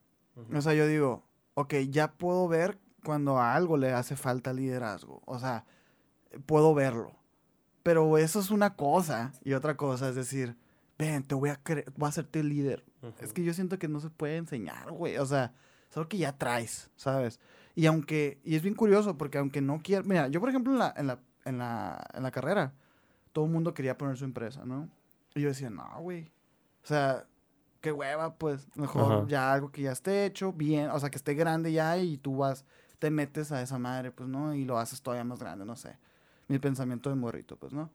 [0.54, 1.24] O sea, yo digo,
[1.56, 5.22] ok, ya puedo ver cuando a algo le hace falta liderazgo.
[5.26, 5.66] O sea,
[6.46, 7.16] puedo verlo.
[7.84, 9.32] Pero eso es una cosa.
[9.44, 10.56] Y otra cosa es decir,
[10.98, 11.60] ven, te voy a,
[11.96, 12.84] voy a hacerte líder.
[13.02, 13.14] Ujú.
[13.20, 15.18] Es que yo siento que no se puede enseñar, güey.
[15.18, 15.54] O sea,
[15.90, 17.40] es algo que ya traes, ¿sabes?
[17.76, 20.80] Y aunque, y es bien curioso, porque aunque no quiera, mira, yo por ejemplo en
[20.80, 22.74] la, en la, en la, en la carrera,
[23.34, 24.90] todo el mundo quería poner su empresa, ¿no?
[25.36, 26.32] Y yo decía, no, güey.
[26.84, 27.26] O sea,
[27.80, 29.28] qué hueva, pues, mejor Ajá.
[29.28, 32.38] ya algo que ya esté hecho, bien, o sea, que esté grande ya y tú
[32.38, 32.66] vas,
[33.02, 34.54] te metes a esa madre, pues, ¿no?
[34.54, 35.98] Y lo haces todavía más grande, no sé.
[36.48, 37.90] Mi pensamiento de morrito, pues, ¿no?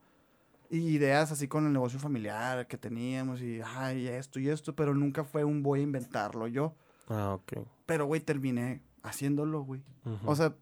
[0.69, 4.95] Y ideas así con el negocio familiar que teníamos y, ay, esto y esto, pero
[4.95, 6.75] nunca fue un voy a inventarlo yo.
[7.09, 7.53] Ah, ok.
[7.87, 9.81] Pero, güey, terminé haciéndolo, güey.
[10.25, 10.55] O sea,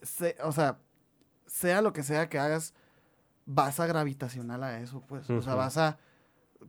[0.00, 0.78] se- o sea,
[1.46, 2.72] sea lo que sea que hagas,
[3.44, 5.28] vas a gravitacional a eso, pues.
[5.28, 5.98] O sea, vas a...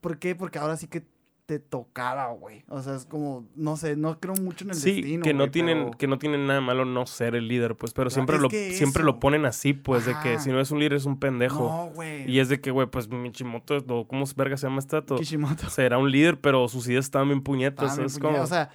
[0.02, 0.36] ¿Por qué?
[0.36, 1.08] Porque ahora sí que
[1.48, 2.66] te tocaba, güey.
[2.68, 5.24] O sea, es como, no sé, no creo mucho en el sí, destino.
[5.24, 8.10] que no tienen, pero- que no tienen nada malo no ser el líder, pues, pero
[8.10, 9.04] siempre es lo, siempre eso.
[9.04, 11.70] lo ponen así, pues, de que si no es un líder es un pendejo.
[11.70, 12.30] No, güey.
[12.30, 15.16] Y es de que, güey, pues Michimoto, o ¿cómo verga se llama este dato?
[15.16, 15.70] Kishimoto.
[15.70, 17.98] Será un líder, pero sus ideas estaban bien puñetas.
[17.98, 18.42] Ah, es como...
[18.42, 18.70] O sea,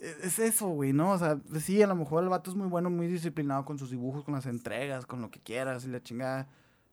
[0.00, 1.12] e- es eso, güey, ¿no?
[1.12, 3.90] O sea, sí, a lo mejor el vato es muy bueno, muy disciplinado con sus
[3.92, 6.48] dibujos, con las entregas, con lo que quieras y la chingada.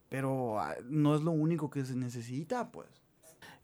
[0.08, 3.03] Pero ah, no es lo único que se necesita, pues.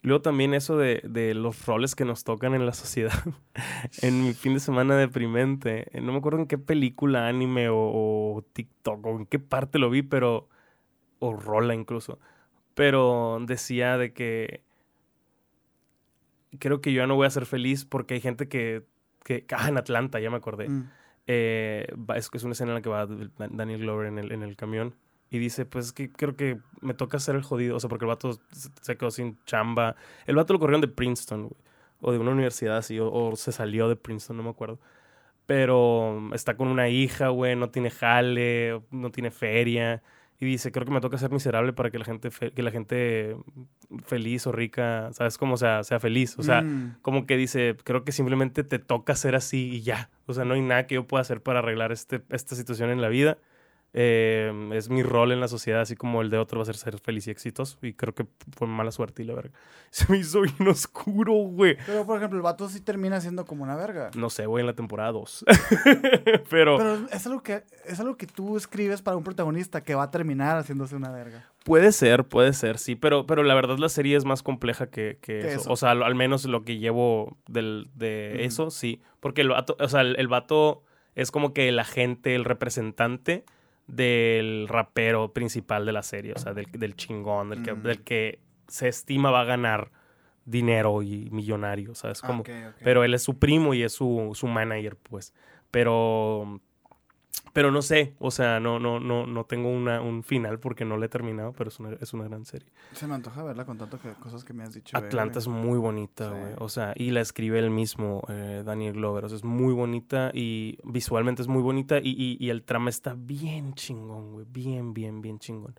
[0.02, 3.12] Luego también eso de, de los roles que nos tocan en la sociedad.
[4.02, 5.86] en mi fin de semana deprimente.
[5.96, 9.78] eh, No me acuerdo en qué película, anime o, o TikTok o en qué parte
[9.78, 10.48] lo vi, pero...
[11.18, 12.18] O rola incluso.
[12.74, 14.62] Pero decía de que...
[16.58, 18.86] Creo que yo ya no voy a ser feliz porque hay gente que...
[19.22, 20.70] que ah, en Atlanta, ya me acordé.
[20.70, 20.90] Mm.
[21.26, 23.06] Eh, es, es una escena en la que va
[23.50, 24.94] Daniel Glover en el, en el camión
[25.30, 28.04] y dice, pues es que creo que me toca ser el jodido, o sea, porque
[28.04, 28.38] el vato
[28.80, 29.94] se- quedó sin chamba.
[30.26, 31.54] El vato lo corrieron de Princeton, güey,
[32.00, 34.78] o de una universidad así, o, o se salió de Princeton, no me acuerdo.
[35.46, 40.02] Pero um, está con una hija, güey, no tiene jale, no tiene feria.
[40.38, 43.36] Y dice, creo que me toca ser miserable para que la gente, que la gente
[44.04, 45.36] feliz o rica, ¿sabes?
[45.36, 46.38] Como sea, sea feliz.
[46.38, 46.96] O sea, Mm.
[47.02, 50.08] como que dice, creo que simplemente te toca ser así y ya.
[50.26, 53.02] O sea, no hay nada que yo pueda hacer para arreglar este, esta situación en
[53.02, 53.36] la vida.
[53.92, 56.76] Eh, es mi rol en la sociedad, así como el de otro va a ser
[56.76, 57.76] ser feliz y exitoso.
[57.82, 58.24] Y creo que
[58.56, 59.52] fue mala suerte y la verga.
[59.90, 61.76] Se me hizo bien oscuro, güey.
[61.86, 64.10] Pero, por ejemplo, el vato sí termina siendo como una verga.
[64.16, 65.44] No sé, güey, en la temporada 2.
[66.50, 70.04] Pero Pero es algo, que, es algo que tú escribes para un protagonista que va
[70.04, 71.44] a terminar haciéndose una verga.
[71.64, 72.94] puede ser, puede ser, sí.
[72.94, 75.60] Pero, pero la verdad la serie es más compleja que, que Que eso.
[75.62, 75.72] eso.
[75.72, 79.02] O sea, al, al menos lo que llevo del, de eso, sí.
[79.18, 80.84] Porque el vato, o sea, el, el vato
[81.16, 83.44] es como que el agente, el representante
[83.90, 87.82] del rapero principal de la serie, o sea, del, del chingón, del que, Mm.
[87.82, 88.38] del que
[88.68, 89.90] se estima va a ganar
[90.44, 92.20] dinero y millonario, ¿sabes?
[92.22, 92.74] Ah, Como, ok, ok.
[92.82, 95.34] Pero él es su primo y es su, su manager, pues.
[95.70, 96.60] Pero,
[97.52, 100.96] pero no sé, o sea, no, no, no, no tengo una, un final porque no
[100.96, 102.68] lo he terminado, pero es una, es una gran serie.
[102.92, 104.96] Se me antoja verla con tanto que cosas que me has dicho.
[104.96, 106.38] Atlanta es muy bonita, Sí.
[106.38, 106.52] güey.
[106.58, 109.24] O sea, y la escribe él mismo, eh, Daniel Glover.
[109.24, 112.90] O sea, es muy bonita y visualmente es muy bonita y, y- y el trama
[112.90, 114.46] está bien chingón, güey.
[114.48, 115.74] Bien, bien, bien chingón.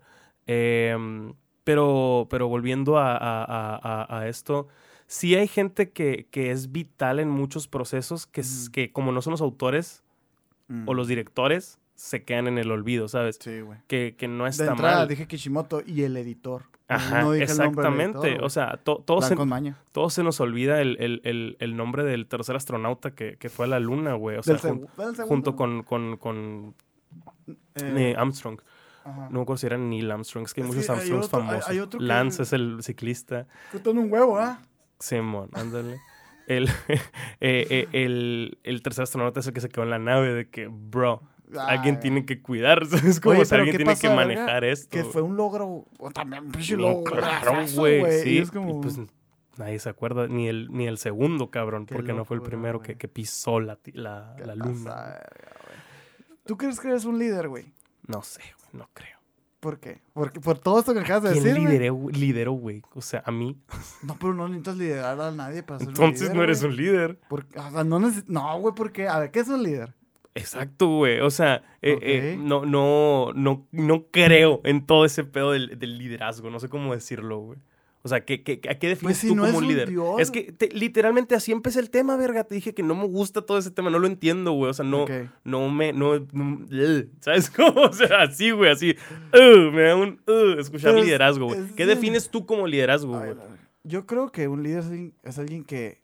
[0.46, 4.68] Em, pero, pero volviendo a, a- a- esto,
[5.06, 8.42] sí hay gente que, que es vital en muchos procesos que,
[8.72, 10.02] que como no son los autores
[10.72, 10.88] Mm.
[10.88, 13.38] o los directores, se quedan en el olvido, ¿sabes?
[13.40, 13.78] Sí, güey.
[13.86, 15.08] Que, que no De está entrada mal.
[15.08, 16.62] dije Kishimoto y el editor.
[16.88, 18.28] Ajá, no dije el nombre del exactamente.
[18.28, 19.36] editor, o sea, to- todo, se,
[19.92, 23.66] todo se nos olvida el, el- el- el nombre del tercer astronauta que, que fue
[23.66, 24.36] a la luna, güey.
[24.38, 24.86] O sea, jun-
[25.28, 26.74] junto con, con, con
[27.46, 28.60] Eh, eh, Armstrong.
[29.04, 29.28] ajá.
[29.30, 30.44] No me acuerdo si Neil Armstrong.
[30.46, 31.68] Es que hay muchos hay Armstrongs otro- hay- famosos.
[31.70, 33.46] hay otro que- Lance es el ciclista.
[33.70, 34.60] Cortando un huevo, ¿ah?
[34.98, 36.00] Simón, ándale.
[36.46, 37.00] El, eh,
[37.40, 40.68] eh, el, el tercer astronauta es el que se quedó en la nave de que,
[40.68, 41.22] bro,
[41.58, 42.82] alguien tiene que cuidar.
[43.04, 44.90] Es como Oye, pero alguien ¿qué tiene que manejar esto.
[44.90, 45.86] Que fue un logro.
[45.98, 47.16] O también un pinche Bien logro.
[47.16, 48.02] claro, güey.
[48.04, 48.98] y Sí, es como- y pues
[49.56, 52.80] nadie se acuerda, ni el, ni el segundo, cabrón, Qué porque no fue el primero
[52.80, 55.20] que, pisó la, la, ¿Qué la luna.
[56.44, 57.72] ¿Tú crees que eres un líder, güey?
[58.06, 59.18] No sé, güey, no creo.
[59.62, 60.00] ¿Por qué?
[60.12, 61.92] Porque por todo esto que acabas de ¿Quién decir.
[61.92, 62.12] güey.
[62.16, 62.82] lideró, güey?
[62.96, 63.56] O sea, a mí.
[64.02, 66.36] No, pero no necesitas liderar a nadie para ser un Entonces líder.
[66.36, 66.70] no eres güey.
[66.72, 67.20] un líder.
[67.28, 69.06] Porque- o sea, no, neces- no, güey, porque.
[69.06, 69.94] A ver, ¿qué es un líder?
[70.34, 71.20] Exacto, güey.
[71.20, 75.96] O sea, eh, eh, no, no, no, no creo en todo ese pedo del, del
[75.96, 76.50] liderazgo.
[76.50, 77.58] No sé cómo decirlo, güey.
[78.04, 79.88] O sea, ¿qué, qué, ¿a qué defines Pues si tú no como es un líder?
[79.88, 80.16] dios.
[80.18, 82.42] Es que te- literalmente así empecé el tema, verga.
[82.44, 84.70] Te dije que no me gusta todo ese tema, no lo entiendo, güey.
[84.70, 85.06] O sea, no,
[85.44, 86.14] no me, no,
[87.20, 87.82] ¿sabes cómo?
[87.82, 88.96] O sea, así, güey, así.
[89.32, 91.60] ugh, me da un ugh, escuchar Pero es- liderazgo, güey.
[91.76, 93.34] ¿Qué bien- defines tú como liderazgo, güey?
[93.84, 96.02] Yo creo que un líder es alguien, es alguien que.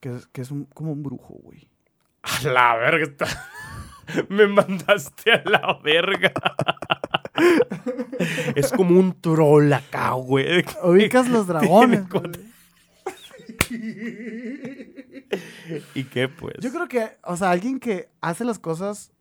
[0.00, 1.68] Que es, que es un, como un brujo, güey.
[2.22, 3.26] A la verga, está...
[4.28, 6.32] me mandaste a la verga.
[8.54, 10.64] es como un troll acá, güey.
[10.82, 12.04] Ubicas los dragones.
[15.94, 16.54] ¿Y qué, pues?
[16.60, 19.12] Yo creo que, o sea, alguien que hace las cosas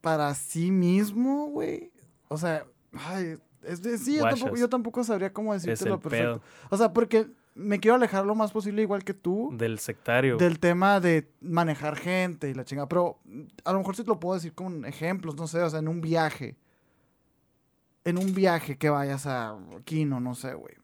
[0.00, 1.92] para sí mismo, güey.
[2.28, 6.40] O sea, ay, es de- sí, yo tampoco, yo tampoco sabría cómo decírtelo el perfecto.
[6.40, 10.36] pedo O sea, porque me quiero alejar lo más posible, igual que tú, del sectario.
[10.38, 12.88] del tema de manejar gente y la chingada.
[12.88, 13.18] Pero
[13.64, 15.88] a lo mejor sí te lo puedo decir con ejemplos, no sé, o sea, en
[15.88, 16.56] un viaje.
[18.04, 20.74] En un viaje que vayas a Kino, no sé, güey.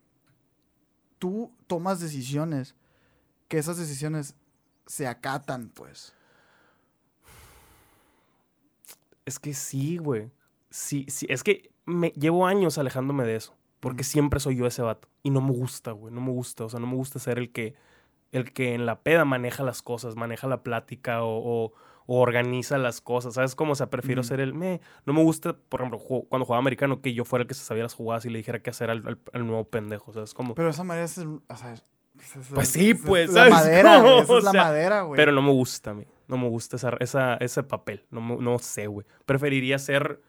[1.18, 2.74] Tú tomas decisiones
[3.48, 4.34] que esas decisiones
[4.86, 6.12] se acatan, pues.
[9.24, 10.30] Es que sí, güey.
[10.70, 11.26] Sí, sí.
[11.28, 13.54] Es que me llevo años alejándome de eso.
[13.80, 15.08] Porque siempre soy yo ese vato.
[15.22, 16.12] Y no me gusta, güey.
[16.12, 16.64] No me gusta.
[16.64, 17.74] O sea, no me gusta ser el que,
[18.32, 21.72] el que en la peda maneja las cosas, maneja la plática o, o-
[22.06, 23.34] o organiza las cosas.
[23.34, 23.72] ¿Sabes cómo?
[23.72, 24.54] O sea, prefiero ser el.
[24.54, 25.98] Me, no me gusta, por ejemplo,
[26.28, 28.60] cuando jugaba americano, que yo fuera el que se sabía las jugadas y le dijera
[28.62, 30.12] qué hacer al, al- al nuevo pendejo.
[30.12, 30.54] ¿Sabes cómo?
[30.54, 31.84] Pero esa madera es, o sea, es-
[32.36, 34.62] es- Pues es- sí, es pues, La ¿sabes madera, güey, esa es O la sea,
[34.64, 35.16] madera, güey.
[35.16, 36.04] Pero no me gusta a mí.
[36.28, 38.04] No me gusta esa, esa- ese papel.
[38.10, 39.06] No, me- no sé, güey.
[39.26, 40.20] Preferiría ser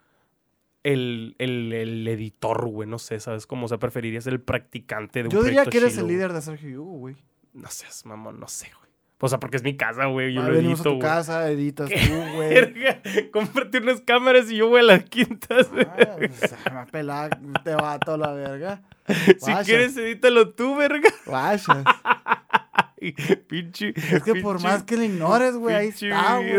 [0.84, 2.88] el, el, el editor, güey.
[2.90, 3.66] No sé, ¿sabes cómo?
[3.66, 6.34] O sea, preferiría ser el practicante de un Yo diría que eres chilo, el líder
[6.34, 7.16] de Sergio Hugo, güey.
[7.54, 8.87] No seas, mamón, no sé, güey.
[9.20, 10.34] O sea, porque es mi casa, güey.
[10.34, 13.32] Yo Ah, lo venimos a edito, tu casa, editas ¿Qué tú, güey.
[13.32, 15.70] Cómprate unas cámaras y yo voy a las quintas.
[15.74, 18.82] Ah, pues, me va a pelar, te va toda la verga.
[19.40, 21.10] Si quieres, edítalo tú, verga.
[21.26, 21.84] guachas.
[23.02, 23.14] Ay,
[23.48, 23.94] pinche.
[23.96, 26.58] Es que por más que le ignores, güey, ahí está, güey.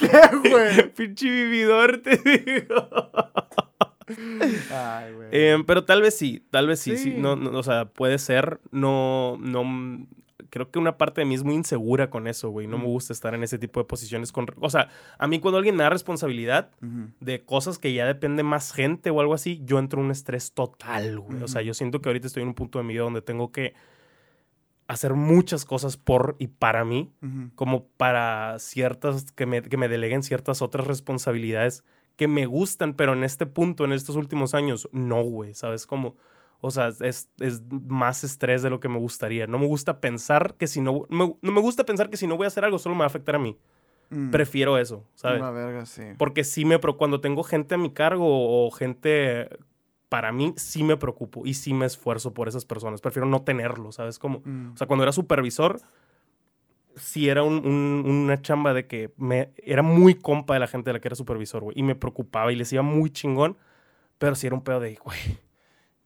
[0.00, 0.88] ¿Qué, güey?
[0.94, 2.88] Pinche vividor, te digo.
[4.74, 5.28] Ay, güey.
[5.30, 7.04] Eh, pero tal vez sí, tal vez sí, sí.
[7.04, 7.14] Sí.
[7.16, 8.60] No, no, o sea, puede ser.
[8.70, 9.62] No, no.
[10.52, 12.66] Creo que una parte de mí es muy insegura con eso, güey.
[12.66, 14.32] No me gusta estar en ese tipo de posiciones.
[14.32, 16.72] Con, o sea, a mí cuando alguien me da responsabilidad
[17.20, 20.52] de cosas que ya depende más gente o algo así, yo entro en un estrés
[20.52, 21.42] total, güey.
[21.42, 23.50] O sea, yo siento que ahorita estoy en un punto de mi vida donde tengo
[23.50, 23.72] que
[24.88, 27.10] hacer muchas cosas por y para mí,
[27.54, 31.82] como para ciertas, que me, que me deleguen ciertas otras responsabilidades
[32.16, 35.86] que me gustan, pero en este punto, en estos últimos años, no, güey, ¿sabes?
[35.86, 36.16] Como,
[36.64, 39.46] o sea, es, es más estrés de lo que me gustaría.
[39.46, 42.36] No me gusta pensar que si no, me- no me gusta pensar que si no
[42.38, 43.58] voy a hacer algo solo me va a afectar a mí.
[44.10, 44.30] Mm.
[44.30, 45.40] Prefiero eso, ¿sabes?
[45.40, 46.02] La verga, sí.
[46.18, 48.26] Porque sí me, cuando tengo gente a mi cargo
[48.66, 49.48] o gente
[50.08, 53.00] para mí, sí me preocupo y sí me esfuerzo por esas personas.
[53.00, 54.18] Prefiero no tenerlo, ¿sabes?
[54.18, 54.72] Como, Mm.
[54.74, 55.80] o sea, cuando era supervisor,
[56.96, 60.90] sí era un- un- una chamba de que me, era muy compa de la gente
[60.90, 61.78] de la que era supervisor, güey.
[61.78, 63.56] Y me preocupaba y les iba muy chingón,
[64.18, 65.18] pero sí era un pedo de, güey,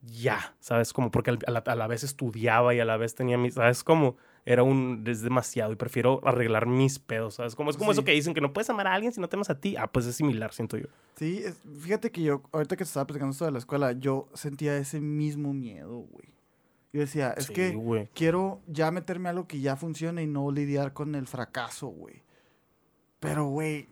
[0.07, 0.93] ya, ¿sabes?
[0.93, 3.83] Como porque a la, a la vez estudiaba y a la vez tenía mis, ¿sabes?
[3.85, 7.57] Como era un, es demasiado y prefiero arreglar mis pedos, ¿sabes?
[7.57, 7.99] Como es como Sí.
[7.99, 9.77] eso que dicen que no puedes amar a alguien si no te amas a ti.
[9.77, 10.87] Ah, pues es similar, siento yo.
[11.17, 14.29] Sí, es- fíjate que yo, ahorita que te estaba platicando esto de la escuela, yo
[14.35, 16.29] sentía ese mismo miedo, güey.
[16.93, 18.09] Yo decía, es Sí, que güey.
[18.15, 22.23] quiero ya meterme a algo que ya funcione y no lidiar con el fracaso, güey.
[23.21, 23.89] Pero, güey,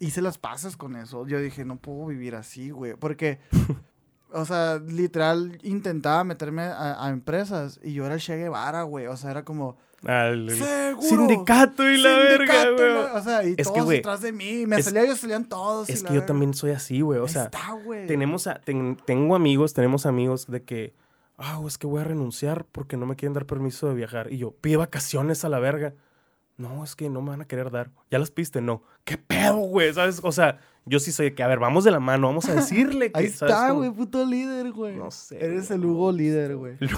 [0.00, 1.26] hice las paces con eso.
[1.26, 2.94] Yo dije, no puedo vivir así, güey.
[2.94, 3.38] Porque,
[4.32, 9.06] o sea, literal, intentaba meterme a, a empresas y yo era el Che Guevara, güey.
[9.06, 11.08] O sea, era como, Al ¡Seguro!
[11.08, 13.16] sindicato y la verga, Sindicato güey.
[13.18, 14.66] O sea, y Es que, todos güey, detrás de mí.
[14.66, 15.88] Me es- salía, ellos salían todos.
[15.88, 16.26] Es que yo verga.
[16.26, 17.18] también soy así, güey.
[17.20, 17.76] O sea, está,
[18.06, 20.94] tenemos a- ten- tengo amigos, tenemos amigos de que,
[21.36, 24.32] ah, es que voy a renunciar porque no me quieren dar permiso de viajar.
[24.32, 25.94] Y yo, pide vacaciones a la verga.
[26.58, 27.90] No, es que no me van a querer dar.
[28.10, 28.60] ¿Ya las piste?
[28.60, 28.82] No.
[29.04, 29.94] ¿Qué pedo, güey?
[29.94, 30.18] ¿Sabes?
[30.24, 30.58] O sea,
[30.88, 33.18] yo sí soy de que, a ver, vamos de la mano, vamos a decirle que,
[33.18, 34.96] Ahí ¿sabes está, güey, puto líder, güey.
[34.96, 36.76] No sé, Eres el Hugo líder, güey.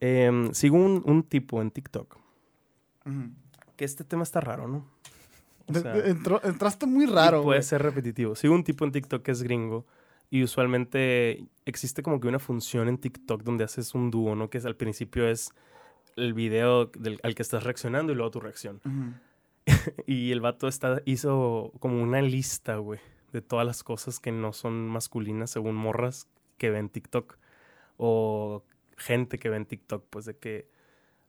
[0.00, 2.16] Em, sigo un, un tipo en TikTok.
[3.76, 4.86] Que este tema está raro, ¿no?
[5.66, 8.34] O De- sea, de- entró- entraste muy raro, puede ser repetitivo.
[8.34, 9.84] Sigo un tipo en TikTok que es gringo.
[10.30, 14.48] Y usualmente existe como que una función en TikTok donde haces un dúo, ¿no?
[14.48, 15.52] Que es, al principio es
[16.16, 18.80] el video del- al que estás reaccionando y luego tu reacción.
[20.06, 23.00] Y el vato está, hizo como una lista, güey,
[23.32, 26.28] de todas las cosas que no son masculinas según morras
[26.58, 27.38] que ven TikTok.
[27.96, 28.64] O
[28.96, 30.68] gente que ven TikTok, pues de que,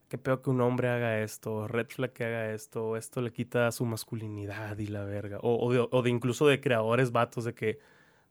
[0.10, 3.72] qué peor que un hombre haga esto, red flag que haga esto, esto le quita
[3.72, 5.40] su masculinidad y la verga.
[5.42, 7.80] O, o de, o de incluso de creadores vatos de que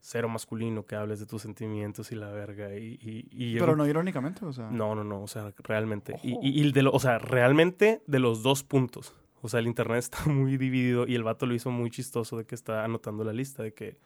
[0.00, 2.74] cero masculino, que hables de tus sentimientos y la verga.
[2.76, 4.70] Y, y, y Pero no irónicamente, o sea.
[4.70, 6.16] no, no, no, o sea, realmente.
[6.22, 6.40] Y, Ojo.
[6.42, 9.14] y- y de lo- o sea, realmente de los dos puntos.
[9.42, 12.44] O sea, el internet está muy dividido y el vato lo hizo muy chistoso de
[12.44, 13.98] que está anotando la lista, de que,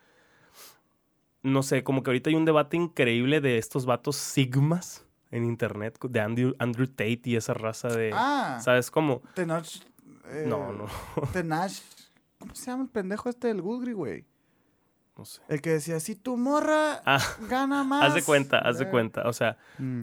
[1.43, 5.99] no sé, como que ahorita hay un debate increíble de estos vatos sigmas en internet,
[6.03, 9.23] de Andrew, Andrew Tate y esa raza de, Ah, ¿sabes cómo?
[9.35, 9.81] Tenach.
[10.27, 10.87] eh, No, no,
[11.33, 11.73] Tenach.
[12.39, 14.25] ¿Cómo se llama el pendejo este del Goodry, güey?
[15.17, 15.41] No sé.
[15.49, 18.05] El que decía, si tu morra Ah, gana más.
[18.05, 20.03] haz de cuenta, haz de eh, cuenta, o sea, mm,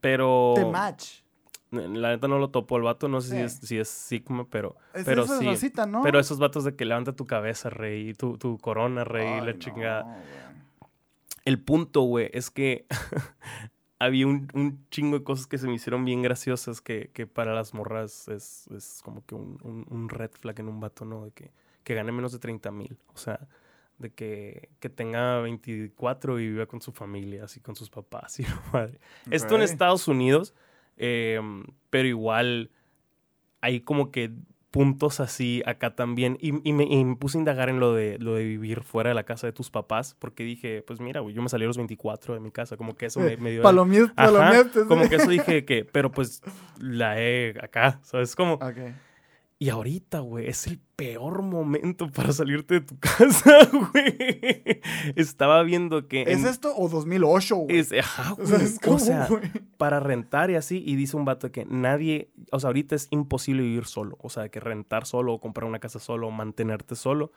[0.00, 0.52] pero...
[0.56, 1.20] Te match.
[1.70, 4.76] La neta no lo topo el vato, no sé si es, si es sigma, pero...
[4.94, 6.02] Es Pero sí, racita, ¿no?
[6.02, 9.52] Pero esos vatos de que levanta tu cabeza, rey, tu, tu corona, rey, Ay, la
[9.52, 10.02] no, chingada.
[10.04, 10.16] güey.
[11.44, 12.86] El punto, güey, es que
[13.98, 17.54] había un, un chingo de cosas que se me hicieron bien graciosas que, que para
[17.54, 21.24] las morras es, es como que un, un- un red flag en un vato, ¿no?
[21.24, 21.50] De que,
[21.84, 22.96] que gane menos de 30 mil.
[23.14, 23.40] O sea,
[23.98, 28.42] de que, que tenga 24 y viva con su familia, así con sus papás y
[28.44, 28.98] la madre.
[29.30, 29.62] Esto en.
[29.62, 30.54] Estados Unidos,
[30.96, 31.40] eh,
[31.90, 32.70] pero igual
[33.60, 34.30] hay como que
[34.70, 36.36] puntos así acá también.
[36.40, 39.08] Y, y me, y me puse a indagar en lo de, lo de vivir fuera
[39.08, 41.68] de la casa de tus papás, porque dije, pues mira, güey, yo me salí a
[41.68, 43.62] los 24 de mi casa, como que eso me, me dio...
[43.62, 46.42] Palomier- Ajá, palomiates, como que eso dije que, pero pues
[46.78, 48.36] la he acá, ¿sabes?
[48.36, 48.76] Como, Ok.
[49.60, 54.80] Y ahorita, güey, es el peor momento para salirte de tu casa, güey.
[55.16, 56.22] Estaba viendo que...
[56.22, 57.78] ¿Es en- esto o 2008, güey?
[57.78, 59.42] es, ajá, o sea, güey, es como, o sea, güey.
[59.76, 63.62] para rentar y así, y dice un vato que nadie, o sea, ahorita es imposible
[63.62, 67.32] vivir solo, o sea, que rentar solo o comprar una casa solo o mantenerte solo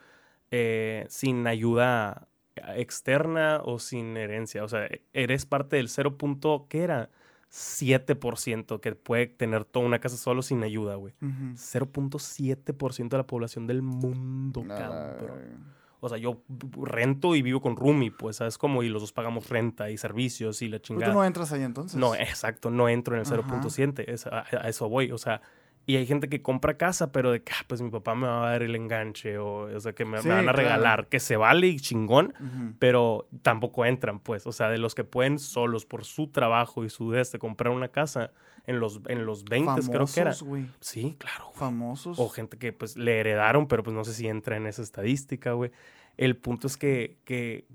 [0.51, 2.28] eh, sin ayuda
[2.76, 6.17] externa o sin herencia, o sea, eres parte del 0.
[6.17, 7.09] punto, ¿qué era?
[7.52, 11.14] 7% que puede tener toda una casa solo sin ayuda, güey.
[11.22, 11.56] Ujú.
[11.56, 14.68] 0.7% de la población del mundo, Ay.
[14.68, 15.82] cabrón.
[16.04, 16.41] O sea, yo
[16.82, 18.58] rento y vivo con roomie, pues, ¿sabes?
[18.58, 21.12] Como, y los dos pagamos renta y servicios y la Pero chingada.
[21.12, 21.95] tú no entras ahí entonces.
[21.99, 23.36] No, exacto, no entro en el Ajá.
[23.36, 25.41] 0.7, es- a, a eso voy, o sea,
[25.86, 28.47] y hay gente que compra casa, pero de que, ah, pues mi papá me va
[28.47, 30.57] a dar el enganche, o, o sea, que me, van a claro.
[30.57, 32.34] regalar, que se vale y chingón,
[32.79, 36.89] pero tampoco entran, pues, o sea, de los que pueden solos por su trabajo y
[36.89, 38.32] su de este comprar una casa
[38.67, 40.32] en los, en los 20 creo que era.
[40.32, 40.65] Famosos, güey.
[40.79, 41.51] Sí, claro.
[41.55, 42.19] Famosos.
[42.19, 45.53] O gente que pues le heredaron, pero pues no sé si entra en esa estadística,
[45.53, 45.71] güey.
[46.17, 47.65] El punto es que, que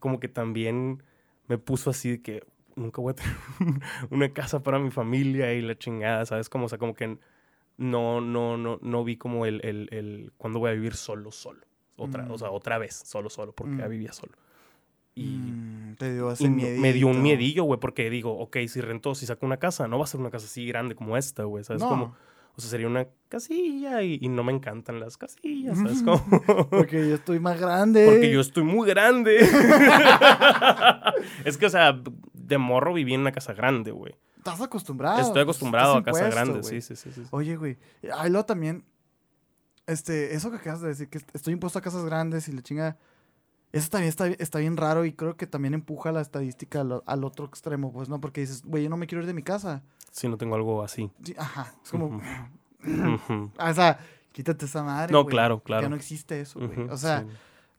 [0.00, 1.02] como que también
[1.46, 2.44] me puso así de que
[2.76, 3.36] nunca voy a tener
[4.10, 6.48] una casa para mi familia y la chingada, ¿sabes?
[6.48, 7.18] Como, o sea, como que
[7.76, 11.60] no, no, no, no vi como el, el, el cuándo voy a vivir solo, solo.
[11.96, 12.54] Otra, O sea, Mm.
[12.54, 13.90] otra vez, solo, solo, porque ya Mm.
[13.90, 14.32] vivía solo.
[15.14, 18.80] Y, Mm, te dio ese y me dio un miedillo, güey, porque digo, ok, si
[18.80, 21.44] rento, si saco una casa, no va a ser una casa así grande como esta,
[21.44, 21.82] güey, ¿sabes?
[21.82, 21.88] No.
[21.88, 22.16] Como,
[22.56, 26.02] o sea, sería una casilla y, y no me encantan las casillas, ¿sabes?
[26.02, 26.20] Como,
[26.70, 28.04] Porque yo estoy más grande.
[28.06, 29.38] porque yo estoy muy grande.
[31.44, 32.00] es que, o sea,
[32.32, 34.14] de morro viví en una casa grande, güey.
[34.44, 35.20] Estás acostumbrado.
[35.20, 37.22] Estoy acostumbrado a casa grande, sí, sí, sí, sí.
[37.30, 37.78] Oye, güey.
[38.16, 38.84] Ahí luego también.
[39.86, 42.62] este, eso que acabas de decir, que est- estoy impuesto a casas grandes y la
[42.62, 42.96] chinga.
[43.72, 47.24] Eso también está, está bien raro y creo que también empuja la estadística al, al
[47.24, 48.20] otro extremo, pues, ¿no?
[48.20, 49.82] Porque dices, güey, yo no me quiero ir de mi casa.
[50.12, 51.10] Si no tengo algo así.
[51.22, 51.74] Sí, ajá.
[51.82, 52.20] Es como, Ujú.
[53.14, 53.50] Ujú.
[53.58, 53.98] o sea,
[54.32, 55.12] quítate esa madre.
[55.12, 55.32] No, güey.
[55.32, 55.82] claro, claro.
[55.82, 56.84] Ya no existe eso, güey.
[56.84, 57.26] Ujú, O sea, sí.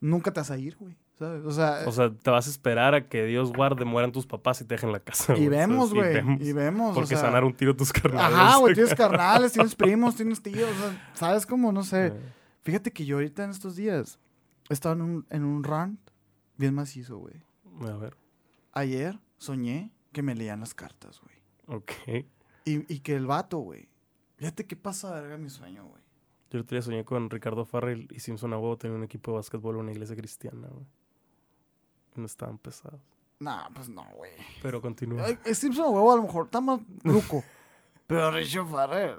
[0.00, 0.96] nunca te vas a ir, güey.
[1.18, 1.44] ¿Sabes?
[1.46, 4.60] O sea, O sea, te vas a esperar a que Dios guarde, mueran tus papás
[4.60, 5.36] y te dejen la casa.
[5.36, 6.18] y vemos, güey.
[6.46, 6.92] y vemos.
[6.92, 8.36] o Porque sea, sanar un tiro tus carnales.
[8.38, 10.68] Ajá, güey, tienes carnales, tienes primos, tienes tíos.
[10.70, 11.72] O sea, ¿sabes cómo?
[11.72, 12.08] No sé.
[12.08, 12.12] Eh,
[12.62, 14.18] Fíjate que yo ahorita en estos días
[14.68, 16.00] he estado en un, en un rant
[16.56, 17.34] bien macizo, güey.
[17.80, 18.16] A ver.
[18.72, 21.78] Ayer soñé que me leían las cartas, güey.
[21.78, 21.92] Ok.
[22.64, 23.88] Y, y que el vato, güey.
[24.36, 26.02] Fíjate qué pasa, verga, mi sueño, güey.
[26.50, 29.30] Yo el otro día soñé con Ricardo Farrell y Simpson a huevo tenía un equipo
[29.30, 30.86] de básquetbol en una iglesia cristiana, güey.
[32.16, 33.00] No estaban pesados.
[33.38, 34.32] Nah, pues no, güey.
[34.62, 35.24] Pero continúa.
[35.26, 37.44] Ay, Simpson huevo a lo mejor está más ruco.
[38.06, 39.18] pero Richard Farrell.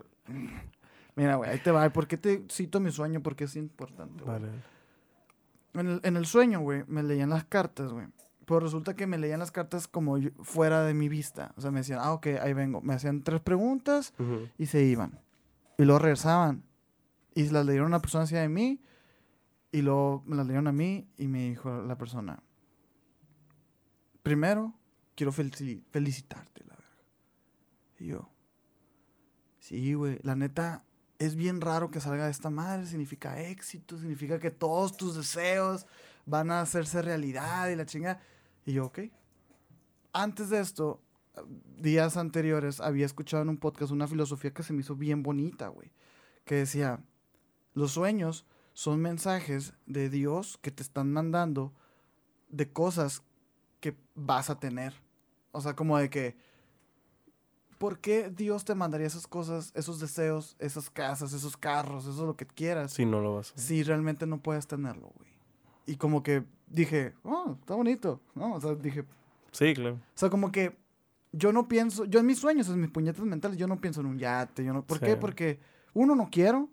[1.16, 1.88] Mira, güey, ahí te va.
[1.90, 3.22] ¿Por qué te cito mi sueño?
[3.22, 4.40] Porque es importante, güey.
[4.40, 4.52] Vale.
[5.74, 8.08] En el, en el sueño, güey, me leían las cartas, güey.
[8.46, 11.54] Pero resulta que me leían las cartas como yo- fuera de mi vista.
[11.58, 12.82] O sea, me decían, ah, ok, ahí vengo.
[12.82, 14.48] Me hacían tres preguntas Ujú.
[14.58, 15.20] y se iban.
[15.78, 16.64] Y luego regresaban.
[17.36, 18.82] Y las leyeron a una persona hacia de mí.
[19.72, 22.42] Y luego me las leyeron a mí y me dijo la persona,
[24.28, 24.74] primero,
[25.16, 26.98] quiero felici- felicitarte, la verdad.
[28.00, 28.30] Y yo,
[29.60, 30.84] sí, güey, la neta,
[31.20, 32.86] es bien raro que salga de esta madre.
[32.86, 35.88] Significa éxito, significa que todos tus deseos
[36.26, 38.20] van a hacerse realidad y la chinga.
[38.66, 39.00] Y yo, ok.
[40.14, 41.02] Antes de esto,
[41.78, 45.70] días anteriores, había escuchado en un podcast una filosofía que se me hizo bien bonita,
[45.70, 45.92] güey.
[46.46, 47.04] Que decía,
[47.74, 51.74] los sueños son mensajes de Dios que te están mandando
[52.50, 53.24] de cosas
[53.80, 54.94] que vas a tener.
[55.52, 56.36] O sea, como de que,
[57.78, 62.36] ¿por qué Dios te mandaría esas cosas, esos deseos, esas casas, esos carros, eso lo
[62.36, 62.94] que quieras?
[62.94, 65.30] Sí, no lo vas a si realmente no puedes tenerlo, güey.
[65.86, 68.56] Y como que dije, oh, está bonito, ¿no?
[68.56, 69.06] O sea, dije,
[69.52, 69.96] Sí, claro.
[69.96, 70.76] o sea, como que
[71.32, 74.08] yo no pienso, yo en mis sueños, en mis puñetas mentales, yo no pienso en
[74.08, 75.06] un yate, yo no, ¿por Sí.
[75.06, 75.16] qué?
[75.16, 75.60] Porque
[75.94, 76.70] uno, no quiero,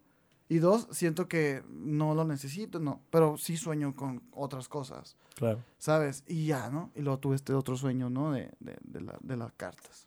[0.48, 5.62] y dos, siento que no lo necesito, no, pero sí sueño con otras cosas, Claro.
[5.78, 6.22] ¿sabes?
[6.26, 6.90] Y ya, ¿no?
[6.94, 8.30] Y luego tuve este otro sueño, ¿no?
[8.32, 10.06] De, de, de, la- de las cartas.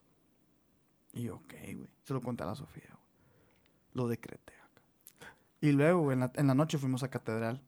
[1.14, 3.04] Y yo, ok, güey, se lo conté a la Sofía, güey.
[3.94, 5.34] Lo decreté acá.
[5.60, 7.62] Y luego, güey, en la, en la noche fuimos a catedral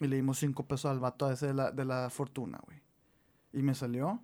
[0.00, 2.80] y le dimos cinco pesos al vato ese de la, de la fortuna, güey.
[3.52, 4.22] Y me salió,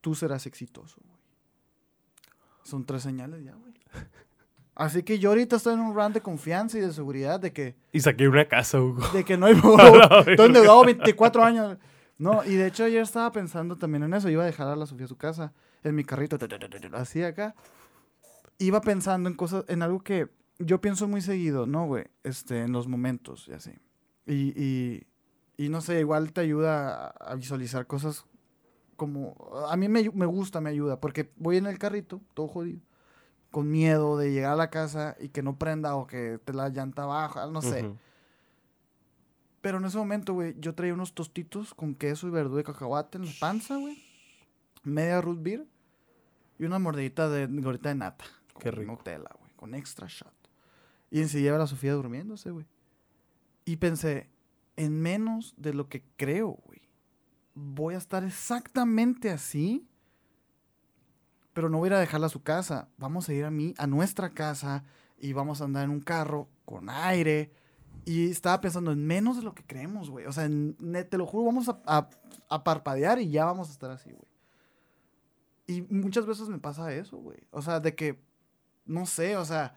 [0.00, 1.18] tú serás exitoso, güey.
[2.62, 3.74] Son tres señales ya, güey.
[4.82, 7.76] Así que yo ahorita estoy en un round de confianza y de seguridad de que,
[7.92, 9.06] Y saqué una casa, Hugo.
[9.14, 9.54] de que no hay...
[10.26, 11.78] Estoy endeudado 24 años.
[12.18, 14.28] No, y de hecho ayer estaba pensando también en eso.
[14.28, 15.52] Iba a dejar a la Sofía a su casa,
[15.84, 16.36] en mi carrito,
[16.94, 17.54] así acá.
[18.58, 22.06] Iba pensando en cosas, en algo que yo pienso muy seguido, ¿no, güey?
[22.24, 23.70] Este, en los momentos y así.
[24.26, 25.06] Y, y,
[25.58, 28.26] y no sé, igual te ayuda a, visualizar cosas
[28.96, 29.36] como...
[29.70, 32.80] A mí me, me gusta, me ayuda, porque voy en el carrito, todo jodido,
[33.52, 36.70] con miedo de llegar a la casa y que no prenda o que te la
[36.70, 37.84] llanta baja, no sé.
[37.84, 37.96] Ujú.
[39.60, 43.18] Pero en ese momento, güey, yo traía unos tostitos con queso y verdura de cacahuate
[43.18, 44.02] en la panza, güey.
[44.82, 45.64] Media root beer
[46.58, 48.24] y una mordidita de gorrita de nata.
[48.58, 48.92] Qué con rico.
[48.92, 50.34] Nutella, güey, con extra shot.
[51.10, 52.66] Y enseguida la Sofía durmiéndose, güey.
[53.64, 54.30] Y pensé,
[54.76, 56.80] en menos de lo que creo, güey,
[57.54, 59.86] voy a estar exactamente así,
[61.52, 62.88] pero no voy a ir a dejarla a su casa.
[62.98, 64.84] Vamos a ir a mí, a nuestra casa,
[65.18, 67.52] y vamos a andar en un carro con aire.
[68.04, 70.26] Y estaba pensando en menos de lo que creemos, güey.
[70.26, 74.32] O sea, te lo juro, vamos a, parpadear y ya vamos a estar así, güey.
[75.66, 77.38] Y muchas veces me pasa eso, güey.
[77.50, 78.20] O sea, de que,
[78.84, 79.76] no sé, o sea,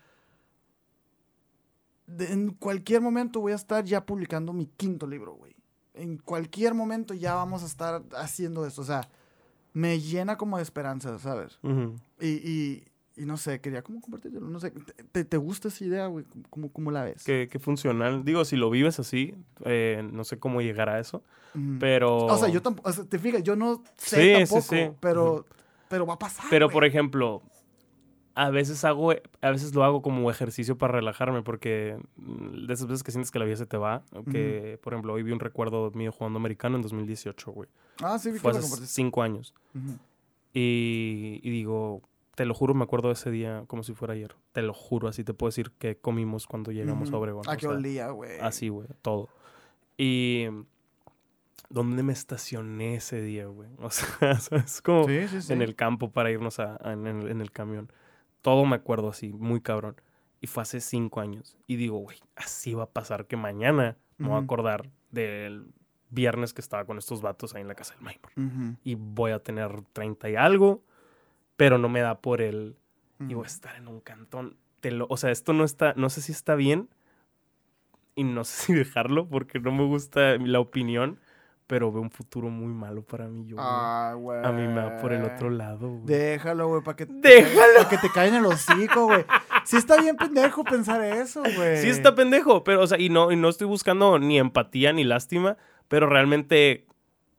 [2.07, 5.56] en cualquier momento voy a estar ya publicando mi quinto libro, güey.
[5.93, 8.81] En cualquier momento ya vamos a estar haciendo esto.
[8.81, 9.07] O sea,
[9.76, 11.60] me llena como de esperanza, ¿sabes?
[11.61, 11.95] Ujú.
[12.22, 12.84] Y, y,
[13.18, 14.39] y no sé, quería como compartirlo.
[14.39, 14.72] No sé,
[15.11, 16.26] ¿te, te gusta esa idea, güey?
[16.49, 17.26] ¿Cómo, cómo la ves?
[17.26, 18.23] Qué, qué funcional.
[18.23, 19.35] Digo, si lo vives así,
[19.65, 21.23] eh, no sé cómo llegar a eso.
[21.53, 21.76] Ujú.
[21.81, 22.26] Pero.
[22.26, 24.97] O sea, yo tampoco, o sea, te fijas, yo no sé Sí, sí, tampoco, sí.
[25.02, 25.45] pero,
[25.89, 26.45] pero va a pasar.
[26.49, 26.73] Pero, güey.
[26.73, 27.41] por ejemplo,
[28.34, 32.88] a veces hago, a veces lo hago como ejercicio para relajarme, porque mm, de esas
[32.88, 35.41] veces que sientes que la vida se te va, que, por ejemplo, hoy vi un
[35.41, 37.68] recuerdo mío jugando americano en 2018, güey.
[38.03, 38.93] Ah, sí, vi que Fue lo hace compartiste.
[38.95, 39.53] cinco años.
[39.73, 39.97] Ujú.
[40.53, 42.01] Y, y digo,
[42.35, 44.35] te lo juro, me acuerdo de ese día como si fuera ayer.
[44.53, 47.17] Te lo juro, así te puedo decir que comimos cuando llegamos Ujú.
[47.17, 47.43] a Obregón.
[47.49, 48.39] ¿A o qué olía, güey?
[48.39, 49.30] Así, güey, todo.
[49.97, 50.45] Y...
[51.67, 53.69] ¿Dónde me estacioné ese día, güey?
[53.80, 54.31] O sea,
[54.63, 55.53] es como Sí, sí, sí.
[55.53, 57.91] en el campo para irnos a, a- en, el, en el camión.
[58.41, 59.95] Todo me acuerdo así, muy cabrón.
[60.41, 61.57] Y fue hace cinco años.
[61.65, 65.73] Y digo, güey, así va a pasar que mañana me voy a acordar del
[66.16, 68.32] viernes que estaba con estos vatos ahí en la casa del Maimor.
[68.38, 70.82] Ujú, Y voy a tener 30 y algo,
[71.58, 72.76] pero no me da por el...
[73.30, 74.58] Y voy a estar en un cantón.
[74.82, 76.90] Te lo, o sea, esto no está, no sé si está bien
[78.16, 81.20] y no sé si dejarlo porque no me gusta la opinión,
[81.68, 83.46] pero veo un futuro muy malo para mí.
[83.48, 83.56] Yo.
[83.60, 84.46] Ay, güey.
[84.46, 85.90] a mí me va por el otro lado.
[85.90, 86.06] güey.
[86.06, 87.74] Déjalo, güey, para que, Déjalo.
[87.78, 89.26] para que te caiga en el hocico, güey.
[89.64, 91.78] Sí está bien pendejo pensar eso, güey.
[91.82, 95.04] Sí está pendejo, pero, o sea, y no, y no estoy buscando ni empatía ni
[95.04, 96.86] lástima, pero realmente,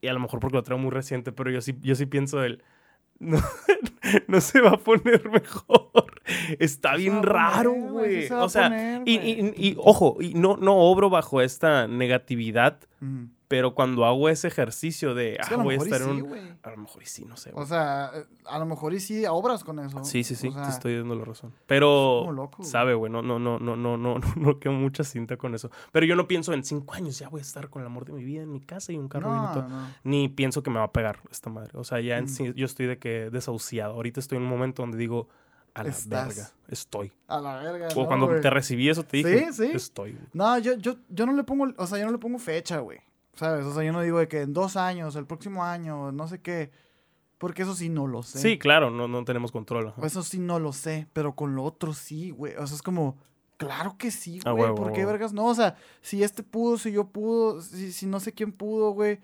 [0.01, 2.43] y a lo mejor porque lo traigo muy reciente, pero yo sí, yo sí pienso
[2.45, 2.63] el...
[3.19, 3.39] No,
[4.29, 6.21] no se va a poner mejor.
[6.59, 8.27] Está bien raro, güey.
[8.45, 12.81] O sea, poner, y, y- y, ojo, y no, no obro bajo esta negatividad.
[13.49, 16.07] Pero cuando hago ese ejercicio de, Es ah, que a lo voy a estar en
[16.07, 16.29] sí, un...
[16.29, 16.43] güey.
[16.63, 17.51] A lo mejor y sí, no sé.
[17.51, 17.67] O güey.
[17.69, 20.05] sea, eh, a lo mejor y sí obras con eso.
[20.05, 21.53] Sí, sí, sí, O sea, te estoy dando la razón.
[21.67, 25.37] Pero, loco, sabe, güey, no, no, no, no, no, no, no, no quedo mucha cinta
[25.37, 25.71] con eso.
[25.93, 28.13] Pero yo no pienso en cinco años, ya voy a estar con el amor de
[28.13, 29.89] mi vida en mi casa y un carro bien y No, no.
[30.05, 31.71] Ni pienso que me va a pegar esta madre.
[31.75, 32.29] O sea, ya en Mm.
[32.29, 33.95] sí, yo estoy de que desahuciado.
[33.95, 35.29] Ahorita estoy en un momento donde digo,
[35.75, 36.29] a la Estás.
[36.29, 37.13] verga, estoy.
[37.29, 37.89] A la verga.
[37.95, 38.41] O no, cuando güey.
[38.41, 39.73] te recibí eso te dije, Sí, sí.
[39.75, 40.19] estoy.
[40.33, 42.99] No, yo, yo, yo no le pongo, o sea, yo no le pongo fecha, güey.
[43.37, 43.65] ¿Sabes?
[43.67, 46.41] O sea, yo no digo de que en dos años, el próximo año, no sé
[46.41, 46.71] qué.
[47.39, 48.39] Porque eso sí no lo sé.
[48.39, 49.89] Sí, claro, no, no tenemos control.
[49.89, 50.07] ajá.
[50.07, 52.55] Eso sí no lo sé, pero con lo otro sí, güey.
[52.57, 53.19] O sea, es como,
[53.59, 54.75] claro que sí, Ah, güey.
[54.75, 55.45] ¿Por qué vergas no?
[55.47, 59.21] O sea, si este pudo, si yo pudo, si, si no sé quién pudo, güey.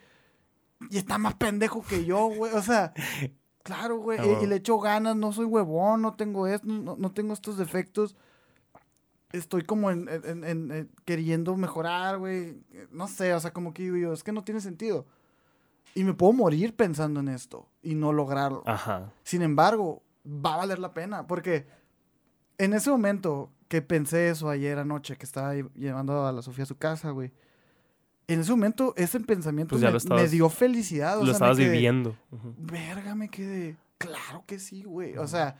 [0.90, 2.52] Y está más pendejo que yo, güey.
[2.52, 2.92] O sea,
[3.62, 4.18] claro, güey.
[4.18, 7.32] Ah, y- y, le echo ganas, no soy huevón, no tengo esto, no, no tengo
[7.32, 8.14] estos defectos.
[9.32, 12.56] Estoy como en, en- en- en- en queriendo mejorar, güey.
[12.90, 15.06] No sé, o sea, como que digo yo, es que no tiene sentido.
[15.94, 18.62] Y me puedo morir pensando en esto y no lograrlo.
[18.66, 19.12] Ajá.
[19.24, 21.66] Sin embargo, va a valer la pena, porque
[22.58, 26.64] en ese momento que pensé eso ayer anoche, que estaba lle- llevando a la Sofía
[26.64, 27.32] a su casa, güey,
[28.28, 31.16] en ese momento ese pensamiento Pues me, estabas- me dio felicidad.
[31.18, 32.16] o Lo sea, me estabas quedé, viviendo.
[32.30, 32.54] Ujú.
[32.58, 33.76] Verga, me quedé.
[33.98, 35.16] Claro que sí, güey.
[35.16, 35.56] O sea,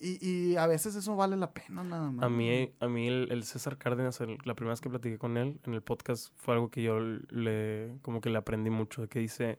[0.00, 2.24] y, y a veces eso vale la pena nada más.
[2.24, 5.36] A mí, a mí el, el César Cárdenas, el- la primera vez que platiqué con
[5.36, 9.18] él en el podcast, fue algo que yo le, como que le aprendí mucho, que
[9.18, 9.58] dice,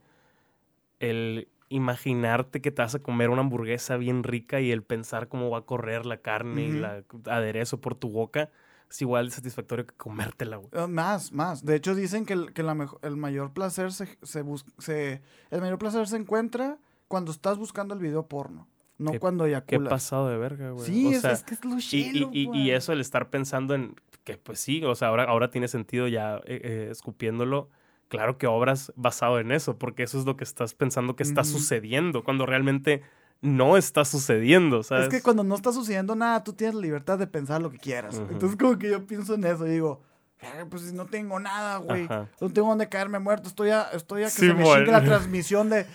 [0.99, 5.49] el imaginarte que te vas a comer una hamburguesa bien rica y el pensar cómo
[5.49, 8.49] va a correr la carne y la aderezo por tu boca,
[8.89, 10.69] es igual de satisfactorio que comértela, güey.
[10.73, 11.63] Eh, Más, más.
[11.63, 15.21] De hecho, dicen que el, que la mejo- el mayor placer se, se, bus- se-
[15.49, 16.77] el mayor placer se encuentra
[17.07, 18.67] cuando estás buscando el video porno,
[19.01, 19.89] no Qué- cuando Qué eyaculas.
[19.89, 20.85] pasado de verga, güey.
[20.85, 22.71] Sí, O es, sea, es que es lo y, y- chilo, y- y güey.
[22.71, 26.37] eso, el estar pensando en que, pues sí, o sea, ahora, ahora tiene sentido ya
[26.45, 27.69] eh, eh, escupiéndolo.
[28.07, 31.43] Claro que obras basado en eso, porque eso es lo que estás pensando que está
[31.45, 33.01] sucediendo, cuando realmente
[33.41, 35.05] no está sucediendo, ¿sabes?
[35.05, 37.77] Es que cuando no está sucediendo nada, tú tienes la libertad de pensar lo que
[37.79, 38.21] quieras.
[38.29, 40.01] Entonces, como que yo pienso en eso y digo,
[40.41, 42.03] "Verga, pues si no tengo nada, güey.
[42.03, 42.27] Ajá.
[42.41, 43.47] No tengo donde caerme muerto.
[43.47, 45.85] Estoy a, estoy a que Sí, se me chingue la transmisión de,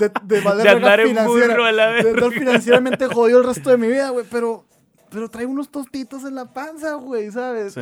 [0.00, 2.30] de, de valer De andar en financiera, burro a la De verga.
[2.30, 4.24] financieramente jodido el resto de mi vida, güey.
[4.30, 4.66] Pero,
[5.10, 7.74] pero traigo unos tostitos en la panza, güey, ¿sabes?
[7.74, 7.80] Sí,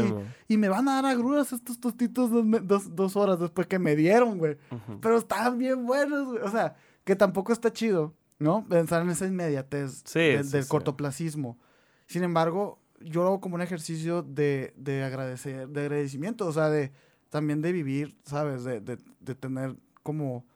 [0.48, 3.96] y, me van a dar agruras estos tostitos dos, dos- dos horas después que me
[3.96, 4.56] dieron, güey.
[5.00, 6.42] Pero estaban bien buenos, güey.
[6.42, 8.66] O sea, que tampoco está chido, ¿no?
[8.68, 10.68] Pensar en esa inmediatez Sí, del, sí, del sí.
[10.68, 11.58] cortoplacismo.
[12.06, 16.68] Sin embargo, yo lo hago como un ejercicio de, de agradecer, de agradecimiento, o sea,
[16.70, 16.92] de
[17.28, 18.64] también de vivir, ¿sabes?
[18.64, 20.46] De, de, de tener como,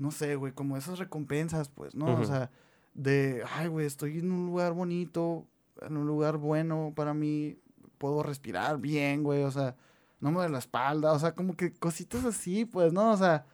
[0.00, 2.18] no sé, güey, como esas recompensas, pues, ¿no?
[2.18, 2.50] O sea,
[2.94, 5.46] de, ay, güey, estoy en un lugar bonito,
[5.82, 7.58] en un lugar bueno para mí,
[7.98, 9.76] puedo respirar bien, güey, o sea,
[10.20, 13.12] no me duele la espalda, o sea, como que cositas así, pues, ¿no?
[13.12, 13.44] O sea,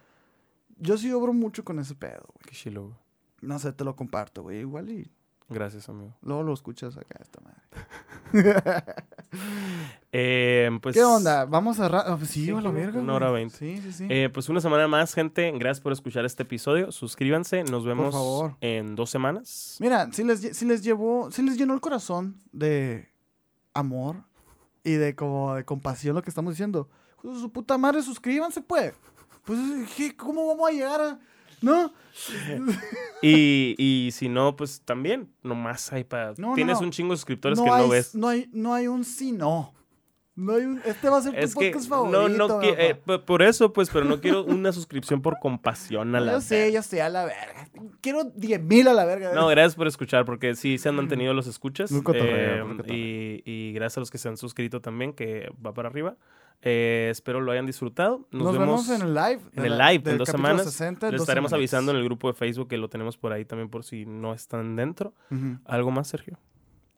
[0.79, 2.45] yo sí obro mucho con ese pedo, güey.
[2.45, 2.97] Qué chilo, güey.
[3.41, 5.11] No sé, te lo comparto, güey, igual y
[5.49, 6.13] Gracias, amigo.
[6.21, 7.61] luego lo escuchas acá, esta madre.
[10.13, 11.45] Eh, pues, ¿Qué onda?
[11.45, 11.85] ¿Vamos a...
[11.87, 13.41] ah, pues sí, Sí, a la una verga, hora güey.
[13.43, 13.57] veinte.
[13.57, 14.07] Sí, sí, sí.
[14.09, 15.51] eh, pues una semana más, gente.
[15.51, 16.91] Gracias por escuchar este episodio.
[16.91, 17.63] Suscríbanse.
[17.65, 18.55] Nos vemos favor.
[18.61, 19.77] en dos semanas.
[19.79, 23.09] Mira, si les, si les llevó, si les llenó el corazón de
[23.73, 24.23] amor
[24.83, 26.89] y de como de compasión lo que estamos diciendo,
[27.21, 28.93] su puta madre, suscríbanse, pues.
[29.45, 29.59] Pues,
[29.95, 30.15] ¿qué?
[30.15, 31.19] ¿cómo vamos a llegar a...?
[31.61, 31.93] ¿No?
[33.21, 36.33] Y, y si no, pues también, nomás hay para...
[36.37, 36.85] No, Tienes no.
[36.85, 38.13] un chingo de suscriptores no que hay, no ves.
[38.13, 39.73] No hay, no hay un sí, no.
[40.37, 40.81] No hay un...
[40.85, 42.67] Este va a ser tu Es que podcast no, favorito, no papá.
[42.67, 42.95] eh,
[43.25, 46.83] por eso, pues, pero no quiero una suscripción por compasión a la yo sé, yo
[46.83, 47.67] sé, a la verga.
[48.01, 49.33] Quiero 10 mil a la verga.
[49.33, 51.91] No, gracias por escuchar, porque sí se han mantenido los escuchas.
[51.91, 55.89] Muy eh, y, y gracias a los que se han suscrito también, que va para
[55.89, 56.15] arriba.
[56.61, 58.27] Eh, espero lo hayan disfrutado.
[58.31, 59.41] Nos, Nos, vemos, en el live.
[59.55, 60.63] en el live en dos semanas.
[60.65, 63.33] 60, en Les dos estaremos avisando en el grupo de Facebook que lo tenemos por
[63.33, 65.13] ahí también por si no están dentro.
[65.65, 66.37] ¿Algo más, Sergio?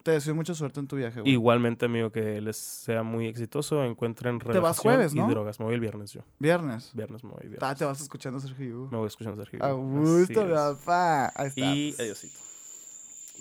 [0.04, 1.34] Te deseo mucha suerte en tu viaje, güey.
[1.34, 3.84] Igualmente, amigo, que les sea muy exitoso.
[3.84, 5.30] Encuentren vas relajación jueves, y ¿no?
[5.30, 5.60] drogas.
[5.60, 6.22] Me voy el viernes yo.
[6.40, 6.92] Viernes.
[6.94, 7.64] Viernes me voy viernes.
[7.64, 8.88] Ah, te vas escuchando Sergio.
[8.92, 9.64] Me voy escuchando a Sergio.
[9.64, 11.34] A gusto, papá.
[11.36, 11.62] Ahí está.
[11.62, 12.40] Y adiosito.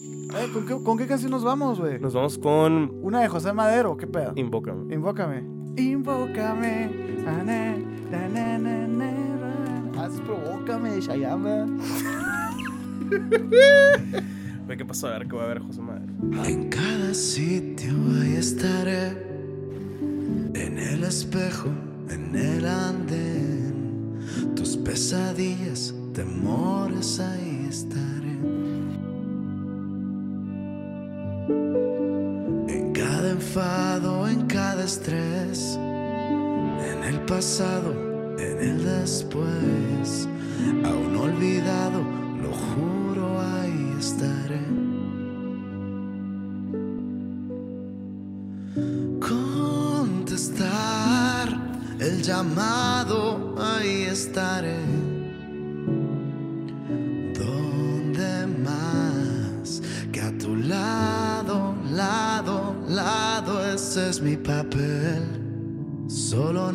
[0.01, 1.99] Eh, ¿con, qué, ¿Con qué canción nos vamos, güey?
[1.99, 4.33] Nos vamos con Una de José Madero, ¿qué pedo?
[4.37, 4.95] Invócame.
[4.95, 5.39] Invócame.
[5.77, 6.91] Invócame.
[7.27, 7.77] Ah, na,
[8.11, 10.03] na, na, na, na, na.
[10.03, 11.67] Haz provócame, Shayama.
[14.77, 16.13] Qué pasó a ver que va a ver José Madero.
[16.45, 17.91] En cada sitio
[18.21, 19.09] ahí estaré,
[20.55, 21.69] en el espejo,
[22.09, 24.21] en el andén,
[24.55, 28.39] tus pesadillas, temores, ahí estaré.
[32.69, 40.29] En cada enfado, en cada estrés, en el pasado, en el después,
[40.85, 42.01] aún olvidado,
[42.43, 43.41] lo juro,
[43.99, 44.79] estaré.
[50.29, 51.49] contestar
[51.99, 54.79] el llamado, ahí estaré.
[57.35, 63.65] ¿Dónde más que a tu lado, lado, lado?
[63.67, 65.23] Ese es mi papel.
[66.07, 66.73] Solo